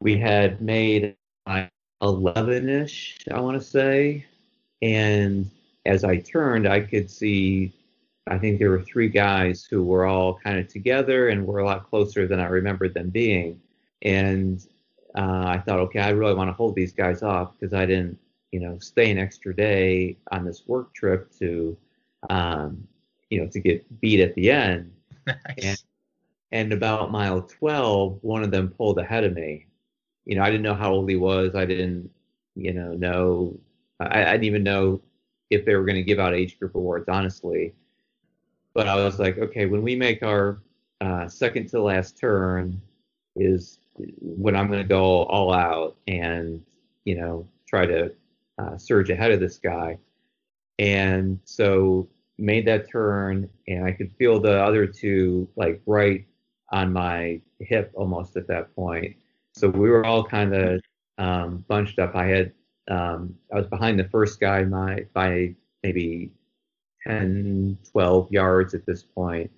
we 0.00 0.16
had 0.16 0.60
made 0.60 1.16
11ish, 2.02 3.32
I 3.32 3.40
want 3.40 3.60
to 3.60 3.66
say, 3.66 4.26
and 4.82 5.50
as 5.86 6.04
I 6.04 6.18
turned, 6.18 6.66
I 6.68 6.80
could 6.80 7.10
see. 7.10 7.72
I 8.26 8.38
think 8.38 8.58
there 8.58 8.70
were 8.70 8.82
three 8.82 9.08
guys 9.08 9.66
who 9.68 9.82
were 9.82 10.06
all 10.06 10.38
kind 10.38 10.58
of 10.58 10.68
together 10.68 11.28
and 11.28 11.46
were 11.46 11.58
a 11.58 11.64
lot 11.64 11.88
closer 11.88 12.26
than 12.26 12.40
I 12.40 12.46
remembered 12.46 12.94
them 12.94 13.10
being. 13.10 13.60
And 14.02 14.66
uh, 15.16 15.44
I 15.46 15.58
thought, 15.58 15.80
okay, 15.80 16.00
I 16.00 16.10
really 16.10 16.34
want 16.34 16.48
to 16.48 16.54
hold 16.54 16.74
these 16.74 16.92
guys 16.92 17.22
off 17.22 17.52
because 17.52 17.74
I 17.74 17.84
didn't, 17.84 18.18
you 18.50 18.60
know, 18.60 18.78
stay 18.78 19.10
an 19.10 19.18
extra 19.18 19.54
day 19.54 20.16
on 20.32 20.44
this 20.44 20.66
work 20.66 20.94
trip 20.94 21.30
to, 21.38 21.76
um, 22.30 22.86
you 23.28 23.40
know, 23.40 23.46
to 23.48 23.60
get 23.60 24.00
beat 24.00 24.20
at 24.20 24.34
the 24.34 24.50
end. 24.50 24.90
Nice. 25.26 25.64
And, 25.64 25.82
and 26.52 26.72
about 26.74 27.10
mile 27.10 27.40
12, 27.40 28.18
one 28.20 28.44
of 28.44 28.50
them 28.50 28.68
pulled 28.68 28.98
ahead 28.98 29.24
of 29.24 29.32
me. 29.32 29.66
You 30.26 30.36
know, 30.36 30.42
I 30.42 30.50
didn't 30.50 30.62
know 30.62 30.74
how 30.74 30.92
old 30.92 31.08
he 31.08 31.16
was. 31.16 31.54
I 31.54 31.64
didn't, 31.64 32.10
you 32.54 32.74
know, 32.74 32.92
know. 32.92 33.58
I, 34.00 34.22
I 34.24 34.32
didn't 34.32 34.44
even 34.44 34.62
know 34.62 35.00
if 35.48 35.64
they 35.64 35.74
were 35.74 35.84
going 35.84 35.96
to 35.96 36.02
give 36.02 36.18
out 36.18 36.34
age 36.34 36.58
group 36.58 36.74
awards, 36.74 37.08
honestly. 37.08 37.72
But 38.74 38.88
I 38.88 38.96
was 38.96 39.18
like, 39.18 39.38
okay, 39.38 39.66
when 39.66 39.82
we 39.82 39.94
make 39.94 40.22
our 40.22 40.60
uh, 41.00 41.28
second 41.28 41.68
to 41.70 41.82
last 41.82 42.18
turn, 42.18 42.80
is 43.36 43.78
when 44.20 44.56
I'm 44.56 44.68
going 44.68 44.82
to 44.82 44.88
go 44.88 45.24
all 45.24 45.52
out 45.52 45.96
and 46.06 46.62
you 47.04 47.16
know 47.16 47.46
try 47.68 47.86
to 47.86 48.12
uh, 48.58 48.76
surge 48.76 49.10
ahead 49.10 49.30
of 49.30 49.40
this 49.40 49.58
guy. 49.58 49.98
And 50.78 51.38
so 51.44 52.08
made 52.38 52.66
that 52.66 52.90
turn, 52.90 53.48
and 53.68 53.84
I 53.84 53.92
could 53.92 54.12
feel 54.18 54.40
the 54.40 54.62
other 54.62 54.86
two 54.86 55.48
like 55.56 55.80
right 55.86 56.24
on 56.72 56.92
my 56.92 57.40
hip 57.60 57.92
almost 57.94 58.36
at 58.36 58.48
that 58.48 58.74
point. 58.74 59.16
So 59.54 59.68
we 59.68 59.88
were 59.88 60.04
all 60.04 60.24
kind 60.24 60.54
of 60.54 60.80
um, 61.18 61.64
bunched 61.68 61.98
up. 62.00 62.16
I 62.16 62.26
had 62.26 62.52
um, 62.90 63.34
I 63.52 63.56
was 63.56 63.66
behind 63.66 63.98
the 63.98 64.08
first 64.08 64.40
guy 64.40 64.64
my 64.64 65.06
by 65.12 65.54
maybe 65.82 66.30
10, 67.06 67.78
12 67.90 68.32
yards 68.32 68.74
at 68.74 68.86
this 68.86 69.02
point, 69.02 69.50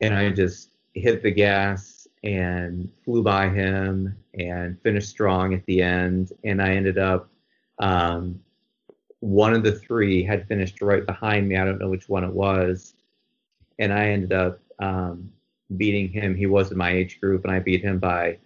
and 0.00 0.14
I 0.14 0.30
just 0.30 0.70
hit 0.94 1.22
the 1.22 1.30
gas 1.30 2.08
and 2.22 2.90
flew 3.04 3.22
by 3.22 3.48
him 3.48 4.16
and 4.34 4.80
finished 4.82 5.08
strong 5.08 5.54
at 5.54 5.64
the 5.66 5.82
end. 5.82 6.32
And 6.44 6.60
I 6.60 6.70
ended 6.70 6.98
up 6.98 7.30
um, 7.78 8.40
one 9.20 9.54
of 9.54 9.62
the 9.62 9.72
three 9.72 10.22
had 10.22 10.48
finished 10.48 10.80
right 10.82 11.06
behind 11.06 11.48
me. 11.48 11.56
I 11.56 11.64
don't 11.64 11.78
know 11.78 11.88
which 11.88 12.08
one 12.08 12.24
it 12.24 12.32
was, 12.32 12.94
and 13.78 13.92
I 13.92 14.08
ended 14.08 14.32
up 14.32 14.60
um, 14.78 15.30
beating 15.76 16.08
him. 16.08 16.34
He 16.34 16.46
was 16.46 16.70
in 16.70 16.78
my 16.78 16.90
age 16.90 17.20
group, 17.20 17.44
and 17.44 17.52
I 17.52 17.58
beat 17.58 17.82
him 17.82 17.98
by 17.98 18.38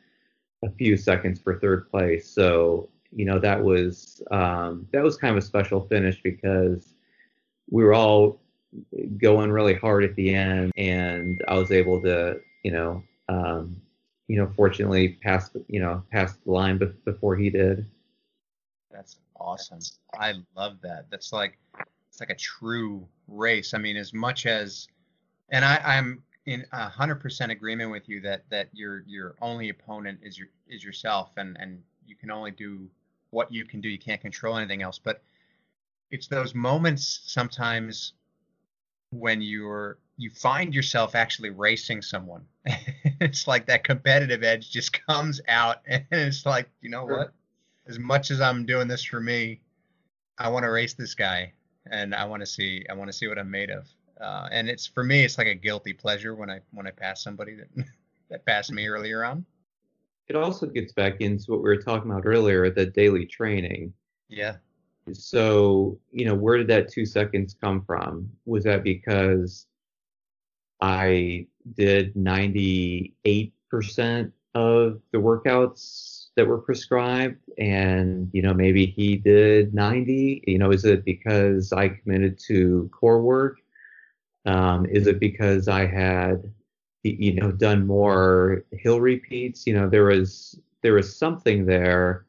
a 0.65 0.71
few 0.71 0.97
seconds 0.97 1.41
for 1.41 1.59
third 1.59 1.91
place. 1.91 2.29
So 2.29 2.89
you 3.13 3.25
know 3.25 3.39
that 3.39 3.63
was 3.63 4.23
um, 4.31 4.87
that 4.93 5.03
was 5.03 5.17
kind 5.17 5.37
of 5.37 5.43
a 5.43 5.47
special 5.47 5.87
finish 5.89 6.21
because 6.23 6.94
we 7.71 7.85
were 7.85 7.95
all 7.95 8.41
going 9.19 9.51
really 9.51 9.75
hard 9.75 10.05
at 10.05 10.15
the 10.17 10.35
end, 10.35 10.73
and 10.77 11.43
I 11.49 11.55
was 11.55 11.71
able 11.71 12.01
to 12.03 12.41
you 12.63 12.73
know 12.73 13.03
um, 13.29 13.81
you 14.29 14.37
know 14.37 14.51
fortunately 14.57 15.11
pass 15.23 15.51
you 15.69 15.81
know 15.81 16.03
pass 16.11 16.35
the 16.45 16.51
line 16.51 16.81
before 17.05 17.37
he 17.37 17.51
did. 17.51 17.87
That's 18.91 19.17
awesome. 19.39 19.81
I 20.19 20.35
love 20.57 20.79
that. 20.83 21.07
That's 21.11 21.33
like 21.33 21.59
it's 22.09 22.21
like 22.21 22.31
a 22.31 22.37
true 22.37 23.07
race. 23.29 23.75
I 23.75 23.79
mean, 23.79 23.97
as 23.97 24.13
much 24.13 24.47
as 24.47 24.89
and 25.51 25.65
I, 25.65 25.81
I'm 25.85 26.23
in 26.47 26.65
hundred 26.73 27.17
percent 27.17 27.51
agreement 27.51 27.91
with 27.91 28.09
you 28.09 28.21
that 28.21 28.45
that 28.51 28.69
your 28.73 29.03
your 29.07 29.35
only 29.41 29.69
opponent 29.71 30.21
is 30.23 30.39
your 30.39 30.49
is 30.69 30.85
yourself 30.85 31.31
and 31.37 31.57
and 31.59 31.83
you 32.07 32.17
can 32.17 32.31
only 32.31 32.51
do 32.51 32.89
what 33.31 33.53
you 33.53 33.65
can 33.65 33.81
do. 33.81 33.89
You 33.89 33.99
can't 33.99 34.21
control 34.21 34.57
anything 34.57 34.83
else. 34.83 34.99
But 34.99 35.23
it's 36.15 36.29
those 36.29 36.55
moments 36.55 37.23
sometimes 37.27 38.13
when 39.11 39.43
you're 39.43 39.99
you 40.17 40.31
find 40.31 40.73
yourself 40.73 41.17
actually 41.17 41.51
racing 41.51 42.01
someone. 42.01 42.47
it's 43.21 43.49
like 43.49 43.67
that 43.67 43.83
competitive 43.83 44.45
edge 44.45 44.71
just 44.71 44.93
comes 45.07 45.41
out 45.49 45.79
and 45.87 46.05
it's 46.11 46.47
like, 46.47 46.71
you 46.81 46.89
know 46.89 47.05
what? 47.05 47.33
As 47.89 47.99
much 47.99 48.31
as 48.31 48.41
I'm 48.41 48.65
doing 48.65 48.87
this 48.87 49.05
for 49.05 49.21
me, 49.21 49.61
I 50.39 50.49
want 50.49 50.63
to 50.63 50.71
race 50.71 50.95
this 50.95 51.17
guy 51.17 51.53
and 51.91 52.15
I 52.15 52.25
want 52.27 52.43
to 52.43 52.47
see 52.47 52.87
I 52.89 52.95
want 52.95 53.11
to 53.11 53.13
see 53.13 53.27
what 53.27 53.39
I'm 53.39 53.51
made 53.51 53.71
of. 53.71 53.89
Uh, 54.21 54.49
and 54.53 54.69
it's 54.69 54.87
for 54.87 55.03
me, 55.03 55.25
it's 55.25 55.37
like 55.37 55.49
a 55.49 55.55
guilty 55.55 55.93
pleasure 55.93 56.37
when 56.37 56.49
I 56.49 56.61
when 56.71 56.87
I 56.87 56.93
pass 56.93 57.25
somebody 57.25 57.57
that 57.57 57.87
that 58.31 58.47
passed 58.47 58.71
me 58.71 58.87
earlier 58.87 59.25
on. 59.25 59.45
It 60.29 60.37
also 60.37 60.67
gets 60.67 60.93
back 60.93 61.21
into 61.21 61.51
what 61.51 61.59
we 61.59 61.65
were 61.65 61.83
talking 61.83 62.11
about 62.11 62.25
earlier, 62.25 62.71
the 62.71 62.87
daily 62.87 63.27
training. 63.27 63.93
Yeah. 64.29 64.57
So 65.13 65.99
you 66.13 66.25
know, 66.25 66.35
where 66.35 66.57
did 66.59 66.69
that 66.69 66.91
two 66.91 67.07
seconds 67.07 67.57
come 67.61 67.85
from? 67.85 68.31
Was 68.47 68.65
that 68.65 68.83
because 68.83 69.67
I 70.81 71.47
did 71.75 72.15
98% 72.15 73.13
of 74.55 75.01
the 75.13 75.19
workouts 75.19 76.29
that 76.37 76.47
were 76.47 76.59
prescribed 76.59 77.39
and 77.59 78.29
you 78.33 78.43
know 78.43 78.53
maybe 78.53 78.87
he 78.87 79.17
did 79.17 79.73
90 79.73 80.43
you 80.47 80.59
know 80.59 80.71
is 80.73 80.85
it 80.85 81.05
because 81.05 81.73
i 81.73 81.89
committed 81.89 82.39
to 82.39 82.91
core 82.93 83.23
work 83.23 83.59
um, 84.47 84.87
is 84.87 85.07
it 85.07 85.21
because 85.21 85.69
I 85.69 85.87
had, 85.87 86.53
you 87.03 87.35
know, 87.35 87.51
done 87.51 87.87
more 87.87 88.65
hill 88.73 89.01
repeats? 89.01 89.67
You 89.67 89.75
know, 89.75 89.89
there 89.89 90.05
was 90.05 90.59
there 90.83 90.95
was 90.95 91.17
something 91.17 91.65
there 91.65 92.27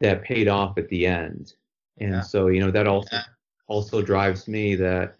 that 0.00 0.22
paid 0.22 0.48
off 0.48 0.78
at 0.78 0.88
the 0.88 1.06
end, 1.06 1.54
and 2.00 2.12
yeah. 2.12 2.20
so 2.20 2.48
you 2.48 2.60
know 2.60 2.70
that 2.70 2.86
also 2.86 3.08
yeah. 3.12 3.22
also 3.68 4.02
drives 4.02 4.48
me 4.48 4.74
that 4.76 5.16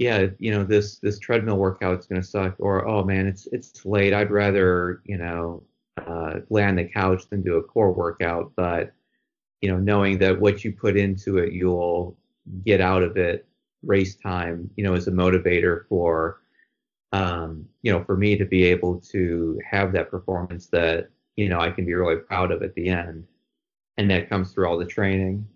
yeah, 0.00 0.28
you 0.38 0.50
know, 0.50 0.64
this 0.64 0.98
this 0.98 1.18
treadmill 1.18 1.58
workout 1.58 1.98
is 1.98 2.06
going 2.06 2.22
to 2.22 2.26
suck, 2.26 2.54
or 2.58 2.88
oh 2.88 3.04
man, 3.04 3.26
it's 3.26 3.46
it's 3.52 3.84
late. 3.84 4.14
I'd 4.14 4.30
rather 4.30 5.02
you 5.04 5.18
know 5.18 5.62
uh, 5.98 6.36
lay 6.48 6.64
on 6.64 6.76
the 6.76 6.86
couch 6.86 7.24
than 7.28 7.42
do 7.42 7.56
a 7.56 7.62
core 7.62 7.92
workout. 7.92 8.50
But 8.56 8.94
you 9.60 9.70
know, 9.70 9.76
knowing 9.76 10.16
that 10.18 10.40
what 10.40 10.64
you 10.64 10.72
put 10.72 10.96
into 10.96 11.36
it, 11.36 11.52
you'll 11.52 12.16
get 12.64 12.80
out 12.80 13.02
of 13.02 13.18
it 13.18 13.46
race 13.82 14.16
time, 14.16 14.70
you 14.76 14.84
know, 14.84 14.94
is 14.94 15.06
a 15.06 15.12
motivator 15.12 15.86
for, 15.88 16.40
um, 17.12 17.66
you 17.82 17.92
know, 17.92 18.02
for 18.04 18.16
me 18.16 18.38
to 18.38 18.46
be 18.46 18.64
able 18.64 19.00
to 19.00 19.60
have 19.70 19.92
that 19.92 20.10
performance 20.10 20.68
that, 20.68 21.10
you 21.36 21.48
know, 21.50 21.60
I 21.60 21.70
can 21.70 21.84
be 21.84 21.94
really 21.94 22.16
proud 22.16 22.52
of 22.52 22.62
at 22.62 22.74
the 22.74 22.88
end. 22.88 23.26
And 23.98 24.10
that 24.10 24.30
comes 24.30 24.52
through 24.52 24.66
all 24.66 24.78
the 24.78 24.86
training. 24.86 25.46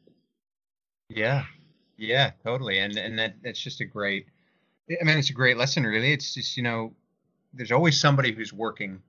Yeah. 1.08 1.44
Yeah, 1.96 2.32
totally. 2.42 2.78
And, 2.78 2.96
and 2.96 3.18
that, 3.18 3.36
that's 3.42 3.60
just 3.60 3.80
a 3.80 3.84
great, 3.84 4.26
I 4.90 5.04
mean, 5.04 5.18
it's 5.18 5.30
a 5.30 5.34
great 5.34 5.56
lesson, 5.56 5.84
really. 5.84 6.12
It's 6.12 6.34
just, 6.34 6.56
you 6.56 6.62
know, 6.62 6.92
there's 7.52 7.72
always 7.72 8.00
somebody 8.00 8.32
who's 8.32 8.52
working 8.52 9.00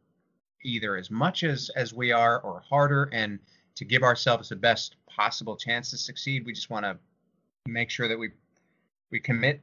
either 0.63 0.95
as 0.95 1.09
much 1.09 1.43
as, 1.43 1.69
as 1.75 1.93
we 1.93 2.11
are 2.11 2.39
or 2.41 2.61
harder. 2.67 3.09
And 3.11 3.39
to 3.75 3.85
give 3.85 4.03
ourselves 4.03 4.49
the 4.49 4.55
best 4.55 4.95
possible 5.07 5.55
chance 5.55 5.89
to 5.91 5.97
succeed, 5.97 6.45
we 6.45 6.53
just 6.53 6.69
want 6.69 6.85
to 6.85 6.97
make 7.67 7.89
sure 7.89 8.07
that 8.07 8.17
we 8.17 8.29
we 9.11 9.19
commit 9.19 9.61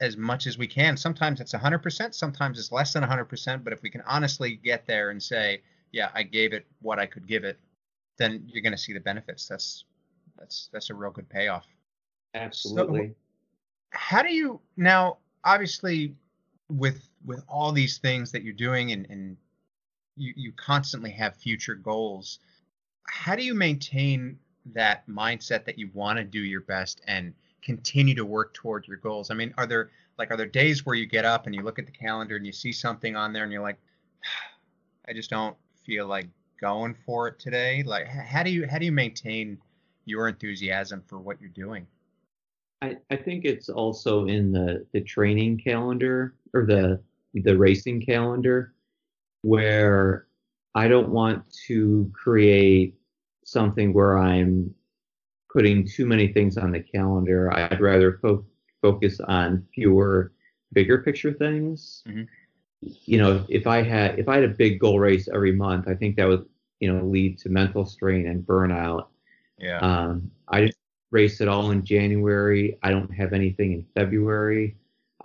as 0.00 0.16
much 0.16 0.46
as 0.46 0.58
we 0.58 0.66
can. 0.66 0.96
Sometimes 0.96 1.40
it's 1.40 1.52
100%, 1.52 2.14
sometimes 2.14 2.58
it's 2.58 2.72
less 2.72 2.92
than 2.92 3.02
100%, 3.02 3.64
but 3.64 3.72
if 3.72 3.82
we 3.82 3.90
can 3.90 4.02
honestly 4.06 4.56
get 4.56 4.86
there 4.86 5.10
and 5.10 5.22
say, 5.22 5.60
yeah, 5.92 6.10
I 6.14 6.22
gave 6.22 6.52
it 6.52 6.66
what 6.80 6.98
I 6.98 7.06
could 7.06 7.26
give 7.26 7.44
it, 7.44 7.58
then 8.18 8.44
you're 8.46 8.62
going 8.62 8.72
to 8.72 8.78
see 8.78 8.92
the 8.92 9.00
benefits. 9.00 9.46
That's 9.46 9.84
that's 10.44 10.68
that's 10.72 10.90
a 10.90 10.94
real 10.94 11.10
good 11.10 11.28
payoff. 11.28 11.66
Absolutely. 12.34 13.08
So, 13.08 13.14
how 13.90 14.22
do 14.22 14.32
you 14.32 14.60
now 14.76 15.18
obviously 15.44 16.14
with 16.68 17.08
with 17.24 17.42
all 17.48 17.72
these 17.72 17.98
things 17.98 18.30
that 18.32 18.42
you're 18.42 18.52
doing 18.52 18.92
and, 18.92 19.06
and 19.08 19.36
you, 20.16 20.32
you 20.36 20.52
constantly 20.52 21.10
have 21.10 21.36
future 21.36 21.74
goals, 21.74 22.40
how 23.08 23.34
do 23.34 23.42
you 23.42 23.54
maintain 23.54 24.38
that 24.74 25.06
mindset 25.08 25.64
that 25.64 25.78
you 25.78 25.88
want 25.94 26.18
to 26.18 26.24
do 26.24 26.40
your 26.40 26.60
best 26.62 27.00
and 27.06 27.32
continue 27.62 28.14
to 28.14 28.24
work 28.24 28.52
toward 28.52 28.86
your 28.86 28.98
goals? 28.98 29.30
I 29.30 29.34
mean, 29.34 29.54
are 29.56 29.66
there 29.66 29.90
like 30.18 30.30
are 30.30 30.36
there 30.36 30.46
days 30.46 30.84
where 30.84 30.94
you 30.94 31.06
get 31.06 31.24
up 31.24 31.46
and 31.46 31.54
you 31.54 31.62
look 31.62 31.78
at 31.78 31.86
the 31.86 31.92
calendar 31.92 32.36
and 32.36 32.44
you 32.44 32.52
see 32.52 32.72
something 32.72 33.16
on 33.16 33.32
there 33.32 33.44
and 33.44 33.52
you're 33.52 33.62
like, 33.62 33.78
I 35.08 35.14
just 35.14 35.30
don't 35.30 35.56
feel 35.86 36.06
like 36.06 36.28
going 36.60 36.94
for 37.06 37.28
it 37.28 37.38
today. 37.38 37.82
Like, 37.82 38.06
how 38.06 38.42
do 38.42 38.50
you 38.50 38.66
how 38.68 38.78
do 38.78 38.84
you 38.84 38.92
maintain 38.92 39.58
your 40.04 40.28
enthusiasm 40.28 41.02
for 41.06 41.18
what 41.18 41.40
you're 41.40 41.50
doing? 41.50 41.86
I, 42.82 42.96
I 43.10 43.16
think 43.16 43.44
it's 43.44 43.68
also 43.68 44.26
in 44.26 44.52
the, 44.52 44.86
the 44.92 45.00
training 45.00 45.58
calendar 45.58 46.34
or 46.52 46.66
the 46.66 47.00
the 47.34 47.56
racing 47.56 48.00
calendar 48.00 48.74
where 49.42 50.26
I 50.74 50.86
don't 50.88 51.08
want 51.08 51.44
to 51.66 52.10
create 52.14 52.94
something 53.44 53.92
where 53.92 54.18
I'm 54.18 54.72
putting 55.52 55.86
too 55.86 56.06
many 56.06 56.28
things 56.28 56.56
on 56.56 56.72
the 56.72 56.80
calendar. 56.80 57.52
I'd 57.52 57.80
rather 57.80 58.18
fo- 58.20 58.44
focus 58.82 59.20
on 59.20 59.66
fewer 59.74 60.32
bigger 60.72 60.98
picture 60.98 61.32
things. 61.32 62.02
Mm-hmm. 62.08 62.24
You 62.80 63.18
know, 63.18 63.44
if 63.48 63.66
I 63.66 63.82
had 63.82 64.18
if 64.18 64.28
I 64.28 64.36
had 64.36 64.44
a 64.44 64.48
big 64.48 64.78
goal 64.78 64.98
race 64.98 65.28
every 65.32 65.52
month, 65.52 65.88
I 65.88 65.94
think 65.94 66.16
that 66.16 66.28
would 66.28 66.46
you 66.80 66.92
know 66.92 67.04
lead 67.04 67.38
to 67.38 67.48
mental 67.48 67.86
strain 67.86 68.26
and 68.26 68.46
burnout. 68.46 69.06
Yeah. 69.64 69.78
Um, 69.78 70.30
I 70.48 70.66
just 70.66 70.78
race 71.10 71.40
it 71.40 71.48
all 71.48 71.70
in 71.70 71.84
January. 71.84 72.78
I 72.82 72.90
don't 72.90 73.10
have 73.10 73.32
anything 73.32 73.72
in 73.72 73.86
February. 73.94 74.76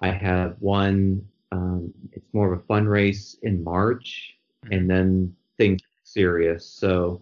I 0.02 0.10
have 0.10 0.56
one. 0.60 1.28
Um, 1.52 1.94
it's 2.14 2.34
more 2.34 2.54
of 2.54 2.60
a 2.60 2.64
fun 2.64 2.88
race 2.88 3.36
in 3.42 3.64
March, 3.64 4.38
mm-hmm. 4.64 4.74
and 4.74 4.90
then 4.90 5.36
things 5.58 5.82
serious. 6.04 6.66
So, 6.66 7.22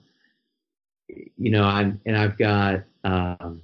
you 1.08 1.50
know, 1.50 1.64
I'm 1.64 2.00
and 2.06 2.16
I've 2.16 2.38
got 2.38 2.84
um, 3.04 3.62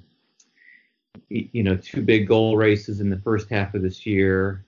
you 1.30 1.64
know 1.64 1.76
two 1.76 2.02
big 2.02 2.28
goal 2.28 2.58
races 2.58 3.00
in 3.00 3.10
the 3.10 3.20
first 3.20 3.50
half 3.50 3.76
of 3.76 3.84
this 3.84 4.06
year, 4.06 4.66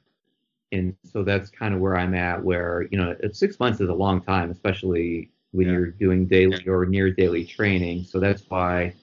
and 0.71 0.95
so 1.11 1.23
that's 1.23 1.49
kind 1.49 1.73
of 1.73 1.79
where 1.79 1.97
I'm 1.97 2.13
at. 2.13 2.43
Where 2.43 2.87
you 2.91 2.99
know, 2.99 3.15
six 3.31 3.59
months 3.59 3.81
is 3.81 3.89
a 3.89 3.93
long 3.93 4.21
time, 4.21 4.51
especially 4.51 5.31
when 5.55 5.67
yeah. 5.67 5.73
you're 5.73 5.85
doing 5.87 6.25
daily 6.25 6.67
or 6.67 6.85
near 6.85 7.09
daily 7.11 7.45
training. 7.45 8.03
So 8.03 8.19
that's 8.19 8.43
why 8.49 8.93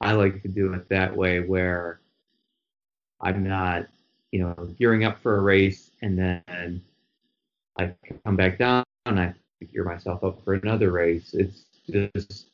I 0.00 0.12
like 0.12 0.42
to 0.42 0.48
do 0.48 0.72
it 0.74 0.88
that 0.88 1.16
way, 1.16 1.40
where 1.40 2.00
I'm 3.20 3.42
not, 3.42 3.86
you 4.30 4.40
know, 4.40 4.54
gearing 4.78 5.04
up 5.04 5.20
for 5.22 5.36
a 5.36 5.40
race 5.40 5.90
and 6.02 6.18
then 6.18 6.82
I 7.78 7.94
come 8.24 8.36
back 8.36 8.58
down 8.58 8.84
and 9.06 9.18
I 9.18 9.34
gear 9.72 9.84
myself 9.84 10.22
up 10.22 10.44
for 10.44 10.54
another 10.54 10.90
race. 10.90 11.34
It's 11.34 11.64
just 11.90 12.46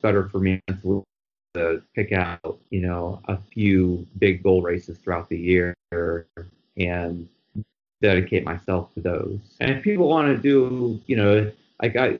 better 0.00 0.28
for 0.28 0.38
me 0.38 0.60
to 0.68 1.82
pick 1.94 2.12
out, 2.12 2.58
you 2.70 2.80
know, 2.80 3.20
a 3.28 3.38
few 3.52 4.06
big 4.18 4.42
goal 4.42 4.62
races 4.62 4.98
throughout 4.98 5.28
the 5.28 5.38
year 5.38 5.74
and 6.76 7.28
dedicate 8.00 8.44
myself 8.44 8.92
to 8.94 9.00
those. 9.00 9.38
And 9.60 9.70
if 9.70 9.82
people 9.82 10.08
want 10.08 10.28
to 10.34 10.42
do, 10.42 11.00
you 11.06 11.16
know, 11.16 11.50
like 11.82 11.96
I, 11.96 12.18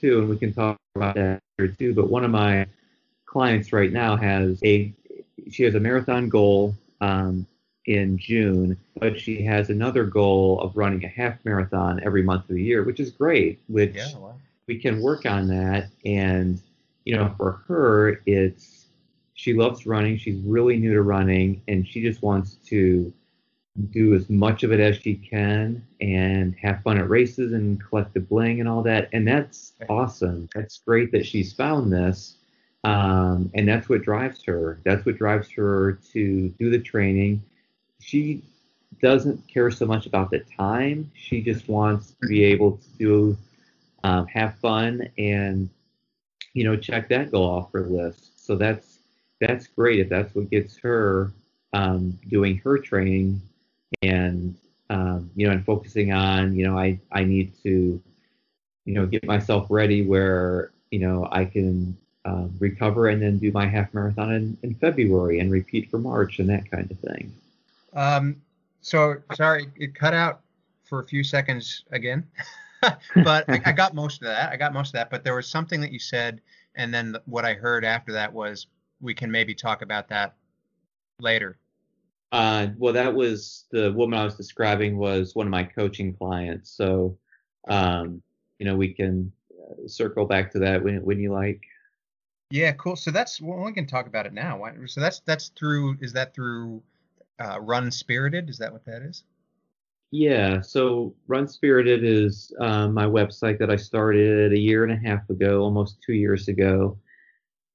too, 0.00 0.20
and 0.20 0.28
we 0.28 0.38
can 0.38 0.52
talk 0.52 0.76
about 0.94 1.14
that 1.16 1.40
here 1.58 1.68
too. 1.68 1.94
But 1.94 2.10
one 2.10 2.24
of 2.24 2.30
my 2.30 2.66
clients 3.24 3.72
right 3.72 3.92
now 3.92 4.16
has 4.16 4.60
a, 4.64 4.92
she 5.50 5.62
has 5.64 5.74
a 5.74 5.80
marathon 5.80 6.28
goal 6.28 6.74
um, 7.00 7.46
in 7.86 8.18
June, 8.18 8.76
but 8.96 9.18
she 9.18 9.42
has 9.42 9.70
another 9.70 10.04
goal 10.04 10.60
of 10.60 10.76
running 10.76 11.04
a 11.04 11.08
half 11.08 11.34
marathon 11.44 12.00
every 12.04 12.22
month 12.22 12.48
of 12.48 12.56
the 12.56 12.62
year, 12.62 12.84
which 12.84 13.00
is 13.00 13.10
great. 13.10 13.60
Which 13.68 13.94
yeah, 13.94 14.16
wow. 14.16 14.34
we 14.66 14.78
can 14.78 15.00
work 15.00 15.26
on 15.26 15.48
that, 15.48 15.88
and 16.04 16.60
you 17.04 17.16
know, 17.16 17.34
for 17.36 17.62
her, 17.68 18.22
it's 18.26 18.86
she 19.34 19.52
loves 19.52 19.86
running. 19.86 20.16
She's 20.18 20.40
really 20.40 20.76
new 20.76 20.94
to 20.94 21.02
running, 21.02 21.62
and 21.68 21.86
she 21.86 22.02
just 22.02 22.22
wants 22.22 22.54
to 22.66 23.12
do 23.90 24.14
as 24.14 24.28
much 24.30 24.62
of 24.62 24.72
it 24.72 24.80
as 24.80 24.96
she 24.96 25.14
can 25.14 25.86
and 26.00 26.54
have 26.60 26.82
fun 26.82 26.98
at 26.98 27.08
races 27.08 27.52
and 27.52 27.82
collect 27.82 28.14
the 28.14 28.20
bling 28.20 28.60
and 28.60 28.68
all 28.68 28.82
that. 28.82 29.08
And 29.12 29.26
that's 29.26 29.74
awesome. 29.88 30.48
That's 30.54 30.78
great 30.78 31.12
that 31.12 31.26
she's 31.26 31.52
found 31.52 31.92
this. 31.92 32.36
Um, 32.84 33.50
and 33.54 33.68
that's 33.68 33.88
what 33.88 34.02
drives 34.02 34.42
her. 34.44 34.80
That's 34.84 35.04
what 35.04 35.18
drives 35.18 35.50
her 35.52 35.98
to 36.12 36.48
do 36.50 36.70
the 36.70 36.78
training. 36.78 37.42
She 38.00 38.42
doesn't 39.02 39.46
care 39.48 39.70
so 39.70 39.86
much 39.86 40.06
about 40.06 40.30
the 40.30 40.40
time. 40.56 41.10
She 41.14 41.42
just 41.42 41.68
wants 41.68 42.14
to 42.20 42.28
be 42.28 42.44
able 42.44 42.80
to 42.98 43.36
um, 44.04 44.26
have 44.28 44.54
fun 44.56 45.08
and, 45.18 45.68
you 46.54 46.64
know, 46.64 46.76
check 46.76 47.08
that 47.08 47.30
goal 47.32 47.48
off 47.48 47.72
her 47.72 47.82
list. 47.82 48.44
So 48.44 48.56
that's, 48.56 49.00
that's 49.40 49.66
great 49.66 50.00
if 50.00 50.08
that's 50.08 50.34
what 50.34 50.48
gets 50.50 50.76
her 50.78 51.32
um, 51.72 52.18
doing 52.28 52.58
her 52.58 52.78
training 52.78 53.40
and 54.02 54.56
um, 54.88 55.30
you 55.34 55.46
know, 55.46 55.52
and 55.52 55.64
focusing 55.64 56.12
on, 56.12 56.54
you 56.54 56.66
know, 56.66 56.78
I 56.78 57.00
I 57.10 57.24
need 57.24 57.52
to, 57.62 58.00
you 58.84 58.94
know, 58.94 59.06
get 59.06 59.24
myself 59.24 59.66
ready 59.70 60.02
where 60.02 60.72
you 60.90 61.00
know 61.00 61.28
I 61.30 61.44
can 61.44 61.96
um, 62.24 62.54
recover 62.58 63.08
and 63.08 63.22
then 63.22 63.38
do 63.38 63.52
my 63.52 63.66
half 63.66 63.92
marathon 63.94 64.32
in, 64.32 64.58
in 64.62 64.74
February 64.74 65.38
and 65.38 65.50
repeat 65.50 65.90
for 65.90 65.98
March 65.98 66.38
and 66.38 66.48
that 66.48 66.70
kind 66.70 66.90
of 66.90 66.98
thing. 66.98 67.32
Um, 67.94 68.42
so 68.80 69.16
sorry, 69.34 69.68
it 69.76 69.94
cut 69.94 70.12
out 70.14 70.40
for 70.84 71.00
a 71.00 71.04
few 71.04 71.24
seconds 71.24 71.84
again, 71.92 72.26
but 73.24 73.48
I, 73.48 73.60
I, 73.66 73.72
got 73.72 73.94
most 73.94 74.22
of 74.22 74.26
that. 74.26 74.52
I 74.52 74.56
got 74.56 74.72
most 74.72 74.88
of 74.88 74.92
that, 74.94 75.10
but 75.10 75.24
there 75.24 75.34
was 75.34 75.48
something 75.48 75.80
that 75.80 75.92
you 75.92 75.98
said, 75.98 76.40
and 76.74 76.92
then 76.92 77.16
what 77.26 77.44
I 77.44 77.54
heard 77.54 77.84
after 77.84 78.12
that 78.12 78.32
was 78.32 78.66
we 79.00 79.14
can 79.14 79.30
maybe 79.30 79.54
talk 79.54 79.82
about 79.82 80.08
that 80.08 80.34
later. 81.20 81.58
Uh, 82.32 82.68
well, 82.76 82.92
that 82.92 83.14
was 83.14 83.66
the 83.70 83.92
woman 83.92 84.18
I 84.18 84.24
was 84.24 84.34
describing 84.34 84.98
was 84.98 85.34
one 85.34 85.46
of 85.46 85.50
my 85.50 85.64
coaching 85.64 86.14
clients. 86.14 86.70
So, 86.70 87.16
um, 87.68 88.20
you 88.58 88.66
know, 88.66 88.76
we 88.76 88.92
can 88.92 89.32
uh, 89.52 89.86
circle 89.86 90.26
back 90.26 90.50
to 90.52 90.58
that 90.60 90.82
when 90.82 91.04
when 91.04 91.20
you 91.20 91.32
like. 91.32 91.62
Yeah, 92.50 92.72
cool. 92.72 92.96
So 92.96 93.10
that's 93.10 93.40
well, 93.40 93.64
we 93.64 93.72
can 93.72 93.86
talk 93.86 94.06
about 94.06 94.26
it 94.26 94.32
now. 94.32 94.62
So 94.86 95.00
that's 95.00 95.20
that's 95.20 95.48
through. 95.56 95.98
Is 96.00 96.12
that 96.12 96.34
through 96.34 96.82
uh, 97.38 97.60
Run 97.60 97.90
Spirited? 97.90 98.48
Is 98.48 98.58
that 98.58 98.72
what 98.72 98.84
that 98.86 99.02
is? 99.02 99.24
Yeah. 100.10 100.60
So 100.60 101.14
Run 101.26 101.48
Spirited 101.48 102.04
is 102.04 102.52
um, 102.60 102.94
my 102.94 103.06
website 103.06 103.58
that 103.58 103.70
I 103.70 103.76
started 103.76 104.52
a 104.52 104.58
year 104.58 104.84
and 104.84 104.92
a 104.92 105.08
half 105.08 105.28
ago, 105.30 105.60
almost 105.62 105.98
two 106.04 106.14
years 106.14 106.48
ago. 106.48 106.98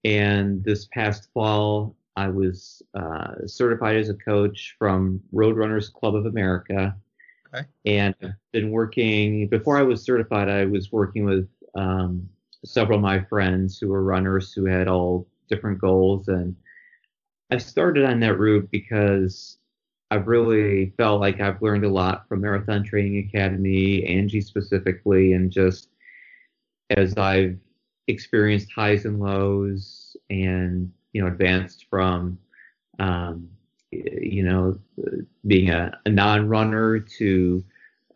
And 0.03 0.63
this 0.63 0.85
past 0.87 1.29
fall, 1.33 1.95
I 2.15 2.27
was 2.27 2.81
uh, 2.93 3.45
certified 3.45 3.97
as 3.97 4.09
a 4.09 4.13
coach 4.13 4.75
from 4.77 5.21
Road 5.31 5.57
Runners 5.57 5.89
Club 5.89 6.15
of 6.15 6.25
America. 6.25 6.95
Okay. 7.53 7.65
And 7.85 8.15
I've 8.21 8.31
been 8.51 8.71
working, 8.71 9.47
before 9.47 9.77
I 9.77 9.83
was 9.83 10.03
certified, 10.03 10.49
I 10.49 10.65
was 10.65 10.91
working 10.91 11.25
with 11.25 11.47
um, 11.75 12.27
several 12.65 12.97
of 12.97 13.03
my 13.03 13.21
friends 13.21 13.79
who 13.79 13.89
were 13.89 14.03
runners 14.03 14.53
who 14.53 14.65
had 14.65 14.87
all 14.87 15.27
different 15.49 15.79
goals. 15.79 16.27
And 16.27 16.55
I 17.49 17.57
started 17.57 18.05
on 18.05 18.19
that 18.21 18.37
route 18.37 18.69
because 18.71 19.57
I've 20.11 20.27
really 20.27 20.93
felt 20.97 21.21
like 21.21 21.39
I've 21.39 21.61
learned 21.61 21.85
a 21.85 21.89
lot 21.89 22.27
from 22.27 22.41
Marathon 22.41 22.83
Training 22.83 23.29
Academy, 23.29 24.05
Angie 24.05 24.41
specifically, 24.41 25.33
and 25.33 25.51
just 25.51 25.89
as 26.89 27.17
I've 27.17 27.57
experienced 28.07 28.71
highs 28.73 29.05
and 29.05 29.19
lows 29.19 30.15
and 30.29 30.91
you 31.13 31.21
know 31.21 31.27
advanced 31.27 31.85
from 31.89 32.37
um, 32.99 33.49
you 33.91 34.43
know 34.43 34.77
being 35.45 35.69
a, 35.69 35.97
a 36.05 36.09
non-runner 36.09 36.99
to 36.99 37.63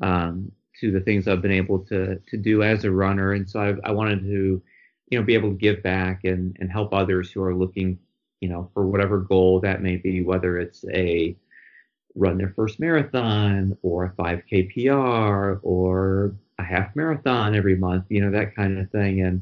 um, 0.01 0.51
to 0.79 0.91
the 0.91 0.99
things 0.99 1.27
I've 1.27 1.41
been 1.41 1.51
able 1.51 1.79
to 1.85 2.19
to 2.27 2.37
do 2.37 2.63
as 2.63 2.83
a 2.83 2.91
runner, 2.91 3.33
and 3.33 3.49
so 3.49 3.59
I, 3.59 3.89
I 3.89 3.91
wanted 3.91 4.21
to 4.23 4.61
you 5.09 5.19
know 5.19 5.23
be 5.23 5.33
able 5.33 5.49
to 5.49 5.57
give 5.57 5.83
back 5.83 6.23
and 6.23 6.55
and 6.59 6.71
help 6.71 6.93
others 6.93 7.31
who 7.31 7.41
are 7.43 7.55
looking 7.55 7.99
you 8.41 8.49
know 8.49 8.69
for 8.73 8.85
whatever 8.85 9.19
goal 9.19 9.59
that 9.61 9.81
may 9.81 9.97
be, 9.97 10.21
whether 10.21 10.57
it's 10.57 10.85
a 10.93 11.35
run 12.15 12.37
their 12.37 12.53
first 12.55 12.79
marathon 12.79 13.77
or 13.81 14.05
a 14.05 14.09
5k 14.11 14.71
PR 14.71 15.59
or 15.67 16.33
a 16.59 16.63
half 16.63 16.95
marathon 16.95 17.53
every 17.53 17.75
month, 17.75 18.05
you 18.09 18.21
know 18.21 18.31
that 18.31 18.55
kind 18.55 18.79
of 18.79 18.89
thing, 18.91 19.21
and 19.21 19.41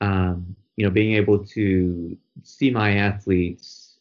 um, 0.00 0.56
you 0.76 0.84
know 0.84 0.90
being 0.90 1.14
able 1.14 1.44
to 1.44 2.16
see 2.42 2.70
my 2.70 2.96
athletes 2.96 3.98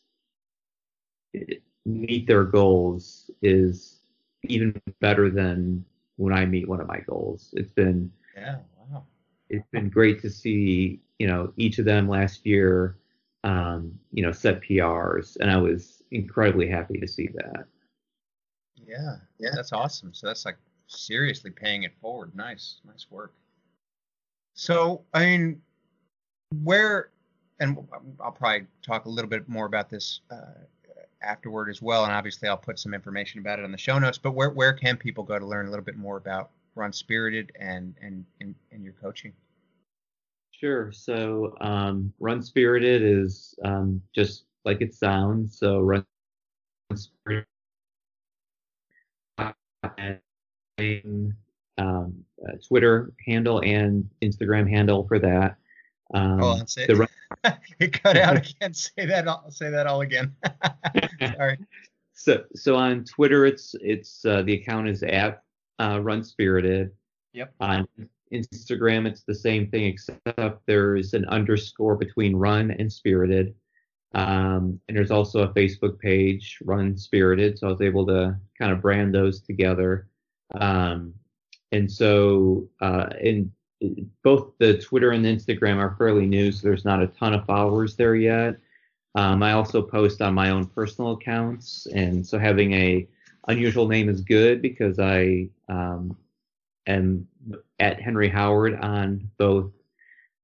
meet 1.86 2.28
their 2.28 2.44
goals 2.44 3.30
is 3.42 4.00
even 4.44 4.80
better 5.00 5.30
than 5.30 5.84
when 6.18 6.34
I 6.34 6.46
meet 6.46 6.68
one 6.68 6.82
of 6.82 6.88
my 6.88 7.00
goals. 7.00 7.54
It's 7.54 7.72
been 7.74 8.12
yeah, 8.36 8.58
wow. 8.78 9.04
It's 9.50 9.68
been 9.72 9.90
great 9.90 10.22
to 10.22 10.30
see, 10.30 11.00
you 11.20 11.28
know, 11.28 11.54
each 11.58 11.80
of 11.80 11.86
them 11.86 12.08
last 12.10 12.46
year 12.46 12.98
um, 13.46 13.98
you 14.12 14.24
know, 14.24 14.32
set 14.32 14.62
PRs 14.62 15.38
and 15.40 15.52
I 15.52 15.58
was 15.58 16.02
incredibly 16.12 16.68
happy 16.68 17.00
to 17.00 17.08
see 17.08 17.30
that. 17.36 17.66
Yeah, 18.76 19.18
yeah, 19.40 19.52
that's 19.54 19.72
awesome. 19.72 20.14
So 20.14 20.28
that's 20.28 20.46
like 20.46 20.58
seriously 20.88 21.52
paying 21.52 21.84
it 21.84 21.94
forward. 22.02 22.36
Nice, 22.36 22.78
nice 22.86 23.06
work. 23.12 23.34
So, 24.56 25.04
I 25.14 25.26
mean, 25.26 25.62
where 26.64 27.10
and 27.60 27.78
I'll 28.20 28.32
probably 28.32 28.68
talk 28.82 29.06
a 29.06 29.10
little 29.10 29.30
bit 29.30 29.48
more 29.48 29.66
about 29.66 29.89
this 29.89 30.22
uh, 30.30 30.36
afterward 31.22 31.70
as 31.70 31.82
well. 31.82 32.04
And 32.04 32.14
obviously, 32.14 32.50
I'll 32.50 32.58
put 32.58 32.80
some 32.80 32.93
information 32.93 33.39
about 33.39 33.60
it 33.60 33.66
on 33.66 33.72
the 33.72 33.78
show 33.78 33.98
notes. 33.98 34.18
But 34.18 34.32
where 34.32 34.50
where 34.50 34.74
can 34.74 34.98
people 34.98 35.24
go 35.24 35.39
to 35.39 35.46
learn 35.46 35.68
a 35.68 35.70
little 35.70 35.86
bit 35.86 35.98
more 35.98 36.18
about 36.18 36.52
Run 36.76 36.91
Spirited 36.91 37.52
and 37.60 37.96
and 38.02 38.26
and, 38.41 38.56
and 38.72 38.84
your 38.84 38.93
coaching? 38.93 39.34
Sure. 40.52 40.91
So 40.91 41.56
um, 41.62 42.14
Run 42.20 42.41
Spirited 42.41 43.02
is 43.02 43.56
um, 43.64 44.02
just 44.14 44.46
like 44.64 44.82
it 44.82 44.93
sounds. 44.93 45.58
So 45.58 45.80
Run 45.82 46.06
Spirited 46.93 47.46
um, 51.78 52.26
Twitter 52.68 53.12
handle 53.26 53.62
and 53.62 54.10
Instagram 54.22 54.70
handle 54.70 55.06
for 55.08 55.20
that. 55.20 55.58
Um, 56.14 56.39
Hold 56.39 56.62
on, 56.62 56.68
say 56.68 56.86
the, 56.86 57.08
it 57.80 58.01
cut 58.03 58.18
out 58.18 58.38
again. 58.38 58.74
Say 58.74 59.06
that. 59.06 59.28
All, 59.28 59.49
say 59.49 59.70
that 59.70 59.88
all 59.88 60.01
again. 60.01 60.36
Sorry. 61.36 61.58
So, 62.14 62.43
so 62.56 62.76
on 62.76 63.03
Twitter, 63.06 63.45
it's 63.45 63.76
it's 63.82 64.24
uh, 64.26 64.43
the 64.43 64.53
account 64.53 64.88
is 64.88 65.03
at 65.03 65.43
uh, 65.80 65.99
Run 66.01 66.24
Spirited. 66.24 66.91
Yep. 67.34 67.53
On 67.60 67.88
Instagram, 68.32 69.06
it's 69.08 69.24
the 69.24 69.36
same 69.36 69.70
thing 69.70 69.86
except 69.86 70.66
there's 70.66 71.14
an 71.14 71.26
underscore 71.26 71.95
between 71.95 72.36
Run 72.36 72.72
and 72.72 72.91
Spirited. 72.91 73.53
Um, 74.14 74.80
and 74.88 74.95
there's 74.95 75.12
also 75.12 75.41
a 75.41 75.49
Facebook 75.49 75.99
page, 75.99 76.60
Run 76.64 76.97
Spirited. 76.97 77.60
So 77.60 77.68
I 77.68 77.72
was 77.72 77.82
able 77.82 78.06
to 78.08 78.38
kind 78.58 78.72
of 78.72 78.82
brand 78.82 79.14
those 79.14 79.41
together. 79.41 80.08
Um, 80.60 81.14
and 81.74 81.91
so, 81.91 82.70
uh, 82.80 83.08
in 83.20 83.51
both 84.24 84.54
the 84.60 84.78
Twitter 84.78 85.12
and 85.12 85.24
the 85.24 85.30
Instagram 85.36 85.78
are 85.78 85.96
fairly 85.98 86.26
new, 86.26 86.52
so 86.52 86.62
there's 86.64 86.86
not 86.86 87.02
a 87.02 87.08
ton 87.08 87.34
of 87.34 87.46
followers 87.46 87.96
there 87.96 88.16
yet. 88.16 88.56
Um, 89.16 89.42
I 89.44 89.54
also 89.54 89.82
post 89.82 90.22
on 90.22 90.34
my 90.34 90.50
own 90.50 90.66
personal 90.66 91.12
accounts, 91.12 91.88
and 91.94 92.26
so 92.26 92.38
having 92.38 92.74
a 92.74 93.08
unusual 93.48 93.88
name 93.88 94.10
is 94.10 94.22
good 94.22 94.62
because 94.62 95.00
I 95.00 95.50
um, 95.70 96.18
am 96.88 97.28
at 97.80 98.02
Henry 98.02 98.28
Howard 98.28 98.76
on 98.82 99.30
both 99.38 99.72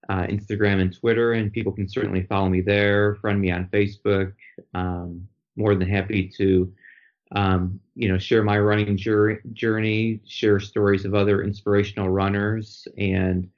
uh, 0.09 0.23
Instagram 0.27 0.81
and 0.81 0.97
Twitter, 0.97 1.33
and 1.33 1.51
people 1.51 1.71
can 1.71 1.87
certainly 1.87 2.23
follow 2.23 2.49
me 2.49 2.61
there, 2.61 3.15
friend 3.15 3.39
me 3.39 3.51
on 3.51 3.67
Facebook. 3.67 4.33
Um, 4.73 5.27
more 5.55 5.75
than 5.75 5.87
happy 5.87 6.31
to 6.37 6.71
um, 7.33 7.79
you 7.95 8.09
know, 8.09 8.17
share 8.17 8.43
my 8.43 8.59
running 8.59 8.97
journey, 8.97 10.19
share 10.25 10.59
stories 10.59 11.05
of 11.05 11.13
other 11.13 11.43
inspirational 11.43 12.09
runners, 12.09 12.87
and 12.97 13.49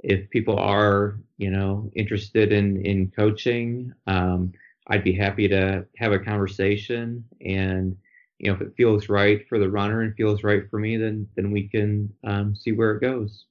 if 0.00 0.28
people 0.30 0.58
are, 0.58 1.18
you 1.38 1.50
know, 1.50 1.90
interested 1.94 2.52
in 2.52 2.84
in 2.84 3.10
coaching, 3.10 3.92
um, 4.06 4.52
I'd 4.88 5.04
be 5.04 5.12
happy 5.12 5.48
to 5.48 5.84
have 5.96 6.12
a 6.12 6.18
conversation. 6.18 7.24
And 7.44 7.96
you 8.38 8.50
know, 8.50 8.54
if 8.54 8.60
it 8.60 8.74
feels 8.76 9.08
right 9.08 9.46
for 9.48 9.58
the 9.58 9.70
runner 9.70 10.02
and 10.02 10.14
feels 10.14 10.44
right 10.44 10.68
for 10.70 10.78
me, 10.78 10.96
then 10.96 11.26
then 11.34 11.50
we 11.50 11.68
can 11.68 12.12
um, 12.24 12.54
see 12.54 12.72
where 12.72 12.92
it 12.92 13.00
goes. 13.00 13.46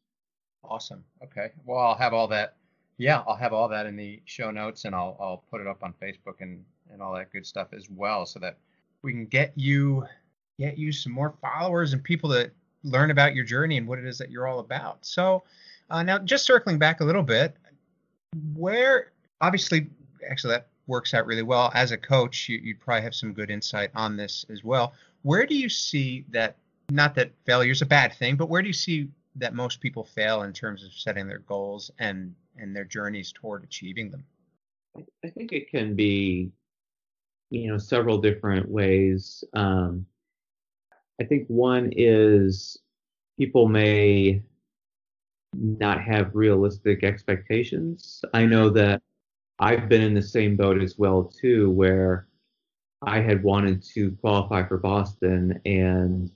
Awesome. 0.63 1.03
Okay. 1.23 1.51
Well, 1.65 1.79
I'll 1.79 1.95
have 1.95 2.13
all 2.13 2.27
that. 2.29 2.55
Yeah, 2.97 3.23
I'll 3.27 3.35
have 3.35 3.51
all 3.51 3.67
that 3.69 3.85
in 3.85 3.97
the 3.97 4.21
show 4.25 4.51
notes, 4.51 4.85
and 4.85 4.95
I'll 4.95 5.17
I'll 5.19 5.43
put 5.49 5.59
it 5.59 5.67
up 5.67 5.83
on 5.83 5.93
Facebook 6.01 6.39
and 6.39 6.63
and 6.91 7.01
all 7.01 7.13
that 7.15 7.31
good 7.31 7.45
stuff 7.45 7.73
as 7.73 7.89
well, 7.89 8.25
so 8.25 8.39
that 8.39 8.57
we 9.05 9.13
can 9.13 9.25
get 9.27 9.53
you 9.55 10.05
get 10.59 10.77
you 10.77 10.91
some 10.91 11.13
more 11.13 11.33
followers 11.41 11.93
and 11.93 12.03
people 12.03 12.29
that 12.29 12.51
learn 12.83 13.11
about 13.11 13.35
your 13.35 13.45
journey 13.45 13.77
and 13.77 13.87
what 13.87 13.99
it 13.99 14.05
is 14.05 14.17
that 14.17 14.29
you're 14.29 14.47
all 14.47 14.59
about. 14.59 15.05
So 15.05 15.43
uh, 15.89 16.03
now 16.03 16.17
just 16.17 16.45
circling 16.45 16.79
back 16.79 16.99
a 16.99 17.05
little 17.05 17.23
bit, 17.23 17.55
where 18.53 19.11
obviously 19.41 19.87
actually 20.29 20.55
that 20.55 20.67
works 20.87 21.13
out 21.13 21.25
really 21.25 21.43
well 21.43 21.71
as 21.73 21.91
a 21.91 21.97
coach. 21.97 22.49
You, 22.49 22.57
you 22.57 22.75
probably 22.75 23.03
have 23.03 23.15
some 23.15 23.33
good 23.33 23.49
insight 23.49 23.91
on 23.95 24.17
this 24.17 24.45
as 24.49 24.63
well. 24.63 24.93
Where 25.21 25.45
do 25.45 25.55
you 25.55 25.69
see 25.69 26.25
that? 26.29 26.57
Not 26.91 27.15
that 27.15 27.31
failure 27.45 27.71
is 27.71 27.81
a 27.81 27.85
bad 27.85 28.13
thing, 28.13 28.35
but 28.35 28.47
where 28.47 28.61
do 28.61 28.67
you 28.67 28.73
see 28.73 29.09
that 29.37 29.55
most 29.55 29.81
people 29.81 30.03
fail 30.03 30.43
in 30.43 30.53
terms 30.53 30.83
of 30.83 30.93
setting 30.93 31.27
their 31.27 31.39
goals 31.39 31.91
and 31.99 32.35
and 32.57 32.75
their 32.75 32.85
journeys 32.85 33.31
toward 33.31 33.63
achieving 33.63 34.11
them? 34.11 34.23
I 35.23 35.29
think 35.29 35.51
it 35.51 35.69
can 35.69 35.95
be 35.95 36.51
you 37.55 37.71
know 37.71 37.77
several 37.77 38.17
different 38.17 38.69
ways. 38.69 39.43
Um, 39.53 40.05
I 41.19 41.23
think 41.23 41.47
one 41.47 41.91
is 41.95 42.77
people 43.39 43.67
may 43.67 44.41
not 45.53 46.01
have 46.01 46.35
realistic 46.35 47.03
expectations. 47.03 48.23
I 48.33 48.45
know 48.45 48.69
that 48.71 49.01
I've 49.59 49.87
been 49.87 50.01
in 50.01 50.13
the 50.13 50.21
same 50.21 50.57
boat 50.57 50.81
as 50.81 50.97
well 50.97 51.23
too, 51.23 51.71
where 51.71 52.27
I 53.01 53.21
had 53.21 53.41
wanted 53.41 53.81
to 53.93 54.11
qualify 54.19 54.67
for 54.67 54.77
Boston, 54.77 55.61
and 55.65 56.29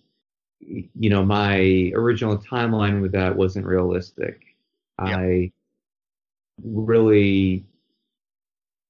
you 0.61 1.09
know 1.09 1.25
my 1.25 1.91
original 1.95 2.37
timeline 2.37 3.01
with 3.01 3.11
that 3.11 3.35
wasn't 3.35 3.65
realistic. 3.65 4.41
I 4.97 5.51
really 6.63 7.65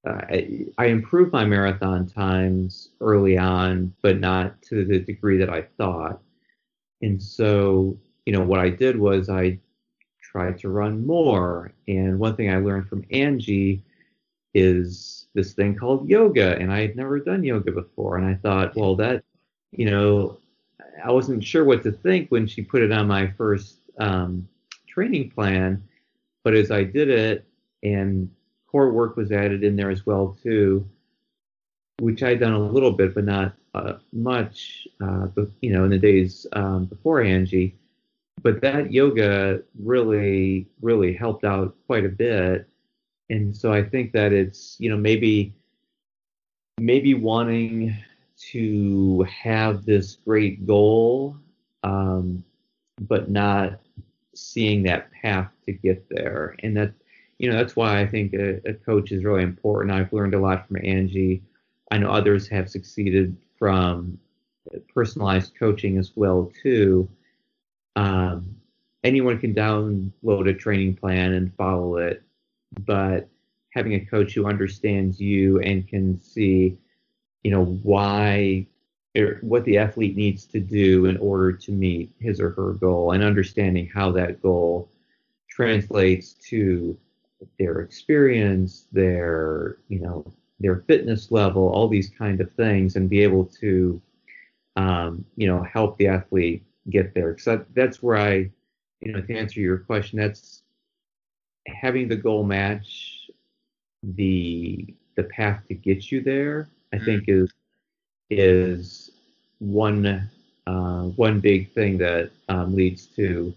I, 0.04 0.66
I 0.78 0.86
improved 0.86 1.32
my 1.32 1.44
marathon 1.44 2.06
times 2.06 2.90
early 3.00 3.36
on, 3.36 3.92
but 4.02 4.18
not 4.18 4.60
to 4.62 4.84
the 4.84 4.98
degree 4.98 5.36
that 5.38 5.50
I 5.50 5.62
thought. 5.76 6.20
And 7.02 7.22
so, 7.22 7.98
you 8.24 8.32
know, 8.32 8.42
what 8.42 8.60
I 8.60 8.70
did 8.70 8.98
was 8.98 9.28
I 9.28 9.58
tried 10.22 10.58
to 10.60 10.68
run 10.68 11.06
more. 11.06 11.72
And 11.88 12.18
one 12.18 12.36
thing 12.36 12.50
I 12.50 12.58
learned 12.58 12.88
from 12.88 13.04
Angie 13.10 13.82
is 14.54 15.26
this 15.34 15.52
thing 15.52 15.76
called 15.76 16.08
yoga. 16.08 16.56
And 16.58 16.72
I 16.72 16.80
had 16.80 16.96
never 16.96 17.18
done 17.18 17.44
yoga 17.44 17.72
before. 17.72 18.16
And 18.16 18.26
I 18.26 18.34
thought, 18.34 18.76
well, 18.76 18.96
that, 18.96 19.22
you 19.70 19.90
know, 19.90 20.38
I 21.04 21.10
wasn't 21.10 21.44
sure 21.44 21.64
what 21.64 21.82
to 21.82 21.92
think 21.92 22.30
when 22.30 22.46
she 22.46 22.62
put 22.62 22.82
it 22.82 22.92
on 22.92 23.06
my 23.06 23.30
first 23.32 23.80
um, 23.98 24.48
training 24.88 25.30
plan. 25.30 25.82
But 26.42 26.54
as 26.54 26.70
I 26.70 26.84
did 26.84 27.10
it 27.10 27.46
and 27.82 28.30
core 28.70 28.92
work 28.92 29.16
was 29.16 29.32
added 29.32 29.64
in 29.64 29.76
there 29.76 29.90
as 29.90 30.06
well 30.06 30.36
too, 30.42 30.88
which 31.98 32.22
I'd 32.22 32.40
done 32.40 32.52
a 32.52 32.58
little 32.58 32.92
bit, 32.92 33.14
but 33.14 33.24
not 33.24 33.54
uh, 33.74 33.94
much, 34.12 34.86
uh, 35.00 35.26
but, 35.26 35.48
you 35.60 35.72
know, 35.72 35.84
in 35.84 35.90
the 35.90 35.98
days 35.98 36.46
um, 36.52 36.84
before 36.84 37.20
Angie. 37.20 37.76
But 38.42 38.60
that 38.62 38.92
yoga 38.92 39.62
really, 39.78 40.66
really 40.80 41.12
helped 41.12 41.44
out 41.44 41.74
quite 41.86 42.04
a 42.04 42.08
bit. 42.08 42.68
And 43.28 43.56
so 43.56 43.72
I 43.72 43.82
think 43.82 44.12
that 44.12 44.32
it's, 44.32 44.76
you 44.78 44.88
know, 44.88 44.96
maybe, 44.96 45.52
maybe 46.78 47.14
wanting 47.14 47.94
to 48.52 49.22
have 49.24 49.84
this 49.84 50.16
great 50.24 50.66
goal, 50.66 51.36
um, 51.82 52.42
but 53.00 53.30
not 53.30 53.80
seeing 54.34 54.82
that 54.84 55.12
path 55.12 55.50
to 55.66 55.72
get 55.72 56.08
there. 56.08 56.56
And 56.62 56.76
that 56.76 56.92
you 57.40 57.50
know, 57.50 57.56
that's 57.56 57.74
why 57.74 58.02
I 58.02 58.06
think 58.06 58.34
a, 58.34 58.60
a, 58.68 58.74
coach 58.74 59.12
is 59.12 59.24
really 59.24 59.42
important. 59.42 59.94
I've 59.94 60.12
learned 60.12 60.34
a 60.34 60.38
lot 60.38 60.68
from 60.68 60.76
Angie. 60.84 61.42
I 61.90 61.96
know 61.96 62.10
others 62.10 62.46
have 62.48 62.68
succeeded 62.68 63.34
from 63.58 64.18
personalized 64.94 65.54
coaching 65.58 65.96
as 65.96 66.12
well 66.14 66.52
too. 66.62 67.08
Um, 67.96 68.56
anyone 69.04 69.38
can 69.38 69.54
download 69.54 70.50
a 70.50 70.52
training 70.52 70.96
plan 70.96 71.32
and 71.32 71.54
follow 71.54 71.96
it, 71.96 72.22
but 72.84 73.26
having 73.70 73.94
a 73.94 74.04
coach 74.04 74.34
who 74.34 74.44
understands 74.44 75.18
you 75.18 75.60
and 75.60 75.88
can 75.88 76.20
see, 76.20 76.76
you 77.42 77.50
know, 77.50 77.64
why 77.64 78.66
or 79.16 79.38
what 79.40 79.64
the 79.64 79.78
athlete 79.78 80.14
needs 80.14 80.44
to 80.44 80.60
do 80.60 81.06
in 81.06 81.16
order 81.16 81.52
to 81.52 81.72
meet 81.72 82.12
his 82.20 82.38
or 82.38 82.50
her 82.50 82.74
goal 82.74 83.12
and 83.12 83.24
understanding 83.24 83.88
how 83.88 84.12
that 84.12 84.42
goal 84.42 84.90
translates 85.48 86.34
to 86.34 86.98
their 87.58 87.80
experience, 87.80 88.86
their 88.92 89.78
you 89.88 90.00
know 90.00 90.24
their 90.58 90.76
fitness 90.86 91.30
level, 91.30 91.68
all 91.68 91.88
these 91.88 92.10
kind 92.10 92.40
of 92.40 92.52
things, 92.52 92.96
and 92.96 93.08
be 93.08 93.22
able 93.22 93.44
to 93.46 94.00
um, 94.76 95.24
you 95.36 95.46
know 95.46 95.62
help 95.62 95.98
the 95.98 96.06
athlete 96.06 96.62
get 96.90 97.14
there. 97.14 97.36
That, 97.44 97.66
that's 97.74 98.02
where 98.02 98.18
I 98.18 98.50
you 99.00 99.12
know 99.12 99.20
to 99.20 99.36
answer 99.36 99.60
your 99.60 99.78
question, 99.78 100.18
that's 100.18 100.62
having 101.66 102.08
the 102.08 102.16
goal 102.16 102.44
match 102.44 103.30
the 104.02 104.94
the 105.16 105.24
path 105.24 105.62
to 105.68 105.74
get 105.74 106.10
you 106.10 106.22
there. 106.22 106.68
I 106.92 106.96
mm-hmm. 106.96 107.04
think 107.04 107.24
is 107.28 107.52
is 108.30 109.10
one 109.58 110.28
uh, 110.66 111.02
one 111.02 111.40
big 111.40 111.72
thing 111.72 111.98
that 111.98 112.30
um, 112.48 112.74
leads 112.74 113.06
to 113.06 113.52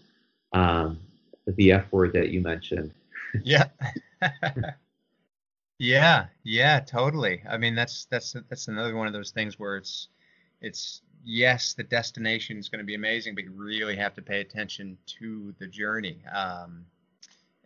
um, 0.53 0.99
the 1.45 1.71
F 1.71 1.91
word 1.91 2.13
that 2.13 2.29
you 2.29 2.41
mentioned 2.41 2.93
yeah. 3.43 3.65
yeah, 5.79 6.27
yeah, 6.43 6.79
totally. 6.79 7.41
I 7.49 7.57
mean, 7.57 7.75
that's 7.75 8.05
that's 8.05 8.35
that's 8.49 8.67
another 8.67 8.95
one 8.95 9.07
of 9.07 9.13
those 9.13 9.31
things 9.31 9.59
where 9.59 9.77
it's 9.77 10.09
it's 10.61 11.01
yes, 11.23 11.73
the 11.73 11.83
destination 11.83 12.57
is 12.57 12.69
going 12.69 12.79
to 12.79 12.85
be 12.85 12.95
amazing, 12.95 13.35
but 13.35 13.43
you 13.43 13.51
really 13.51 13.95
have 13.95 14.13
to 14.15 14.21
pay 14.21 14.41
attention 14.41 14.97
to 15.19 15.53
the 15.59 15.67
journey. 15.67 16.23
Um, 16.33 16.85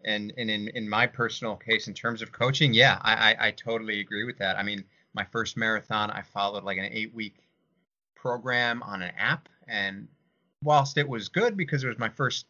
and 0.06 0.34
and 0.38 0.50
in 0.50 0.68
in 0.70 0.88
my 0.88 1.08
personal 1.08 1.56
case, 1.56 1.88
in 1.88 1.94
terms 1.94 2.22
of 2.22 2.32
coaching, 2.32 2.74
yeah, 2.74 3.00
I, 3.02 3.32
I 3.32 3.48
I 3.48 3.52
totally 3.52 4.00
agree 4.00 4.24
with 4.24 4.38
that. 4.38 4.58
I 4.58 4.64
mean, 4.64 4.84
my 5.14 5.26
first 5.26 5.58
marathon, 5.58 6.12
I 6.12 6.22
followed 6.22 6.64
like 6.64 6.78
an 6.78 6.90
eight 6.92 7.14
week 7.14 7.48
program 8.16 8.84
on 8.84 9.02
an 9.02 9.12
app. 9.18 9.48
And 9.68 10.08
whilst 10.64 10.98
it 10.98 11.08
was 11.08 11.30
good 11.30 11.56
because 11.56 11.84
it 11.84 11.88
was 11.88 12.00
my 12.00 12.10
first 12.10 12.46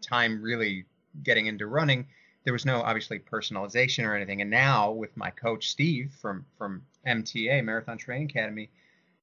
time 0.00 0.40
really 0.40 0.84
getting 1.22 1.46
into 1.46 1.66
running, 1.66 2.06
there 2.44 2.52
was 2.52 2.64
no 2.64 2.80
obviously 2.80 3.18
personalization 3.18 4.04
or 4.04 4.14
anything. 4.14 4.40
And 4.40 4.50
now 4.50 4.90
with 4.90 5.16
my 5.16 5.30
coach 5.30 5.68
Steve 5.68 6.12
from 6.20 6.44
from 6.56 6.82
MTA 7.06 7.64
Marathon 7.64 7.98
Training 7.98 8.30
Academy, 8.30 8.70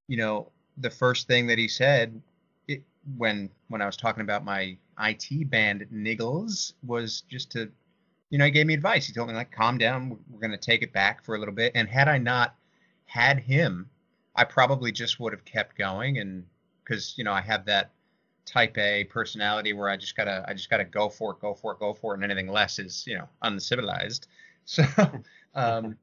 you 0.07 0.17
know, 0.17 0.51
the 0.77 0.89
first 0.89 1.27
thing 1.27 1.47
that 1.47 1.57
he 1.57 1.67
said 1.67 2.21
it, 2.67 2.83
when 3.17 3.49
when 3.69 3.81
I 3.81 3.85
was 3.85 3.97
talking 3.97 4.21
about 4.21 4.45
my 4.45 4.77
IT 4.99 5.49
band 5.49 5.88
Niggles 5.93 6.73
was 6.85 7.21
just 7.29 7.51
to, 7.51 7.71
you 8.29 8.38
know, 8.38 8.45
he 8.45 8.51
gave 8.51 8.67
me 8.67 8.73
advice. 8.73 9.07
He 9.07 9.13
told 9.13 9.29
me 9.29 9.33
like, 9.33 9.51
calm 9.51 9.77
down, 9.77 10.17
we're 10.29 10.39
going 10.39 10.51
to 10.51 10.57
take 10.57 10.81
it 10.83 10.93
back 10.93 11.23
for 11.23 11.35
a 11.35 11.39
little 11.39 11.53
bit. 11.53 11.71
And 11.75 11.88
had 11.88 12.07
I 12.07 12.17
not 12.17 12.55
had 13.05 13.39
him, 13.39 13.89
I 14.35 14.43
probably 14.43 14.91
just 14.91 15.19
would 15.19 15.33
have 15.33 15.45
kept 15.45 15.77
going. 15.77 16.19
And 16.19 16.45
because 16.83 17.17
you 17.17 17.23
know 17.23 17.33
I 17.33 17.41
have 17.41 17.65
that 17.65 17.91
type 18.47 18.77
A 18.77 19.03
personality 19.03 19.73
where 19.73 19.89
I 19.89 19.97
just 19.97 20.15
gotta 20.15 20.43
I 20.47 20.53
just 20.53 20.69
gotta 20.69 20.85
go 20.85 21.09
for 21.09 21.33
it, 21.33 21.39
go 21.39 21.53
for 21.53 21.73
it, 21.73 21.79
go 21.79 21.93
for 21.93 22.13
it, 22.13 22.15
and 22.15 22.23
anything 22.23 22.51
less 22.51 22.79
is 22.79 23.05
you 23.05 23.17
know 23.17 23.27
uncivilized. 23.43 24.27
So 24.69 24.83
um, 25.55 25.97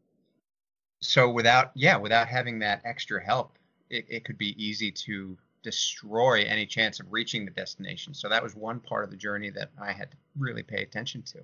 so 1.02 1.28
without 1.28 1.72
yeah 1.74 1.98
without 1.98 2.28
having 2.28 2.60
that 2.60 2.80
extra 2.86 3.22
help, 3.22 3.58
it, 3.90 4.06
it 4.08 4.24
could 4.24 4.38
be 4.38 4.54
easy 4.56 4.90
to 4.90 5.36
destroy 5.62 6.44
any 6.44 6.64
chance 6.64 6.98
of 6.98 7.12
reaching 7.12 7.44
the 7.44 7.50
destination. 7.50 8.14
So 8.14 8.26
that 8.30 8.42
was 8.42 8.56
one 8.56 8.80
part 8.80 9.04
of 9.04 9.10
the 9.10 9.18
journey 9.18 9.50
that 9.50 9.68
I 9.78 9.92
had 9.92 10.10
to 10.12 10.16
really 10.38 10.62
pay 10.62 10.82
attention 10.82 11.22
to. 11.24 11.40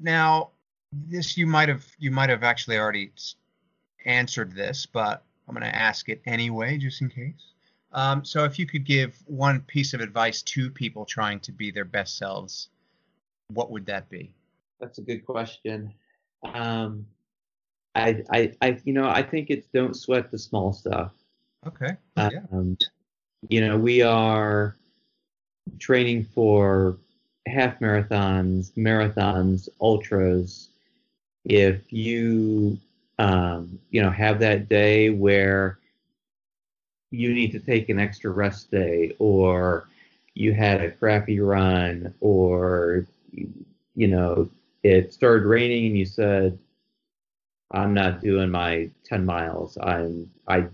Now, 0.00 0.50
this 0.92 1.36
you 1.36 1.46
might 1.46 1.68
have 1.68 1.86
you 2.00 2.10
might 2.10 2.30
have 2.30 2.42
actually 2.42 2.78
already 2.78 3.12
answered 4.04 4.52
this, 4.52 4.86
but 4.86 5.24
I'm 5.48 5.54
going 5.54 5.70
to 5.70 5.76
ask 5.76 6.08
it 6.08 6.20
anyway, 6.26 6.78
just 6.78 7.00
in 7.00 7.10
case. 7.10 7.54
Um, 7.92 8.24
so, 8.24 8.44
if 8.44 8.58
you 8.58 8.66
could 8.66 8.84
give 8.84 9.16
one 9.26 9.60
piece 9.62 9.94
of 9.94 10.00
advice 10.00 10.42
to 10.42 10.70
people 10.70 11.04
trying 11.04 11.40
to 11.40 11.52
be 11.52 11.70
their 11.70 11.84
best 11.84 12.18
selves, 12.18 12.68
what 13.48 13.70
would 13.70 13.86
that 13.86 14.08
be? 14.08 14.32
That's 14.78 14.98
a 14.98 15.02
good 15.02 15.26
question. 15.26 15.92
Um, 16.54 17.06
I, 17.94 18.22
I, 18.30 18.52
I, 18.62 18.80
you 18.84 18.92
know, 18.92 19.08
I 19.08 19.22
think 19.22 19.50
it's 19.50 19.66
don't 19.68 19.94
sweat 19.94 20.30
the 20.30 20.38
small 20.38 20.72
stuff. 20.72 21.12
Okay. 21.66 21.96
Yeah. 22.16 22.30
Um, 22.52 22.78
you 23.48 23.60
know, 23.60 23.76
we 23.76 24.02
are 24.02 24.76
training 25.78 26.24
for 26.24 26.98
half 27.46 27.78
marathons, 27.80 28.72
marathons, 28.72 29.68
ultras. 29.80 30.68
If 31.44 31.92
you, 31.92 32.78
um, 33.18 33.78
you 33.90 34.02
know, 34.02 34.10
have 34.10 34.38
that 34.40 34.68
day 34.68 35.10
where 35.10 35.79
you 37.10 37.32
need 37.34 37.52
to 37.52 37.60
take 37.60 37.88
an 37.88 37.98
extra 37.98 38.30
rest 38.30 38.70
day, 38.70 39.14
or 39.18 39.88
you 40.34 40.52
had 40.52 40.80
a 40.80 40.90
crappy 40.90 41.40
run, 41.40 42.14
or 42.20 43.06
you 43.94 44.08
know, 44.08 44.48
it 44.82 45.12
started 45.12 45.46
raining 45.46 45.86
and 45.86 45.98
you 45.98 46.06
said, 46.06 46.58
I'm 47.72 47.94
not 47.94 48.20
doing 48.20 48.50
my 48.50 48.90
10 49.04 49.24
miles. 49.24 49.78
I'm 49.80 50.30
I 50.48 50.66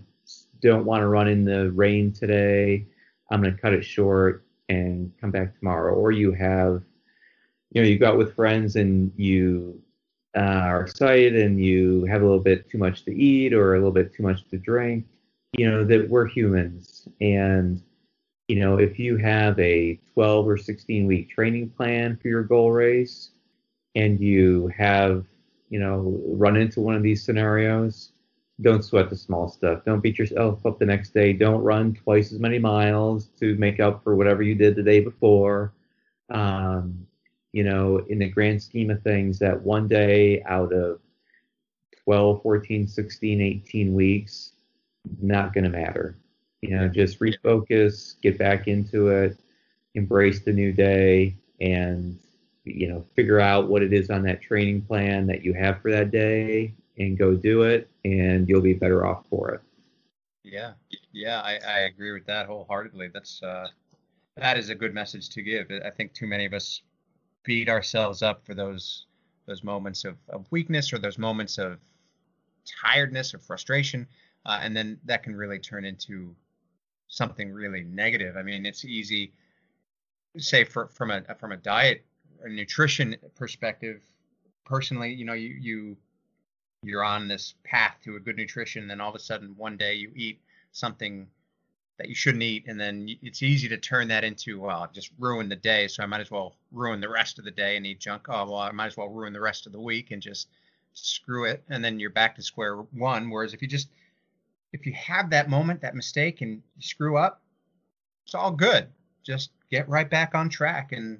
don't 0.61 0.85
want 0.85 1.01
to 1.01 1.07
run 1.07 1.27
in 1.27 1.43
the 1.45 1.71
rain 1.71 2.11
today. 2.11 2.85
I'm 3.29 3.41
going 3.41 3.53
to 3.53 3.61
cut 3.61 3.73
it 3.73 3.83
short 3.83 4.43
and 4.69 5.11
come 5.19 5.31
back 5.31 5.57
tomorrow. 5.57 5.93
Or 5.93 6.11
you 6.11 6.31
have, 6.31 6.81
you 7.71 7.81
know, 7.81 7.87
you 7.87 7.99
go 7.99 8.07
out 8.07 8.17
with 8.17 8.35
friends 8.35 8.75
and 8.75 9.11
you 9.15 9.79
uh, 10.35 10.39
are 10.39 10.81
excited 10.81 11.35
and 11.35 11.63
you 11.63 12.05
have 12.05 12.21
a 12.21 12.25
little 12.25 12.39
bit 12.39 12.69
too 12.69 12.77
much 12.77 13.05
to 13.05 13.15
eat 13.15 13.53
or 13.53 13.75
a 13.75 13.77
little 13.77 13.91
bit 13.91 14.13
too 14.13 14.23
much 14.23 14.47
to 14.49 14.57
drink. 14.57 15.05
You 15.53 15.69
know 15.69 15.83
that 15.85 16.09
we're 16.09 16.27
humans, 16.27 17.07
and 17.21 17.81
you 18.47 18.59
know 18.59 18.77
if 18.77 18.99
you 18.99 19.17
have 19.17 19.57
a 19.59 19.99
12 20.13 20.47
or 20.47 20.57
16 20.57 21.07
week 21.07 21.29
training 21.29 21.69
plan 21.69 22.17
for 22.21 22.27
your 22.27 22.43
goal 22.43 22.71
race, 22.71 23.31
and 23.95 24.19
you 24.19 24.71
have 24.77 25.25
you 25.69 25.79
know 25.79 26.21
run 26.27 26.57
into 26.57 26.81
one 26.81 26.95
of 26.95 27.03
these 27.03 27.23
scenarios, 27.23 28.11
don't 28.61 28.83
sweat 28.83 29.09
the 29.09 29.15
small 29.15 29.47
stuff. 29.47 29.83
Don't 29.85 30.01
beat 30.01 30.17
yourself 30.17 30.65
up 30.65 30.79
the 30.79 30.85
next 30.85 31.13
day. 31.13 31.31
Don't 31.31 31.61
run 31.61 31.93
twice 31.93 32.31
as 32.31 32.39
many 32.39 32.57
miles 32.57 33.27
to 33.39 33.55
make 33.55 33.79
up 33.79 34.03
for 34.03 34.15
whatever 34.15 34.41
you 34.41 34.55
did 34.55 34.75
the 34.75 34.83
day 34.83 34.99
before. 34.99 35.73
Um, 36.29 37.05
you 37.53 37.63
know, 37.63 37.99
in 38.09 38.19
the 38.19 38.29
grand 38.29 38.61
scheme 38.61 38.89
of 38.89 39.01
things, 39.03 39.39
that 39.39 39.61
one 39.61 39.87
day 39.87 40.41
out 40.43 40.73
of 40.73 40.99
12, 42.03 42.41
14, 42.41 42.87
16, 42.87 43.41
18 43.41 43.93
weeks, 43.93 44.53
not 45.21 45.53
going 45.53 45.63
to 45.63 45.69
matter. 45.69 46.15
You 46.61 46.75
know, 46.75 46.87
just 46.87 47.19
refocus, 47.19 48.19
get 48.21 48.37
back 48.37 48.67
into 48.67 49.09
it, 49.09 49.37
embrace 49.93 50.41
the 50.41 50.53
new 50.53 50.71
day, 50.71 51.35
and, 51.61 52.17
you 52.63 52.87
know, 52.87 53.05
figure 53.15 53.39
out 53.39 53.69
what 53.69 53.83
it 53.83 53.93
is 53.93 54.09
on 54.09 54.23
that 54.23 54.41
training 54.41 54.81
plan 54.81 55.27
that 55.27 55.43
you 55.43 55.53
have 55.53 55.81
for 55.81 55.91
that 55.91 56.11
day 56.11 56.73
and 56.97 57.17
go 57.17 57.35
do 57.35 57.61
it, 57.61 57.89
and 58.05 58.49
you'll 58.49 58.61
be 58.61 58.73
better 58.73 59.05
off 59.05 59.23
for 59.29 59.51
it. 59.51 59.61
Yeah, 60.43 60.73
yeah, 61.11 61.41
I, 61.41 61.59
I 61.67 61.79
agree 61.81 62.11
with 62.11 62.25
that 62.25 62.47
wholeheartedly. 62.47 63.09
That's 63.13 63.43
uh, 63.43 63.67
that 64.37 64.57
is 64.57 64.69
a 64.69 64.75
good 64.75 64.93
message 64.93 65.29
to 65.29 65.41
give. 65.41 65.67
I 65.85 65.89
think 65.89 66.13
too 66.13 66.27
many 66.27 66.45
of 66.45 66.53
us 66.53 66.81
beat 67.43 67.69
ourselves 67.69 68.21
up 68.21 68.45
for 68.45 68.53
those 68.53 69.05
those 69.45 69.63
moments 69.63 70.05
of, 70.05 70.15
of 70.29 70.45
weakness 70.51 70.91
or 70.91 70.99
those 70.99 71.17
moments 71.17 71.57
of 71.57 71.79
tiredness 72.81 73.33
or 73.33 73.39
frustration, 73.39 74.07
uh, 74.47 74.59
and 74.61 74.75
then 74.75 74.97
that 75.05 75.23
can 75.23 75.35
really 75.35 75.59
turn 75.59 75.85
into 75.85 76.33
something 77.09 77.51
really 77.51 77.83
negative. 77.83 78.37
I 78.37 78.43
mean, 78.43 78.65
it's 78.65 78.85
easy, 78.85 79.33
say 80.37 80.63
for, 80.63 80.87
from 80.87 81.11
a 81.11 81.21
from 81.35 81.51
a 81.51 81.57
diet 81.57 82.05
or 82.41 82.49
nutrition 82.49 83.15
perspective. 83.35 84.01
Personally, 84.65 85.13
you 85.13 85.25
know, 85.25 85.33
you 85.33 85.55
you 85.59 85.97
you're 86.81 87.03
on 87.03 87.27
this 87.27 87.55
path 87.63 87.97
to 88.05 88.15
a 88.15 88.19
good 88.19 88.37
nutrition, 88.37 88.87
then 88.87 89.01
all 89.01 89.09
of 89.09 89.15
a 89.15 89.19
sudden 89.19 89.53
one 89.57 89.75
day 89.75 89.95
you 89.95 90.11
eat 90.15 90.39
something 90.71 91.27
that 91.97 92.07
you 92.07 92.15
shouldn't 92.15 92.43
eat, 92.43 92.65
and 92.67 92.79
then 92.79 93.09
it's 93.21 93.43
easy 93.43 93.67
to 93.67 93.77
turn 93.77 94.07
that 94.07 94.23
into 94.23 94.61
well, 94.61 94.83
I've 94.83 94.93
just 94.93 95.11
ruined 95.19 95.51
the 95.51 95.55
day, 95.57 95.87
so 95.87 96.03
I 96.03 96.05
might 96.05 96.21
as 96.21 96.31
well 96.31 96.55
ruin 96.71 97.01
the 97.01 97.09
rest 97.09 97.37
of 97.37 97.43
the 97.43 97.51
day 97.51 97.75
and 97.75 97.85
eat 97.85 97.99
junk. 97.99 98.27
Oh 98.29 98.45
well, 98.45 98.59
I 98.59 98.71
might 98.71 98.87
as 98.87 98.97
well 98.97 99.09
ruin 99.09 99.33
the 99.33 99.41
rest 99.41 99.65
of 99.65 99.73
the 99.73 99.81
week 99.81 100.11
and 100.11 100.21
just 100.21 100.47
screw 100.93 101.45
it, 101.45 101.63
and 101.69 101.83
then 101.83 101.99
you're 101.99 102.11
back 102.11 102.35
to 102.35 102.41
square 102.41 102.77
one. 102.77 103.29
Whereas 103.29 103.53
if 103.53 103.61
you 103.61 103.67
just 103.67 103.89
if 104.73 104.85
you 104.85 104.93
have 104.93 105.29
that 105.29 105.49
moment, 105.49 105.81
that 105.81 105.95
mistake, 105.95 106.41
and 106.41 106.61
you 106.75 106.81
screw 106.81 107.17
up, 107.17 107.41
it's 108.25 108.35
all 108.35 108.51
good. 108.51 108.87
Just 109.23 109.51
get 109.69 109.87
right 109.89 110.09
back 110.09 110.35
on 110.35 110.49
track 110.49 110.91
and 110.91 111.19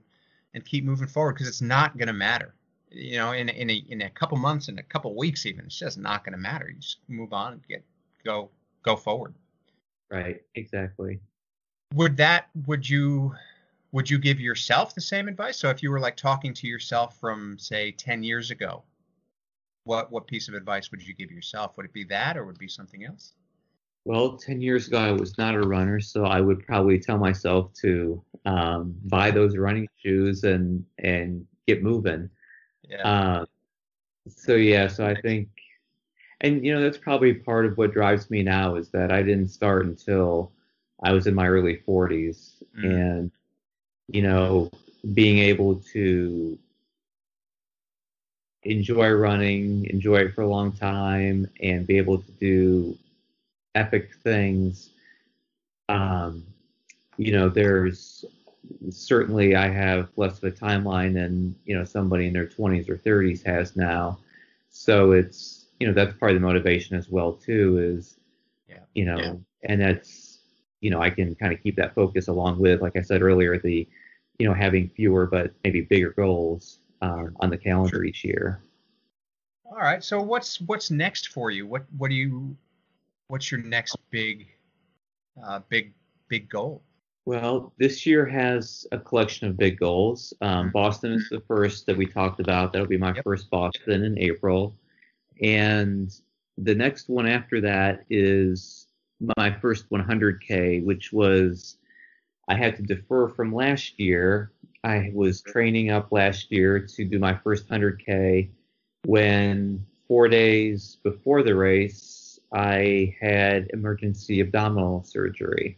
and 0.54 0.66
keep 0.66 0.84
moving 0.84 1.08
forward 1.08 1.34
because 1.34 1.48
it's 1.48 1.62
not 1.62 1.98
going 1.98 2.08
to 2.08 2.14
matter 2.14 2.54
you 2.92 3.18
know, 3.18 3.32
in 3.32 3.50
in 3.50 3.70
a 3.70 3.84
in 3.90 4.02
a 4.02 4.10
couple 4.10 4.38
months, 4.38 4.70
in 4.70 4.80
a 4.80 4.84
couple 4.84 5.16
weeks, 5.16 5.46
even, 5.46 5.66
it's 5.66 5.78
just 5.78 5.98
not 5.98 6.24
going 6.24 6.34
to 6.34 6.40
matter. 6.40 6.70
You 6.70 6.80
just 6.80 7.00
move 7.08 7.34
on 7.34 7.54
and 7.54 7.68
get 7.68 7.84
go 8.24 8.50
go 8.84 8.96
forward. 8.96 9.34
Right. 10.10 10.42
Exactly. 10.56 11.20
Would 11.94 12.18
that 12.18 12.48
would 12.66 12.90
you 12.90 13.36
would 13.92 14.10
you 14.10 14.18
give 14.18 14.40
yourself 14.40 14.96
the 14.96 15.02
same 15.02 15.28
advice? 15.28 15.58
So 15.58 15.70
if 15.70 15.84
you 15.84 15.92
were 15.92 16.00
like 16.00 16.16
talking 16.16 16.54
to 16.54 16.68
yourself 16.68 17.20
from 17.20 17.58
say 17.58 17.92
10 17.92 18.24
years 18.24 18.52
ago, 18.52 18.84
what 19.84 20.12
what 20.12 20.28
piece 20.28 20.48
of 20.48 20.54
advice 20.54 20.92
would 20.92 21.06
you 21.06 21.14
give 21.14 21.32
yourself? 21.32 21.78
Would 21.78 21.88
it 21.88 21.94
be 21.94 22.06
that 22.06 22.38
or 22.38 22.46
would 22.46 22.56
it 22.56 22.60
be 22.60 22.68
something 22.68 23.06
else? 23.06 23.34
Well, 24.08 24.38
10 24.38 24.62
years 24.62 24.88
ago, 24.88 25.00
I 25.00 25.12
was 25.12 25.38
not 25.38 25.54
a 25.54 25.60
runner, 25.60 26.00
so 26.00 26.24
I 26.24 26.40
would 26.40 26.66
probably 26.66 26.98
tell 26.98 27.18
myself 27.18 27.74
to 27.82 28.24
um, 28.46 28.96
buy 29.04 29.32
those 29.32 29.58
running 29.58 29.90
shoes 30.02 30.46
and 30.46 30.86
and 31.00 31.46
get 31.68 31.84
moving. 31.84 32.30
Yeah. 32.88 33.02
Uh, 33.06 33.46
so 34.30 34.56
yeah, 34.56 34.88
so 34.88 35.06
I 35.06 35.14
think, 35.14 35.50
and 36.40 36.66
you 36.66 36.74
know, 36.74 36.80
that's 36.80 36.98
probably 36.98 37.34
part 37.34 37.66
of 37.66 37.78
what 37.78 37.92
drives 37.92 38.32
me 38.32 38.44
now 38.44 38.76
is 38.76 38.88
that 38.92 39.12
I 39.12 39.24
didn't 39.24 39.50
start 39.50 39.86
until 39.86 40.54
I 41.04 41.12
was 41.12 41.28
in 41.28 41.36
my 41.36 41.50
early 41.50 41.82
40s, 41.86 42.64
mm. 42.80 42.86
and 42.86 43.32
you 44.08 44.22
know, 44.22 44.72
being 45.14 45.40
able 45.40 45.82
to 45.92 46.58
enjoy 48.64 49.12
running, 49.12 49.86
enjoy 49.90 50.20
it 50.20 50.34
for 50.34 50.44
a 50.44 50.48
long 50.48 50.72
time, 50.72 51.50
and 51.60 51.86
be 51.86 51.98
able 51.98 52.20
to 52.20 52.32
do 52.40 52.98
epic 53.78 54.12
things. 54.24 54.90
Um, 55.90 56.46
you 57.18 57.32
know, 57.32 57.50
there's 57.50 58.26
certainly 58.90 59.56
I 59.56 59.70
have 59.70 60.10
less 60.16 60.38
of 60.38 60.44
a 60.44 60.52
timeline 60.52 61.14
than 61.14 61.56
you 61.66 61.78
know 61.78 61.84
somebody 61.84 62.28
in 62.28 62.34
their 62.34 62.48
20s 62.48 62.90
or 62.90 62.98
30s 62.98 63.46
has 63.46 63.76
now. 63.76 64.20
So 64.70 65.12
it's 65.12 65.68
you 65.80 65.88
know 65.88 65.94
that's 65.94 66.18
part 66.18 66.32
of 66.32 66.42
the 66.42 66.46
motivation 66.46 66.98
as 66.98 67.10
well 67.10 67.34
too 67.34 67.78
is 67.80 68.18
yeah. 68.68 68.80
you 68.94 69.06
know 69.06 69.18
yeah. 69.18 69.34
and 69.64 69.82
that's 69.82 70.40
you 70.82 70.90
know 70.90 71.02
I 71.02 71.10
can 71.10 71.36
kind 71.36 71.54
of 71.54 71.62
keep 71.62 71.76
that 71.78 71.96
focus 71.96 72.28
along 72.28 72.60
with 72.60 72.82
like 72.82 72.96
I 72.96 73.02
said 73.02 73.22
earlier 73.22 73.58
the 73.60 73.88
you 74.40 74.48
know 74.48 74.54
having 74.54 74.90
fewer 74.90 75.28
but 75.28 75.54
maybe 75.64 75.82
bigger 75.82 76.12
goals 76.12 76.80
um, 77.02 77.36
on 77.40 77.50
the 77.50 77.58
calendar 77.58 77.98
sure. 77.98 78.04
each 78.04 78.24
year. 78.24 78.62
All 79.66 79.78
right. 79.78 80.04
So 80.04 80.22
what's 80.22 80.62
what's 80.62 80.90
next 80.90 81.30
for 81.30 81.52
you? 81.52 81.68
What 81.68 81.86
what 81.98 82.10
do 82.10 82.16
you 82.16 82.56
what's 83.28 83.52
your 83.52 83.62
next 83.62 83.98
big 84.10 84.48
uh, 85.46 85.60
big 85.70 85.94
big 86.30 86.50
goal? 86.50 86.84
Well, 87.26 87.74
this 87.78 88.06
year 88.06 88.26
has 88.26 88.88
a 88.92 88.98
collection 88.98 89.50
of 89.50 89.58
big 89.58 89.78
goals. 89.78 90.34
Um, 90.40 90.72
Boston 90.72 91.12
is 91.12 91.28
the 91.30 91.42
first 91.42 91.86
that 91.86 91.98
we 91.98 92.06
talked 92.06 92.40
about. 92.40 92.72
That'll 92.72 92.88
be 92.88 92.98
my 92.98 93.14
Yep. 93.14 93.24
first 93.26 93.50
Boston 93.50 94.04
in 94.06 94.18
April. 94.18 94.78
And 95.42 96.10
the 96.58 96.74
next 96.74 97.10
one 97.10 97.28
after 97.28 97.60
that 97.62 98.06
is 98.10 98.88
my 99.38 99.52
first 99.60 99.90
100K, 99.90 100.84
which 100.86 101.12
was 101.12 101.78
I 102.48 102.56
had 102.56 102.78
to 102.78 102.82
defer 102.82 103.28
from 103.28 103.54
last 103.54 104.00
year. 104.00 104.54
I 104.86 105.12
was 105.14 105.42
training 105.42 105.90
up 105.90 106.14
last 106.14 106.50
year 106.50 106.80
to 106.80 107.04
do 107.04 107.20
my 107.20 107.36
first 107.44 107.68
100K 107.68 108.50
when 109.06 109.86
four 110.08 110.30
days 110.30 110.98
before 111.04 111.44
the 111.44 111.56
race, 111.56 112.17
I 112.54 113.16
had 113.20 113.70
emergency 113.74 114.42
abdominal 114.42 115.04
surgery. 115.04 115.78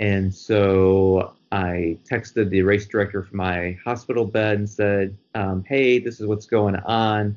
And 0.00 0.34
so 0.34 1.34
I 1.52 1.98
texted 2.10 2.50
the 2.50 2.62
race 2.62 2.86
director 2.86 3.22
from 3.22 3.38
my 3.38 3.78
hospital 3.84 4.24
bed 4.24 4.58
and 4.58 4.68
said, 4.68 5.16
um, 5.34 5.64
"Hey, 5.66 5.98
this 5.98 6.20
is 6.20 6.26
what's 6.26 6.46
going 6.46 6.76
on. 6.76 7.36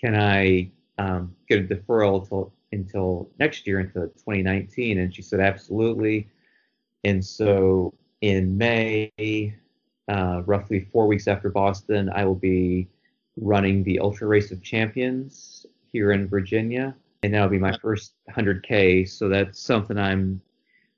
Can 0.00 0.14
I 0.14 0.70
um, 0.98 1.34
get 1.48 1.60
a 1.60 1.74
deferral 1.74 2.28
till, 2.28 2.52
until 2.72 3.30
next 3.38 3.66
year, 3.66 3.80
into 3.80 4.06
2019?" 4.08 4.98
And 4.98 5.14
she 5.14 5.22
said, 5.22 5.40
"Absolutely." 5.40 6.28
And 7.04 7.24
so 7.24 7.94
in 8.20 8.56
May, 8.56 9.10
uh, 10.08 10.42
roughly 10.46 10.88
four 10.92 11.06
weeks 11.06 11.26
after 11.26 11.50
Boston, 11.50 12.10
I 12.14 12.24
will 12.24 12.36
be 12.36 12.88
running 13.36 13.82
the 13.82 13.98
Ultra 13.98 14.28
Race 14.28 14.52
of 14.52 14.62
Champions 14.62 15.66
here 15.92 16.12
in 16.12 16.28
Virginia, 16.28 16.94
and 17.22 17.32
that'll 17.34 17.48
be 17.48 17.58
my 17.58 17.76
first 17.78 18.14
100K. 18.30 19.08
So 19.08 19.28
that's 19.28 19.60
something 19.60 19.98
I'm 19.98 20.40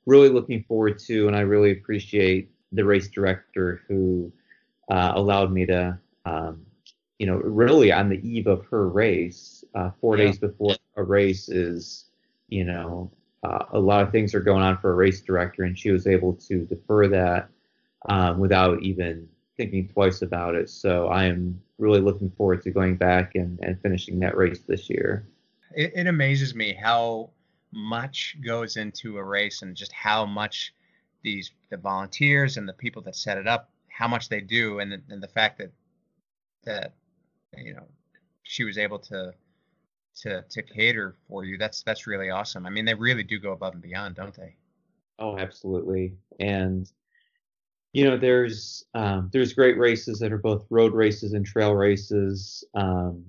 really 0.07 0.29
looking 0.29 0.63
forward 0.65 0.99
to, 1.01 1.27
and 1.27 1.37
I 1.37 1.41
really 1.41 1.73
appreciate 1.73 2.51
the 2.73 2.85
race 2.85 3.09
director 3.09 3.83
who 3.89 4.33
uh, 4.91 5.13
allowed 5.15 5.53
me 5.53 5.67
to, 5.67 5.99
um, 6.27 6.65
you 7.19 7.27
know, 7.27 7.37
really 7.37 7.93
on 7.93 8.09
the 8.09 8.27
eve 8.29 8.47
of 8.47 8.67
her 8.67 8.89
race, 8.89 9.65
uh, 9.75 9.91
four 10.01 10.17
Yeah. 10.17 10.25
days 10.27 10.39
before 10.39 10.75
a 10.97 11.03
race 11.03 11.49
is, 11.49 12.07
you 12.49 12.65
know, 12.65 13.11
uh, 13.45 13.67
a 13.73 13.79
lot 13.79 14.03
of 14.03 14.11
things 14.11 14.35
are 14.35 14.41
going 14.41 14.63
on 14.63 14.79
for 14.79 14.93
a 14.93 14.95
race 14.95 15.21
director, 15.21 15.65
and 15.65 15.79
she 15.79 15.91
was 15.91 16.07
able 16.07 16.35
to 16.35 16.65
defer 16.65 17.09
that 17.09 17.49
um, 18.09 18.39
without 18.39 18.83
even 18.83 19.29
thinking 19.57 19.89
twice 19.89 20.23
about 20.23 20.55
it. 20.55 20.69
So 20.69 21.09
I 21.09 21.25
am 21.25 21.61
really 21.79 22.01
looking 22.01 22.31
forward 22.31 22.63
to 22.63 22.71
going 22.71 22.97
back 22.97 23.35
and, 23.35 23.59
and 23.63 23.81
finishing 23.81 24.19
that 24.21 24.37
race 24.37 24.61
this 24.61 24.91
year. 24.91 25.27
It, 25.75 25.93
it 25.95 26.07
amazes 26.07 26.55
me 26.55 26.75
how 26.75 27.31
much 27.73 28.37
goes 28.45 28.77
into 28.77 29.19
a 29.19 29.25
race 29.25 29.63
and 29.63 29.77
just 29.77 29.93
how 29.93 30.25
much 30.25 30.75
these 31.23 31.51
the 31.71 31.77
volunteers 31.77 32.57
and 32.57 32.69
the 32.69 32.73
people 32.73 33.03
that 33.03 33.17
set 33.17 33.39
it 33.39 33.47
up 33.47 33.71
how 33.89 34.09
much 34.09 34.29
they 34.29 34.41
do. 34.41 34.81
And 34.81 34.93
the, 34.93 35.03
and 35.09 35.23
the 35.23 35.29
fact 35.29 35.59
that 35.59 35.73
that 36.65 36.95
you 37.57 37.75
know 37.75 37.87
she 38.43 38.65
was 38.65 38.79
able 38.79 38.99
to 38.99 39.33
to 40.23 40.43
to 40.43 40.63
cater 40.63 41.17
for 41.29 41.45
you 41.45 41.59
that's 41.59 41.83
that's 41.83 42.07
really 42.07 42.31
awesome. 42.31 42.67
I 42.67 42.71
mean 42.71 42.85
they 42.85 42.95
really 42.95 43.23
do 43.23 43.39
go 43.39 43.53
above 43.53 43.75
and 43.75 43.83
beyond 43.83 44.17
don't 44.17 44.35
they? 44.35 44.57
Oh, 45.19 45.39
absolutely. 45.39 46.15
And 46.41 46.91
you 47.95 48.05
know, 48.05 48.17
there's 48.17 48.85
um, 48.95 49.31
there's 49.33 49.53
great 49.53 49.79
races 49.79 50.19
that 50.19 50.33
are 50.33 50.39
both 50.39 50.67
road 50.69 50.93
races 50.93 51.33
and 51.33 51.47
trail 51.47 51.75
races, 51.75 52.65
um, 52.75 53.25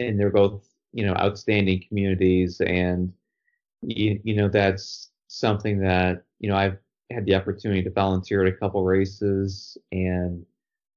and 0.00 0.18
they're 0.18 0.30
both 0.30 0.68
you 0.92 1.06
know 1.06 1.14
outstanding 1.14 1.84
communities. 1.88 2.60
And 2.60 3.12
you, 3.82 4.20
you 4.24 4.34
know 4.34 4.48
that's 4.48 5.10
something 5.28 5.80
that 5.80 6.24
you 6.38 6.48
know 6.48 6.56
I've 6.56 6.78
had 7.10 7.24
the 7.26 7.34
opportunity 7.34 7.82
to 7.82 7.90
volunteer 7.90 8.44
at 8.44 8.52
a 8.52 8.56
couple 8.56 8.84
races, 8.84 9.76
and 9.92 10.44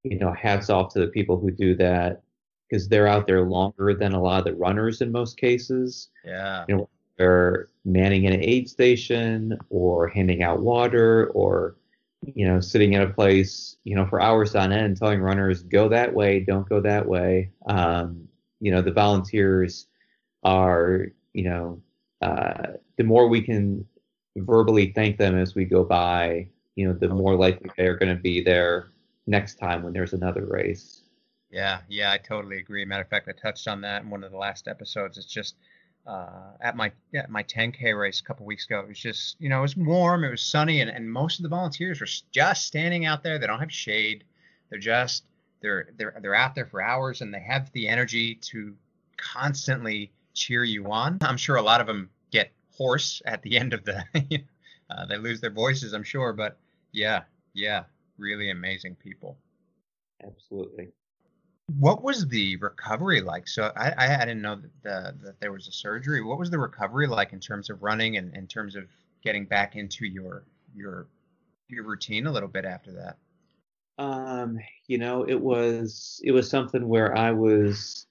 you 0.02 0.18
know 0.18 0.32
hats 0.32 0.70
off 0.70 0.92
to 0.94 1.00
the 1.00 1.08
people 1.08 1.38
who 1.38 1.50
do 1.50 1.74
that 1.76 2.22
because 2.68 2.88
they're 2.88 3.08
out 3.08 3.26
there 3.26 3.42
longer 3.42 3.94
than 3.94 4.12
a 4.12 4.22
lot 4.22 4.38
of 4.38 4.44
the 4.44 4.54
runners 4.54 5.00
in 5.00 5.10
most 5.10 5.36
cases 5.36 6.10
yeah 6.24 6.64
you 6.68 6.76
know, 6.76 6.88
they're 7.18 7.68
manning 7.84 8.26
an 8.26 8.42
aid 8.42 8.68
station 8.68 9.56
or 9.70 10.08
handing 10.08 10.42
out 10.42 10.60
water 10.60 11.30
or 11.34 11.76
you 12.22 12.46
know 12.46 12.60
sitting 12.60 12.94
in 12.94 13.02
a 13.02 13.08
place 13.08 13.76
you 13.84 13.94
know 13.94 14.06
for 14.06 14.20
hours 14.20 14.54
on 14.54 14.72
end 14.72 14.96
telling 14.96 15.20
runners 15.20 15.62
go 15.62 15.88
that 15.88 16.12
way 16.12 16.40
don't 16.40 16.68
go 16.68 16.80
that 16.80 17.06
way 17.06 17.50
um, 17.66 18.28
you 18.60 18.70
know 18.70 18.82
the 18.82 18.92
volunteers 18.92 19.86
are 20.42 21.06
you 21.32 21.44
know 21.44 21.80
uh, 22.22 22.72
the 22.96 23.04
more 23.04 23.28
we 23.28 23.40
can 23.40 23.84
verbally 24.36 24.92
thank 24.94 25.16
them 25.18 25.36
as 25.36 25.54
we 25.54 25.64
go 25.64 25.84
by 25.84 26.46
you 26.74 26.86
know 26.86 26.92
the 26.92 27.08
more 27.08 27.36
likely 27.36 27.70
they're 27.76 27.96
going 27.96 28.14
to 28.14 28.20
be 28.20 28.42
there 28.42 28.88
next 29.26 29.56
time 29.56 29.82
when 29.82 29.92
there's 29.92 30.12
another 30.12 30.44
race 30.46 31.04
Yeah, 31.54 31.82
yeah, 31.88 32.10
I 32.10 32.18
totally 32.18 32.58
agree. 32.58 32.84
Matter 32.84 33.02
of 33.02 33.08
fact, 33.08 33.28
I 33.28 33.32
touched 33.32 33.68
on 33.68 33.80
that 33.82 34.02
in 34.02 34.10
one 34.10 34.24
of 34.24 34.32
the 34.32 34.36
last 34.36 34.66
episodes. 34.66 35.18
It's 35.18 35.26
just 35.28 35.54
uh, 36.04 36.50
at 36.60 36.76
my 36.76 36.90
at 37.14 37.30
my 37.30 37.44
10k 37.44 37.96
race 37.96 38.20
a 38.20 38.24
couple 38.24 38.44
weeks 38.44 38.66
ago. 38.66 38.80
It 38.80 38.88
was 38.88 38.98
just 38.98 39.36
you 39.38 39.48
know 39.48 39.60
it 39.60 39.62
was 39.62 39.76
warm, 39.76 40.24
it 40.24 40.30
was 40.30 40.42
sunny, 40.42 40.80
and, 40.80 40.90
and 40.90 41.08
most 41.08 41.38
of 41.38 41.44
the 41.44 41.48
volunteers 41.48 42.00
were 42.00 42.08
just 42.32 42.66
standing 42.66 43.06
out 43.06 43.22
there. 43.22 43.38
They 43.38 43.46
don't 43.46 43.60
have 43.60 43.72
shade. 43.72 44.24
They're 44.68 44.80
just 44.80 45.22
they're 45.64 45.88
they're 45.96 46.16
they're 46.20 46.34
out 46.34 46.54
there 46.54 46.66
for 46.66 46.82
hours, 46.82 47.22
and 47.22 47.32
they 47.32 47.40
have 47.40 47.72
the 47.72 47.88
energy 47.88 48.36
to 48.36 48.76
constantly 49.16 50.12
cheer 50.34 50.62
you 50.62 50.90
on. 50.92 51.18
I'm 51.22 51.38
sure 51.38 51.56
a 51.56 51.62
lot 51.62 51.80
of 51.80 51.86
them 51.86 52.10
get 52.30 52.52
hoarse 52.76 53.22
at 53.26 53.42
the 53.42 53.56
end 53.62 53.72
of 53.72 53.84
the. 53.84 54.04
uh, 54.90 55.06
they 55.06 55.16
lose 55.16 55.40
their 55.40 55.50
voices, 55.50 55.94
I'm 55.94 56.04
sure, 56.04 56.32
but 56.32 56.58
yeah, 56.92 57.22
yeah, 57.54 57.84
really 58.18 58.50
amazing 58.50 58.94
people. 58.96 59.38
absolutely 60.22 60.88
What 61.78 62.02
was 62.02 62.28
the 62.28 62.56
recovery 62.56 63.22
like? 63.22 63.48
So 63.48 63.72
I, 63.74 63.90
I 63.96 64.16
I 64.16 64.24
didn't 64.26 64.42
know 64.42 64.56
that, 64.56 64.82
the, 64.82 65.16
that 65.24 65.40
there 65.40 65.52
was 65.52 65.66
a 65.66 65.72
surgery. 65.72 66.22
What 66.22 66.38
was 66.38 66.50
the 66.50 66.58
recovery 66.58 67.06
like 67.06 67.32
in 67.32 67.40
terms 67.40 67.70
of 67.70 67.82
running 67.82 68.18
and 68.18 68.34
in 68.36 68.46
terms 68.46 68.76
of 68.76 68.84
getting 69.22 69.46
back 69.46 69.76
into 69.76 70.04
your 70.06 70.44
your 70.74 71.06
your 71.68 71.84
routine 71.84 72.26
a 72.26 72.32
little 72.32 72.50
bit 72.50 72.66
after 72.66 72.92
that? 72.92 73.16
Um, 73.98 74.58
you 74.86 74.98
know, 74.98 75.24
it 75.24 75.40
was 75.40 76.20
it 76.24 76.32
was 76.32 76.48
something 76.50 76.88
where 76.88 77.16
I 77.16 77.30
was, 77.32 78.06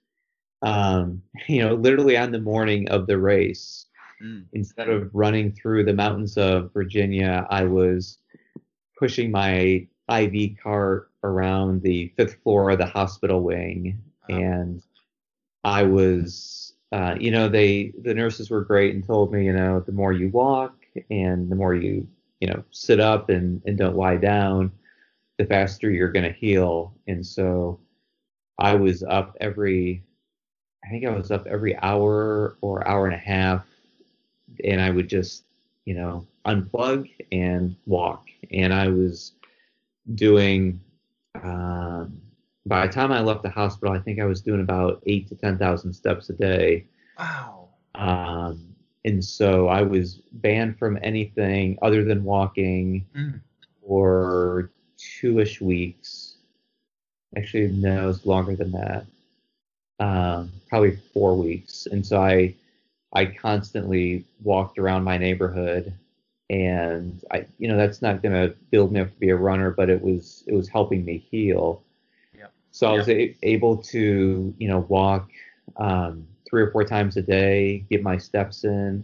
um, 0.62 1.22
you 1.48 1.62
know, 1.64 1.76
literally 1.76 2.18
on 2.18 2.32
the 2.32 2.40
morning 2.42 2.90
of 2.90 3.08
the 3.08 3.18
race, 3.18 3.88
Mm. 4.22 4.48
instead 4.54 4.90
of 4.90 5.10
running 5.14 5.52
through 5.54 5.86
the 5.86 5.94
mountains 5.94 6.38
of 6.38 6.74
Virginia, 6.74 7.46
I 7.50 7.66
was 7.66 8.20
pushing 8.98 9.32
my 9.32 9.88
IV 10.08 10.58
cart 10.62 11.12
around 11.24 11.82
the 11.84 12.10
fifth 12.18 12.36
floor 12.44 12.72
of 12.72 12.80
the 12.80 12.86
hospital 12.86 13.42
wing, 13.42 14.02
Uh-huh. 14.24 14.44
and 14.44 14.84
I 15.64 15.84
was, 15.84 16.74
uh, 16.92 17.16
you 17.20 17.32
know, 17.32 17.50
they 17.50 17.94
the 18.02 18.14
nurses 18.14 18.50
were 18.50 18.64
great 18.64 18.94
and 18.96 19.04
told 19.06 19.32
me, 19.32 19.46
you 19.46 19.54
know, 19.54 19.80
the 19.82 19.92
more 19.92 20.14
you 20.14 20.30
walk 20.30 20.76
and 21.10 21.50
the 21.50 21.56
more 21.56 21.76
you, 21.76 22.08
you 22.40 22.48
know, 22.48 22.64
sit 22.72 23.00
up 23.00 23.30
and 23.30 23.62
and 23.66 23.78
don't 23.78 23.96
lie 23.98 24.18
down, 24.18 24.72
the 25.38 25.46
faster 25.46 25.90
you're 25.90 26.12
going 26.12 26.26
to 26.26 26.32
heal. 26.32 26.94
And 27.08 27.26
so 27.26 27.80
I 28.60 28.76
was 28.76 29.04
up 29.04 29.36
every, 29.42 30.04
I 30.86 30.90
think 30.90 31.06
I 31.06 31.10
was 31.10 31.32
up 31.32 31.46
every 31.48 31.76
hour 31.78 32.58
or 32.62 32.88
hour 32.88 33.06
and 33.06 33.16
a 33.16 33.20
half, 33.20 33.66
and 34.64 34.82
I 34.82 34.90
would 34.90 35.08
just, 35.10 35.46
you 35.86 35.96
know, 35.96 36.28
unplug 36.46 37.10
and 37.32 37.76
walk. 37.86 38.28
And 38.52 38.74
I 38.74 38.90
was 38.90 39.34
doing, 40.16 40.80
um, 41.44 42.22
by 42.66 42.86
the 42.86 42.94
time 42.94 43.12
I 43.12 43.22
left 43.22 43.44
the 43.44 43.50
hospital, 43.50 43.94
I 43.94 44.00
think 44.00 44.20
I 44.20 44.26
was 44.26 44.42
doing 44.42 44.62
about 44.62 45.02
eight 45.06 45.28
to 45.30 45.36
10,000 45.36 45.94
steps 45.94 46.30
a 46.30 46.34
day. 46.34 46.86
Wow. 47.18 47.70
Um, 47.96 48.76
and 49.06 49.24
so 49.24 49.68
I 49.68 49.82
was 49.82 50.22
banned 50.34 50.78
from 50.78 50.98
anything 51.02 51.78
other 51.82 52.04
than 52.04 52.24
walking 52.24 53.06
Mm. 53.16 53.42
For 55.04 55.22
two-ish 55.22 55.62
weeks. 55.62 56.36
Actually, 57.36 57.70
no, 57.70 58.04
it 58.04 58.08
was 58.08 58.26
longer 58.26 58.56
than 58.56 58.72
that. 58.72 59.06
Um, 60.00 60.52
probably 60.70 60.98
four 61.14 61.36
weeks. 61.36 61.88
And 61.92 62.06
so 62.06 62.22
I, 62.22 62.56
I 63.14 63.26
constantly 63.26 64.26
walked 64.44 64.78
around 64.78 65.04
my 65.04 65.18
neighborhood, 65.18 65.94
and 66.50 67.24
I, 67.32 67.46
you 67.58 67.68
know, 67.68 67.78
that's 67.78 68.02
not 68.02 68.22
going 68.22 68.34
to 68.34 68.56
build 68.70 68.92
me 68.92 69.00
up 69.00 69.12
to 69.12 69.20
be 69.20 69.30
a 69.30 69.36
runner, 69.36 69.72
but 69.72 69.90
it 69.90 70.02
was, 70.02 70.44
it 70.48 70.54
was 70.54 70.68
helping 70.68 71.06
me 71.06 71.18
heal. 71.18 71.84
Yep. 72.38 72.52
So 72.72 72.88
I 72.88 72.94
was 72.94 73.10
a- 73.10 73.36
able 73.44 73.78
to, 73.78 74.54
you 74.58 74.68
know, 74.68 74.80
walk 74.90 75.30
um, 75.78 76.28
three 76.48 76.62
or 76.62 76.72
four 76.72 76.84
times 76.84 77.18
a 77.18 77.22
day, 77.22 77.86
get 77.90 78.04
my 78.04 78.18
steps 78.18 78.64
in, 78.64 79.04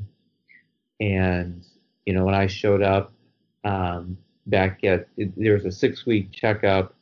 and 0.99 1.65
you 2.05 2.13
know, 2.13 2.25
when 2.25 2.35
I 2.35 2.47
showed 2.47 2.81
up 2.81 3.13
um, 3.63 4.17
back 4.49 4.83
it, 4.83 5.07
there 5.37 5.53
was 5.53 5.65
a 5.65 5.71
six 5.71 6.05
week 6.05 6.31
checkup 6.31 6.93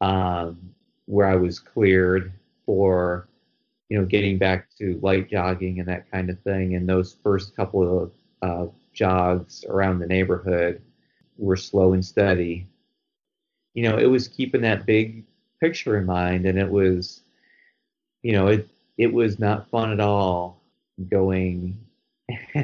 um, 0.00 0.58
where 1.06 1.26
I 1.26 1.36
was 1.36 1.58
cleared 1.58 2.32
for 2.66 3.28
you 3.88 3.98
know, 3.98 4.04
getting 4.06 4.38
back 4.38 4.68
to 4.78 4.98
light 5.02 5.28
jogging 5.28 5.78
and 5.78 5.88
that 5.88 6.10
kind 6.10 6.30
of 6.30 6.40
thing. 6.40 6.74
And 6.74 6.88
those 6.88 7.16
first 7.22 7.54
couple 7.54 8.02
of 8.02 8.12
uh, 8.42 8.66
jogs 8.92 9.64
around 9.68 9.98
the 9.98 10.06
neighborhood 10.06 10.80
were 11.36 11.56
slow 11.56 11.92
and 11.92 12.04
steady. 12.04 12.66
You 13.74 13.84
know, 13.84 13.98
it 13.98 14.06
was 14.06 14.28
keeping 14.28 14.62
that 14.62 14.86
big 14.86 15.24
picture 15.60 15.96
in 15.98 16.06
mind, 16.06 16.46
and 16.46 16.58
it 16.58 16.70
was, 16.70 17.22
you 18.22 18.32
know, 18.32 18.48
it 18.48 18.68
it 18.96 19.12
was 19.12 19.38
not 19.38 19.68
fun 19.70 19.92
at 19.92 20.00
all 20.00 20.60
going 21.10 21.76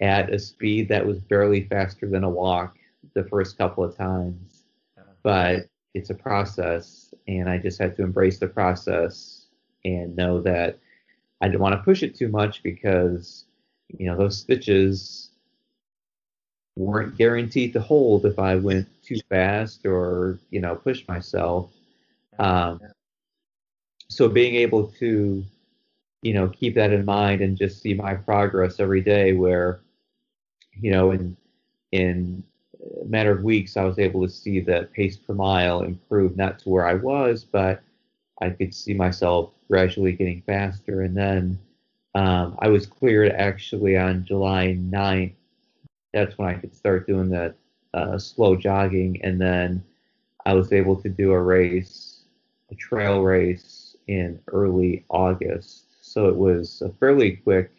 at 0.00 0.32
a 0.32 0.38
speed 0.38 0.88
that 0.88 1.06
was 1.06 1.18
barely 1.18 1.64
faster 1.64 2.08
than 2.08 2.24
a 2.24 2.30
walk 2.30 2.76
the 3.14 3.24
first 3.24 3.58
couple 3.58 3.84
of 3.84 3.96
times. 3.96 4.64
But 5.22 5.66
it's 5.94 6.10
a 6.10 6.14
process, 6.14 7.14
and 7.28 7.48
I 7.48 7.58
just 7.58 7.80
had 7.80 7.96
to 7.96 8.02
embrace 8.02 8.38
the 8.38 8.48
process 8.48 9.46
and 9.84 10.16
know 10.16 10.40
that 10.42 10.78
I 11.40 11.48
didn't 11.48 11.60
want 11.60 11.74
to 11.74 11.82
push 11.82 12.02
it 12.02 12.14
too 12.14 12.28
much 12.28 12.62
because, 12.62 13.44
you 13.88 14.06
know, 14.06 14.16
those 14.16 14.38
stitches 14.38 15.30
weren't 16.76 17.16
guaranteed 17.18 17.72
to 17.74 17.80
hold 17.80 18.24
if 18.24 18.38
I 18.38 18.56
went 18.56 18.88
too 19.02 19.18
fast 19.28 19.84
or, 19.84 20.38
you 20.50 20.60
know, 20.60 20.74
pushed 20.74 21.06
myself. 21.08 21.70
Um, 22.38 22.80
so 24.08 24.28
being 24.28 24.54
able 24.54 24.88
to, 25.00 25.44
you 26.22 26.32
know, 26.32 26.48
keep 26.48 26.74
that 26.76 26.92
in 26.92 27.04
mind 27.04 27.40
and 27.42 27.58
just 27.58 27.82
see 27.82 27.94
my 27.94 28.14
progress 28.14 28.80
every 28.80 29.02
day 29.02 29.32
where, 29.32 29.80
you 30.80 30.90
know, 30.90 31.10
in, 31.10 31.36
in 31.90 32.42
a 33.00 33.04
matter 33.04 33.32
of 33.32 33.44
weeks, 33.44 33.76
I 33.76 33.84
was 33.84 33.98
able 33.98 34.22
to 34.22 34.32
see 34.32 34.60
that 34.60 34.92
pace 34.92 35.16
per 35.16 35.34
mile 35.34 35.82
improve 35.82 36.36
not 36.36 36.58
to 36.60 36.68
where 36.68 36.86
I 36.86 36.94
was, 36.94 37.44
but 37.44 37.82
I 38.40 38.50
could 38.50 38.74
see 38.74 38.94
myself 38.94 39.52
gradually 39.68 40.12
getting 40.12 40.42
faster. 40.42 41.02
And 41.02 41.16
then 41.16 41.58
um, 42.14 42.56
I 42.58 42.68
was 42.68 42.86
cleared 42.86 43.32
actually 43.32 43.96
on 43.96 44.24
July 44.24 44.76
9th. 44.78 45.34
That's 46.12 46.36
when 46.36 46.48
I 46.48 46.54
could 46.54 46.74
start 46.74 47.06
doing 47.06 47.30
that 47.30 47.54
uh, 47.94 48.18
slow 48.18 48.56
jogging. 48.56 49.20
And 49.22 49.40
then 49.40 49.82
I 50.44 50.54
was 50.54 50.72
able 50.72 50.96
to 50.96 51.08
do 51.08 51.32
a 51.32 51.40
race, 51.40 52.22
a 52.70 52.74
trail 52.74 53.22
race 53.22 53.96
in 54.08 54.40
early 54.48 55.04
August. 55.08 55.86
So 56.00 56.28
it 56.28 56.36
was 56.36 56.82
a 56.82 56.90
fairly 56.90 57.36
quick 57.36 57.70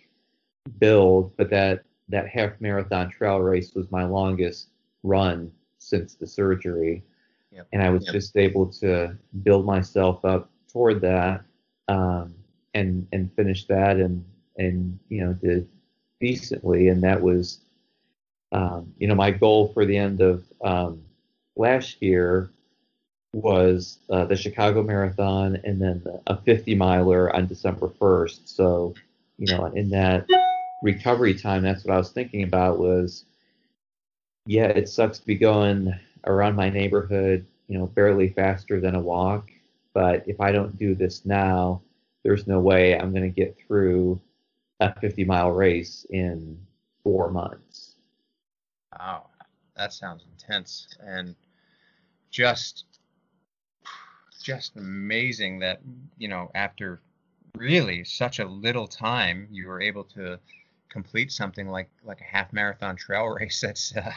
build, 0.79 1.35
but 1.35 1.49
that, 1.49 1.83
that 2.09 2.29
half 2.29 2.59
marathon 2.61 3.09
trail 3.09 3.39
race 3.39 3.73
was 3.75 3.91
my 3.91 4.05
longest 4.05 4.67
run 5.03 5.51
since 5.77 6.15
the 6.15 6.27
surgery. 6.27 7.03
Yep. 7.51 7.67
And 7.71 7.83
I 7.83 7.89
was 7.89 8.05
yep. 8.05 8.13
just 8.13 8.35
able 8.35 8.67
to 8.67 9.15
build 9.43 9.65
myself 9.65 10.25
up 10.25 10.49
toward 10.71 11.01
that 11.01 11.43
um, 11.87 12.33
and 12.73 13.07
and 13.11 13.31
finish 13.35 13.65
that 13.65 13.97
and 13.97 14.25
and 14.57 14.97
you 15.09 15.23
know 15.23 15.33
did 15.33 15.67
decently. 16.19 16.87
And 16.87 17.03
that 17.03 17.21
was 17.21 17.59
um, 18.51 18.93
you 18.97 19.07
know 19.07 19.15
my 19.15 19.31
goal 19.31 19.71
for 19.73 19.85
the 19.85 19.97
end 19.97 20.21
of 20.21 20.43
um, 20.63 21.03
last 21.55 22.01
year 22.01 22.49
was 23.33 23.97
uh, 24.09 24.25
the 24.25 24.35
Chicago 24.35 24.83
Marathon 24.83 25.59
and 25.63 25.81
then 25.81 26.03
a 26.27 26.37
50 26.37 26.75
miler 26.75 27.35
on 27.35 27.47
December 27.47 27.87
1st. 27.87 28.41
So 28.45 28.95
you 29.37 29.55
know 29.55 29.65
in 29.65 29.89
that 29.89 30.25
recovery 30.81 31.33
time, 31.35 31.61
that's 31.61 31.85
what 31.85 31.93
I 31.93 31.97
was 31.97 32.11
thinking 32.11 32.43
about 32.43 32.79
was 32.79 33.25
yeah, 34.45 34.67
it 34.67 34.89
sucks 34.89 35.19
to 35.19 35.25
be 35.25 35.35
going 35.35 35.93
around 36.25 36.55
my 36.55 36.69
neighborhood, 36.69 37.45
you 37.67 37.77
know, 37.77 37.87
barely 37.87 38.29
faster 38.29 38.79
than 38.81 38.95
a 38.95 38.99
walk. 38.99 39.49
But 39.93 40.23
if 40.27 40.41
I 40.41 40.51
don't 40.51 40.77
do 40.77 40.95
this 40.95 41.25
now, 41.25 41.81
there's 42.23 42.47
no 42.47 42.59
way 42.59 42.97
I'm 42.97 43.11
going 43.11 43.23
to 43.23 43.29
get 43.29 43.57
through 43.57 44.19
a 44.79 44.97
50 44.99 45.23
mile 45.25 45.51
race 45.51 46.05
in 46.09 46.59
four 47.03 47.29
months. 47.31 47.95
Wow, 48.97 49.29
that 49.75 49.93
sounds 49.93 50.23
intense 50.31 50.87
and 51.05 51.35
just 52.31 52.85
just 54.41 54.75
amazing 54.75 55.59
that 55.59 55.79
you 56.17 56.27
know 56.27 56.51
after 56.53 56.99
really 57.55 58.03
such 58.03 58.39
a 58.39 58.45
little 58.45 58.87
time 58.87 59.47
you 59.49 59.67
were 59.67 59.79
able 59.81 60.03
to 60.03 60.37
complete 60.89 61.31
something 61.31 61.69
like 61.69 61.89
like 62.03 62.19
a 62.19 62.25
half 62.25 62.51
marathon 62.51 62.95
trail 62.95 63.25
race 63.39 63.61
that's 63.61 63.95
uh, 63.95 64.11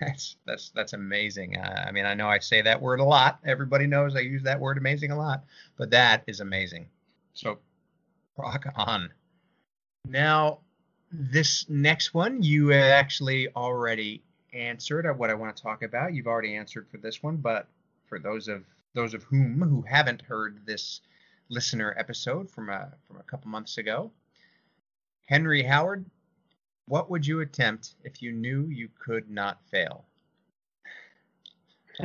that's 0.00 0.36
that's 0.46 0.70
that's 0.70 0.92
amazing. 0.92 1.56
Uh, 1.56 1.84
I 1.86 1.92
mean, 1.92 2.06
I 2.06 2.14
know 2.14 2.28
I 2.28 2.38
say 2.38 2.62
that 2.62 2.80
word 2.80 3.00
a 3.00 3.04
lot. 3.04 3.38
Everybody 3.44 3.86
knows 3.86 4.16
I 4.16 4.20
use 4.20 4.42
that 4.44 4.58
word 4.58 4.78
amazing 4.78 5.10
a 5.10 5.16
lot, 5.16 5.44
but 5.76 5.90
that 5.90 6.24
is 6.26 6.40
amazing. 6.40 6.88
So, 7.34 7.58
rock 8.36 8.66
on. 8.76 9.10
Now, 10.06 10.60
this 11.12 11.66
next 11.68 12.14
one 12.14 12.42
you 12.42 12.72
actually 12.72 13.48
already 13.54 14.22
answered 14.52 15.10
what 15.16 15.30
I 15.30 15.34
want 15.34 15.56
to 15.56 15.62
talk 15.62 15.82
about. 15.82 16.14
You've 16.14 16.26
already 16.26 16.56
answered 16.56 16.88
for 16.88 16.98
this 16.98 17.22
one, 17.22 17.36
but 17.36 17.68
for 18.06 18.18
those 18.18 18.48
of 18.48 18.64
those 18.94 19.14
of 19.14 19.22
whom 19.24 19.60
who 19.60 19.82
haven't 19.82 20.22
heard 20.22 20.66
this 20.66 21.00
listener 21.48 21.94
episode 21.98 22.50
from 22.50 22.70
a 22.70 22.92
from 23.06 23.18
a 23.18 23.24
couple 23.24 23.50
months 23.50 23.78
ago, 23.78 24.10
Henry 25.26 25.62
Howard 25.62 26.04
what 26.86 27.10
would 27.10 27.26
you 27.26 27.40
attempt 27.40 27.94
if 28.04 28.22
you 28.22 28.32
knew 28.32 28.66
you 28.66 28.88
could 28.98 29.30
not 29.30 29.58
fail? 29.70 30.04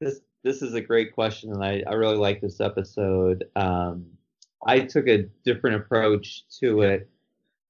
this 0.00 0.20
this 0.42 0.62
is 0.62 0.74
a 0.74 0.80
great 0.80 1.14
question, 1.14 1.52
and 1.52 1.62
I, 1.62 1.82
I 1.86 1.94
really 1.94 2.16
like 2.16 2.40
this 2.40 2.60
episode. 2.60 3.44
Um, 3.56 4.06
I 4.66 4.80
took 4.80 5.06
a 5.06 5.24
different 5.44 5.76
approach 5.76 6.44
to 6.60 6.82
it, 6.82 7.08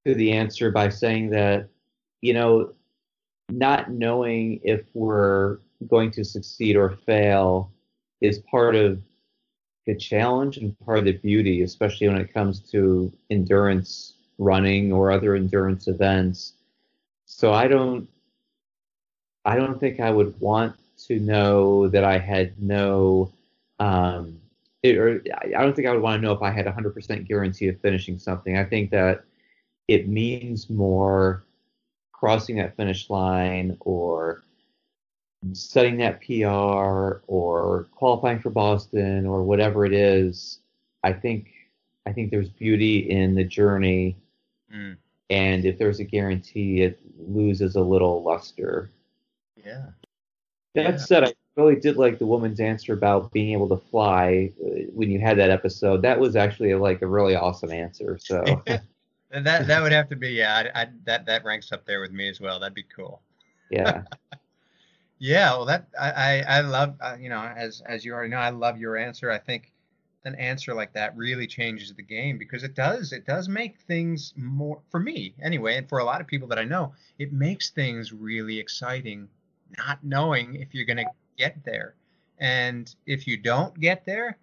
to 0.06 0.14
the 0.14 0.32
answer 0.32 0.70
by 0.70 0.88
saying 0.88 1.30
that, 1.30 1.68
you 2.20 2.32
know, 2.32 2.72
not 3.48 3.90
knowing 3.90 4.60
if 4.62 4.82
we're 4.94 5.58
going 5.88 6.10
to 6.12 6.24
succeed 6.24 6.76
or 6.76 6.90
fail 6.90 7.72
is 8.20 8.38
part 8.50 8.76
of 8.76 9.02
the 9.86 9.96
challenge 9.96 10.58
and 10.58 10.78
part 10.80 10.98
of 10.98 11.04
the 11.04 11.12
beauty, 11.12 11.62
especially 11.62 12.06
when 12.06 12.20
it 12.20 12.32
comes 12.32 12.60
to 12.70 13.12
endurance 13.30 14.14
running 14.40 14.90
or 14.90 15.12
other 15.12 15.36
endurance 15.36 15.86
events. 15.86 16.54
So 17.26 17.52
I 17.52 17.68
don't 17.68 18.08
I 19.44 19.56
don't 19.56 19.78
think 19.78 20.00
I 20.00 20.10
would 20.10 20.38
want 20.40 20.74
to 21.06 21.20
know 21.20 21.88
that 21.88 22.04
I 22.04 22.18
had 22.18 22.60
no 22.60 23.32
um, 23.78 24.40
it, 24.82 24.96
or 24.96 25.22
I 25.34 25.62
don't 25.62 25.76
think 25.76 25.86
I 25.86 25.92
would 25.92 26.02
want 26.02 26.20
to 26.20 26.26
know 26.26 26.32
if 26.32 26.42
I 26.42 26.50
had 26.50 26.66
a 26.66 26.72
100% 26.72 27.28
guarantee 27.28 27.68
of 27.68 27.80
finishing 27.80 28.18
something. 28.18 28.56
I 28.56 28.64
think 28.64 28.90
that 28.90 29.24
it 29.88 30.08
means 30.08 30.68
more 30.68 31.44
crossing 32.12 32.56
that 32.56 32.76
finish 32.76 33.08
line 33.08 33.76
or 33.80 34.42
setting 35.52 35.96
that 35.98 36.20
PR 36.22 37.22
or 37.26 37.88
qualifying 37.94 38.40
for 38.40 38.50
Boston 38.50 39.26
or 39.26 39.42
whatever 39.42 39.86
it 39.86 39.92
is. 39.92 40.58
I 41.02 41.12
think 41.12 41.50
I 42.06 42.12
think 42.12 42.30
there's 42.30 42.48
beauty 42.48 43.10
in 43.10 43.34
the 43.34 43.44
journey 43.44 44.16
Mm. 44.74 44.96
And 45.30 45.64
if 45.64 45.78
there's 45.78 46.00
a 46.00 46.04
guarantee, 46.04 46.82
it 46.82 47.00
loses 47.18 47.76
a 47.76 47.80
little 47.80 48.22
luster. 48.22 48.90
Yeah. 49.56 49.86
That 50.74 50.90
yeah. 50.90 50.96
said, 50.96 51.24
I 51.24 51.34
really 51.56 51.76
did 51.76 51.96
like 51.96 52.18
the 52.18 52.26
woman's 52.26 52.60
answer 52.60 52.92
about 52.92 53.32
being 53.32 53.52
able 53.52 53.68
to 53.68 53.76
fly 53.76 54.52
uh, 54.64 54.90
when 54.92 55.10
you 55.10 55.20
had 55.20 55.38
that 55.38 55.50
episode. 55.50 56.02
That 56.02 56.18
was 56.18 56.36
actually 56.36 56.74
like 56.74 57.02
a 57.02 57.06
really 57.06 57.36
awesome 57.36 57.70
answer. 57.70 58.18
So 58.20 58.42
that 58.66 59.66
that 59.66 59.82
would 59.82 59.92
have 59.92 60.08
to 60.08 60.16
be 60.16 60.30
yeah. 60.30 60.70
I, 60.74 60.82
I, 60.82 60.86
that 61.04 61.26
that 61.26 61.44
ranks 61.44 61.72
up 61.72 61.84
there 61.86 62.00
with 62.00 62.12
me 62.12 62.28
as 62.28 62.40
well. 62.40 62.58
That'd 62.58 62.74
be 62.74 62.84
cool. 62.84 63.22
Yeah. 63.70 64.02
yeah. 65.18 65.52
Well, 65.52 65.64
that 65.66 65.88
I 65.98 66.10
I, 66.10 66.44
I 66.58 66.60
love 66.60 66.96
uh, 67.00 67.16
you 67.18 67.28
know 67.28 67.40
as 67.40 67.82
as 67.86 68.04
you 68.04 68.12
already 68.12 68.30
know 68.30 68.38
I 68.38 68.50
love 68.50 68.78
your 68.78 68.96
answer. 68.96 69.30
I 69.30 69.38
think 69.38 69.72
an 70.24 70.34
answer 70.34 70.74
like 70.74 70.92
that 70.92 71.16
really 71.16 71.46
changes 71.46 71.94
the 71.94 72.02
game 72.02 72.36
because 72.36 72.62
it 72.62 72.74
does 72.74 73.12
it 73.12 73.24
does 73.24 73.48
make 73.48 73.80
things 73.80 74.34
more 74.36 74.80
for 74.90 75.00
me 75.00 75.34
anyway 75.42 75.76
and 75.76 75.88
for 75.88 75.98
a 75.98 76.04
lot 76.04 76.20
of 76.20 76.26
people 76.26 76.46
that 76.46 76.58
i 76.58 76.64
know 76.64 76.92
it 77.18 77.32
makes 77.32 77.70
things 77.70 78.12
really 78.12 78.58
exciting 78.58 79.26
not 79.78 80.02
knowing 80.02 80.56
if 80.56 80.74
you're 80.74 80.84
going 80.84 80.96
to 80.96 81.06
get 81.36 81.64
there. 81.64 81.94
And 82.38 82.94
if 83.06 83.26
you 83.26 83.36
don't 83.36 83.78
get 83.78 84.04
there 84.04 84.38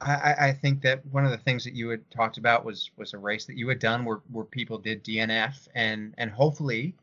I, 0.00 0.34
I 0.48 0.52
think 0.52 0.82
that 0.82 1.06
one 1.06 1.24
of 1.24 1.30
the 1.30 1.38
things 1.38 1.64
that 1.64 1.74
you 1.74 1.88
had 1.88 2.10
talked 2.10 2.36
about 2.36 2.64
was 2.64 2.90
was 2.96 3.14
a 3.14 3.18
race 3.18 3.46
that 3.46 3.56
you 3.56 3.68
had 3.68 3.78
done 3.78 4.04
where, 4.04 4.20
where 4.30 4.44
people 4.44 4.76
did 4.76 5.04
DNF 5.04 5.68
and 5.74 6.14
and 6.18 6.30
hopefully 6.30 6.94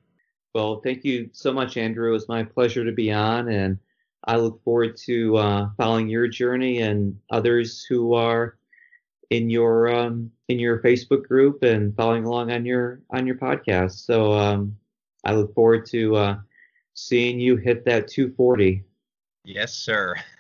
Well, 0.54 0.80
thank 0.82 1.04
you 1.04 1.30
so 1.34 1.52
much, 1.52 1.76
Andrew. 1.76 2.10
It 2.10 2.14
was 2.14 2.30
my 2.30 2.44
pleasure 2.44 2.86
to 2.86 2.92
be 2.92 3.12
on, 3.12 3.50
and 3.50 3.78
I 4.24 4.38
look 4.38 4.64
forward 4.64 4.96
to 5.06 5.36
uh, 5.38 5.70
following 5.78 6.08
your 6.08 6.28
journey 6.28 6.82
and 6.82 7.20
others 7.30 7.84
who 7.84 8.14
are 8.14 8.58
in 9.30 9.50
your 9.50 9.94
um, 9.94 10.32
in 10.48 10.60
your 10.60 10.80
Facebook 10.80 11.24
group 11.28 11.64
and 11.64 11.96
following 11.96 12.24
along 12.24 12.52
on 12.52 12.66
your 12.66 13.02
on 13.10 13.28
your 13.28 13.36
podcast. 13.36 14.06
So 14.06 14.34
um, 14.34 14.78
I 15.26 15.34
look 15.34 15.54
forward 15.54 15.86
to 15.88 16.16
uh, 16.16 16.38
seeing 16.94 17.40
you 17.40 17.58
hit 17.58 17.84
that 17.86 18.08
240. 18.08 18.84
Yes, 19.44 19.74
sir. 19.74 20.16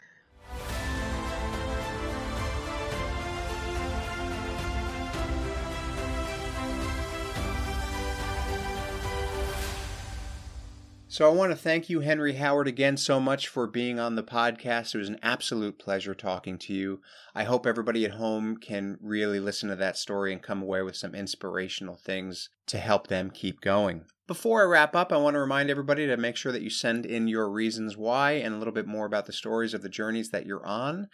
So 11.18 11.28
I 11.28 11.34
want 11.34 11.51
to 11.51 11.57
thank 11.57 11.89
you, 11.89 12.01
Henry 12.01 12.34
Howard, 12.34 12.68
again 12.68 12.95
so 12.95 13.20
much 13.20 13.47
for 13.47 13.65
being 13.65 13.99
on 13.99 14.13
the 14.13 14.22
podcast. 14.22 14.93
It 14.93 14.99
was 14.99 15.09
an 15.09 15.18
absolute 15.24 15.80
pleasure 15.80 16.13
talking 16.13 16.59
to 16.59 16.74
you. 16.76 17.01
I 17.34 17.43
hope 17.43 17.65
everybody 17.65 18.05
at 18.05 18.11
home 18.11 18.57
can 18.57 18.99
really 19.01 19.39
listen 19.39 19.68
to 19.70 19.76
that 19.78 19.97
story 19.97 20.32
and 20.32 20.43
come 20.43 20.61
away 20.61 20.84
with 20.84 20.95
some 20.95 21.15
inspirational 21.15 21.95
things 21.95 22.49
to 22.68 22.78
help 22.78 23.07
them 23.07 23.32
keep 23.32 23.61
going. 23.61 24.03
Before 24.28 24.61
I 24.61 24.65
wrap 24.65 24.95
up, 24.95 25.11
I 25.11 25.18
want 25.18 25.34
to 25.34 25.39
remind 25.39 25.72
everybody 25.72 26.05
to 26.05 26.18
make 26.18 26.36
sure 26.36 26.51
that 26.51 26.61
you 26.61 26.70
send 26.70 27.03
in 27.03 27.28
your 27.28 27.49
reasons 27.49 27.97
why 27.97 28.34
and 28.34 28.53
a 28.53 28.57
little 28.59 28.72
bit 28.72 28.86
more 28.86 29.07
about 29.07 29.26
the 29.26 29.34
stories 29.34 29.74
of 29.74 29.82
the 29.82 29.89
journeys 29.89 30.30
that 30.30 30.45
you're 30.45 30.68
on. 30.68 31.07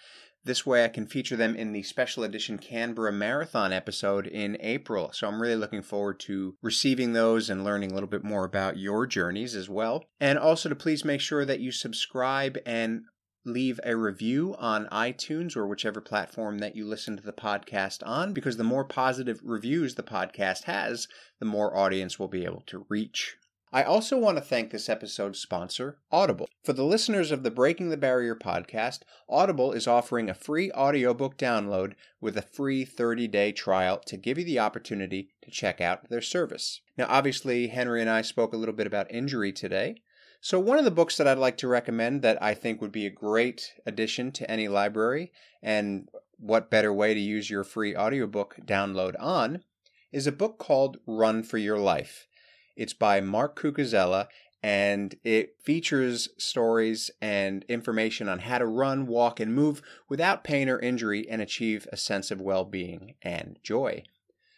This 0.45 0.65
way, 0.65 0.83
I 0.83 0.89
can 0.89 1.07
feature 1.07 1.37
them 1.37 1.55
in 1.55 1.71
the 1.71 1.83
special 1.83 2.23
edition 2.23 2.57
Canberra 2.57 3.13
Marathon 3.13 3.71
episode 3.71 4.27
in 4.27 4.57
April. 4.59 5.11
So 5.13 5.27
I'm 5.27 5.41
really 5.41 5.55
looking 5.55 5.81
forward 5.81 6.19
to 6.21 6.55
receiving 6.61 7.13
those 7.13 7.49
and 7.49 7.63
learning 7.63 7.91
a 7.91 7.93
little 7.93 8.09
bit 8.09 8.25
more 8.25 8.43
about 8.43 8.77
your 8.77 9.07
journeys 9.07 9.55
as 9.55 9.69
well. 9.69 10.03
And 10.19 10.37
also 10.37 10.67
to 10.67 10.75
please 10.75 11.05
make 11.05 11.21
sure 11.21 11.45
that 11.45 11.61
you 11.61 11.71
subscribe 11.71 12.57
and 12.65 13.03
leave 13.45 13.79
a 13.85 13.95
review 13.95 14.55
on 14.57 14.87
iTunes 14.87 15.55
or 15.55 15.67
whichever 15.67 16.01
platform 16.01 16.59
that 16.59 16.75
you 16.75 16.85
listen 16.85 17.15
to 17.15 17.23
the 17.23 17.33
podcast 17.33 18.05
on, 18.05 18.33
because 18.33 18.57
the 18.57 18.63
more 18.63 18.85
positive 18.85 19.39
reviews 19.43 19.95
the 19.95 20.03
podcast 20.03 20.63
has, 20.63 21.07
the 21.39 21.45
more 21.45 21.75
audience 21.75 22.19
will 22.19 22.27
be 22.27 22.43
able 22.43 22.63
to 22.67 22.85
reach. 22.89 23.37
I 23.73 23.81
also 23.81 24.19
want 24.19 24.37
to 24.37 24.43
thank 24.43 24.69
this 24.69 24.87
episode's 24.87 25.39
sponsor, 25.39 25.97
Audible. 26.11 26.47
For 26.63 26.73
the 26.73 26.83
listeners 26.83 27.31
of 27.31 27.41
the 27.41 27.49
Breaking 27.49 27.89
the 27.89 27.97
Barrier 27.97 28.35
podcast, 28.35 28.99
Audible 29.27 29.71
is 29.71 29.87
offering 29.87 30.29
a 30.29 30.35
free 30.35 30.71
audiobook 30.73 31.39
download 31.39 31.93
with 32.21 32.37
a 32.37 32.43
free 32.43 32.85
30 32.85 33.27
day 33.27 33.51
trial 33.51 33.97
to 34.05 34.15
give 34.15 34.37
you 34.37 34.45
the 34.45 34.59
opportunity 34.59 35.29
to 35.41 35.49
check 35.49 35.81
out 35.81 36.07
their 36.07 36.21
service. 36.21 36.81
Now, 36.99 37.07
obviously, 37.09 37.69
Henry 37.69 37.99
and 37.99 38.11
I 38.11 38.21
spoke 38.21 38.53
a 38.53 38.57
little 38.57 38.75
bit 38.75 38.85
about 38.85 39.11
injury 39.11 39.51
today. 39.51 39.95
So, 40.39 40.59
one 40.59 40.77
of 40.77 40.85
the 40.85 40.91
books 40.91 41.17
that 41.17 41.27
I'd 41.27 41.39
like 41.39 41.57
to 41.57 41.67
recommend 41.67 42.21
that 42.21 42.37
I 42.43 42.53
think 42.53 42.79
would 42.79 42.91
be 42.91 43.07
a 43.07 43.09
great 43.09 43.73
addition 43.87 44.31
to 44.33 44.51
any 44.51 44.67
library, 44.67 45.31
and 45.63 46.09
what 46.37 46.69
better 46.69 46.93
way 46.93 47.15
to 47.15 47.19
use 47.19 47.49
your 47.49 47.63
free 47.63 47.95
audiobook 47.95 48.55
download 48.63 49.15
on, 49.19 49.63
is 50.11 50.27
a 50.27 50.31
book 50.31 50.59
called 50.59 50.97
Run 51.07 51.41
for 51.41 51.57
Your 51.57 51.79
Life. 51.79 52.27
It's 52.75 52.93
by 52.93 53.21
Mark 53.21 53.59
Cucuzzella 53.59 54.27
and 54.63 55.15
it 55.25 55.57
features 55.61 56.29
stories 56.37 57.11
and 57.21 57.65
information 57.67 58.29
on 58.29 58.39
how 58.39 58.59
to 58.59 58.65
run, 58.65 59.05
walk, 59.05 59.41
and 59.41 59.53
move 59.53 59.81
without 60.07 60.45
pain 60.45 60.69
or 60.69 60.79
injury 60.79 61.29
and 61.29 61.41
achieve 61.41 61.85
a 61.91 61.97
sense 61.97 62.31
of 62.31 62.39
well 62.39 62.63
being 62.63 63.15
and 63.21 63.59
joy. 63.61 64.03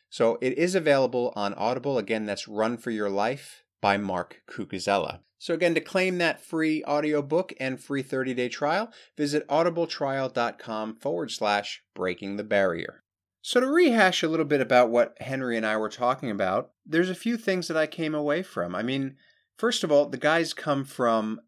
So 0.10 0.38
it 0.42 0.58
is 0.58 0.76
available 0.76 1.34
on 1.36 1.56
Audible. 1.56 1.98
Again, 1.98 2.26
that's 2.26 2.48
Run 2.48 2.78
for 2.78 2.92
Your 2.92 3.10
Life 3.10 3.64
by 3.82 3.98
Mark 3.98 4.42
Cucuzzella. 4.48 5.20
So 5.40 5.54
again, 5.54 5.74
to 5.74 5.82
claim 5.82 6.20
that 6.20 6.40
free 6.40 6.84
audiobook 6.86 7.54
and 7.60 7.80
free 7.80 8.04
30-day 8.04 8.50
trial, 8.50 8.92
visit 9.18 9.48
audibletrial.com 9.48 10.96
forward 10.96 11.32
slash 11.32 11.84
breaking 11.94 12.38
the 12.38 12.44
barrier. 12.44 13.04
So, 13.48 13.60
to 13.60 13.68
rehash 13.68 14.24
a 14.24 14.28
little 14.28 14.48
bit 14.48 14.60
about 14.60 14.90
what 14.90 15.22
Henry 15.22 15.56
and 15.56 15.68
I 15.68 15.78
were 15.78 15.88
talking 15.88 16.32
about, 16.32 16.72
there's 16.84 17.12
a 17.12 17.14
few 17.14 17.38
things 17.38 17.68
that 17.68 17.78
I 17.78 17.86
came 17.86 18.16
away 18.16 18.42
from. 18.42 18.74
I 18.74 18.82
mean, 18.82 19.18
first 19.56 19.84
of 19.84 19.92
all, 19.92 20.10
the 20.10 20.18
guy's 20.18 20.52
come 20.52 20.84
from 20.84 21.40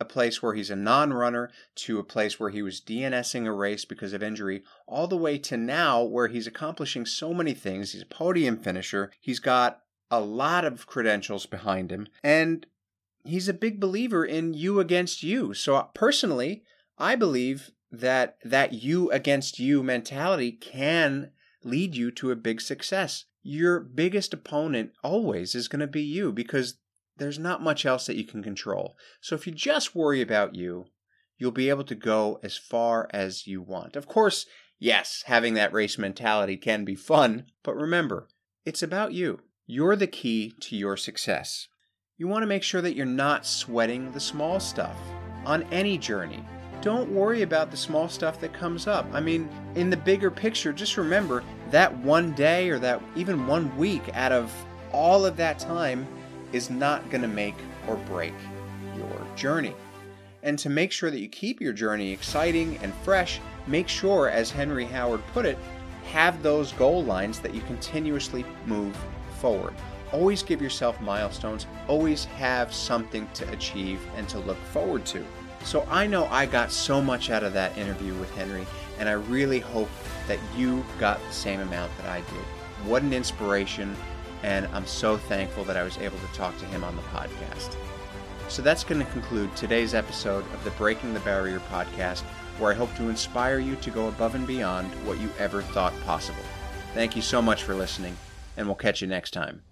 a 0.00 0.06
place 0.06 0.42
where 0.42 0.54
he's 0.54 0.70
a 0.70 0.76
non 0.76 1.12
runner 1.12 1.50
to 1.74 1.98
a 1.98 2.04
place 2.04 2.40
where 2.40 2.48
he 2.48 2.62
was 2.62 2.80
DNSing 2.80 3.44
a 3.46 3.52
race 3.52 3.84
because 3.84 4.14
of 4.14 4.22
injury, 4.22 4.62
all 4.86 5.06
the 5.06 5.14
way 5.18 5.36
to 5.40 5.58
now 5.58 6.02
where 6.02 6.28
he's 6.28 6.46
accomplishing 6.46 7.04
so 7.04 7.34
many 7.34 7.52
things. 7.52 7.92
He's 7.92 8.00
a 8.00 8.06
podium 8.06 8.56
finisher, 8.56 9.12
he's 9.20 9.38
got 9.38 9.82
a 10.10 10.22
lot 10.22 10.64
of 10.64 10.86
credentials 10.86 11.44
behind 11.44 11.92
him, 11.92 12.08
and 12.22 12.64
he's 13.24 13.46
a 13.46 13.52
big 13.52 13.78
believer 13.78 14.24
in 14.24 14.54
you 14.54 14.80
against 14.80 15.22
you. 15.22 15.52
So, 15.52 15.76
uh, 15.76 15.82
personally, 15.92 16.64
I 16.96 17.14
believe 17.14 17.72
that 17.90 18.38
that 18.42 18.72
you 18.72 19.10
against 19.10 19.58
you 19.58 19.82
mentality 19.82 20.50
can 20.50 21.30
lead 21.64 21.94
you 21.94 22.10
to 22.12 22.30
a 22.30 22.36
big 22.36 22.60
success. 22.60 23.24
Your 23.42 23.80
biggest 23.80 24.32
opponent 24.32 24.92
always 25.02 25.54
is 25.54 25.68
going 25.68 25.80
to 25.80 25.86
be 25.86 26.02
you 26.02 26.32
because 26.32 26.78
there's 27.16 27.38
not 27.38 27.62
much 27.62 27.84
else 27.84 28.06
that 28.06 28.16
you 28.16 28.24
can 28.24 28.42
control. 28.42 28.96
So 29.20 29.34
if 29.34 29.46
you 29.46 29.52
just 29.52 29.94
worry 29.94 30.20
about 30.20 30.54
you, 30.54 30.86
you'll 31.38 31.50
be 31.50 31.68
able 31.68 31.84
to 31.84 31.94
go 31.94 32.38
as 32.42 32.56
far 32.56 33.08
as 33.10 33.46
you 33.46 33.60
want. 33.60 33.96
Of 33.96 34.06
course, 34.06 34.46
yes, 34.78 35.24
having 35.26 35.54
that 35.54 35.72
race 35.72 35.98
mentality 35.98 36.56
can 36.56 36.84
be 36.84 36.94
fun, 36.94 37.46
but 37.62 37.76
remember, 37.76 38.28
it's 38.64 38.82
about 38.82 39.12
you. 39.12 39.40
You're 39.66 39.96
the 39.96 40.06
key 40.06 40.54
to 40.60 40.76
your 40.76 40.96
success. 40.96 41.68
You 42.16 42.28
want 42.28 42.42
to 42.42 42.48
make 42.48 42.62
sure 42.62 42.80
that 42.80 42.94
you're 42.94 43.06
not 43.06 43.46
sweating 43.46 44.12
the 44.12 44.20
small 44.20 44.60
stuff 44.60 44.96
on 45.44 45.64
any 45.64 45.98
journey 45.98 46.44
don't 46.82 47.08
worry 47.10 47.42
about 47.42 47.70
the 47.70 47.76
small 47.76 48.08
stuff 48.08 48.40
that 48.40 48.52
comes 48.52 48.88
up. 48.88 49.06
I 49.12 49.20
mean, 49.20 49.48
in 49.76 49.88
the 49.88 49.96
bigger 49.96 50.30
picture, 50.30 50.72
just 50.72 50.96
remember 50.96 51.44
that 51.70 51.96
one 51.98 52.32
day 52.32 52.68
or 52.68 52.78
that 52.80 53.00
even 53.14 53.46
one 53.46 53.74
week 53.78 54.02
out 54.14 54.32
of 54.32 54.52
all 54.92 55.24
of 55.24 55.36
that 55.36 55.60
time 55.60 56.06
is 56.52 56.70
not 56.70 57.08
going 57.08 57.22
to 57.22 57.28
make 57.28 57.54
or 57.86 57.96
break 57.96 58.34
your 58.96 59.26
journey. 59.36 59.74
And 60.42 60.58
to 60.58 60.68
make 60.68 60.90
sure 60.90 61.10
that 61.10 61.20
you 61.20 61.28
keep 61.28 61.60
your 61.60 61.72
journey 61.72 62.10
exciting 62.10 62.76
and 62.78 62.92
fresh, 62.96 63.40
make 63.68 63.88
sure, 63.88 64.28
as 64.28 64.50
Henry 64.50 64.84
Howard 64.84 65.22
put 65.32 65.46
it, 65.46 65.56
have 66.10 66.42
those 66.42 66.72
goal 66.72 67.04
lines 67.04 67.38
that 67.38 67.54
you 67.54 67.60
continuously 67.62 68.44
move 68.66 68.96
forward. 69.38 69.72
Always 70.12 70.42
give 70.42 70.60
yourself 70.60 71.00
milestones, 71.00 71.66
always 71.86 72.24
have 72.24 72.74
something 72.74 73.28
to 73.34 73.48
achieve 73.52 74.00
and 74.16 74.28
to 74.30 74.40
look 74.40 74.58
forward 74.72 75.06
to. 75.06 75.24
So 75.64 75.86
I 75.88 76.06
know 76.06 76.26
I 76.26 76.46
got 76.46 76.70
so 76.72 77.00
much 77.00 77.30
out 77.30 77.42
of 77.42 77.52
that 77.54 77.76
interview 77.78 78.14
with 78.14 78.34
Henry, 78.34 78.66
and 78.98 79.08
I 79.08 79.12
really 79.12 79.60
hope 79.60 79.88
that 80.28 80.38
you 80.56 80.84
got 80.98 81.24
the 81.26 81.32
same 81.32 81.60
amount 81.60 81.96
that 81.98 82.08
I 82.08 82.18
did. 82.18 82.86
What 82.86 83.02
an 83.02 83.12
inspiration, 83.12 83.96
and 84.42 84.66
I'm 84.72 84.86
so 84.86 85.16
thankful 85.16 85.64
that 85.64 85.76
I 85.76 85.82
was 85.82 85.98
able 85.98 86.18
to 86.18 86.26
talk 86.34 86.56
to 86.58 86.66
him 86.66 86.84
on 86.84 86.96
the 86.96 87.02
podcast. 87.02 87.76
So 88.48 88.60
that's 88.60 88.84
going 88.84 89.04
to 89.04 89.12
conclude 89.12 89.54
today's 89.56 89.94
episode 89.94 90.44
of 90.52 90.62
the 90.64 90.72
Breaking 90.72 91.14
the 91.14 91.20
Barrier 91.20 91.60
podcast, 91.70 92.22
where 92.58 92.72
I 92.72 92.74
hope 92.74 92.94
to 92.96 93.08
inspire 93.08 93.58
you 93.58 93.76
to 93.76 93.90
go 93.90 94.08
above 94.08 94.34
and 94.34 94.46
beyond 94.46 94.90
what 95.06 95.18
you 95.20 95.30
ever 95.38 95.62
thought 95.62 95.98
possible. 96.02 96.42
Thank 96.92 97.16
you 97.16 97.22
so 97.22 97.40
much 97.40 97.62
for 97.62 97.74
listening, 97.74 98.16
and 98.56 98.66
we'll 98.66 98.74
catch 98.74 99.00
you 99.00 99.06
next 99.06 99.30
time. 99.30 99.62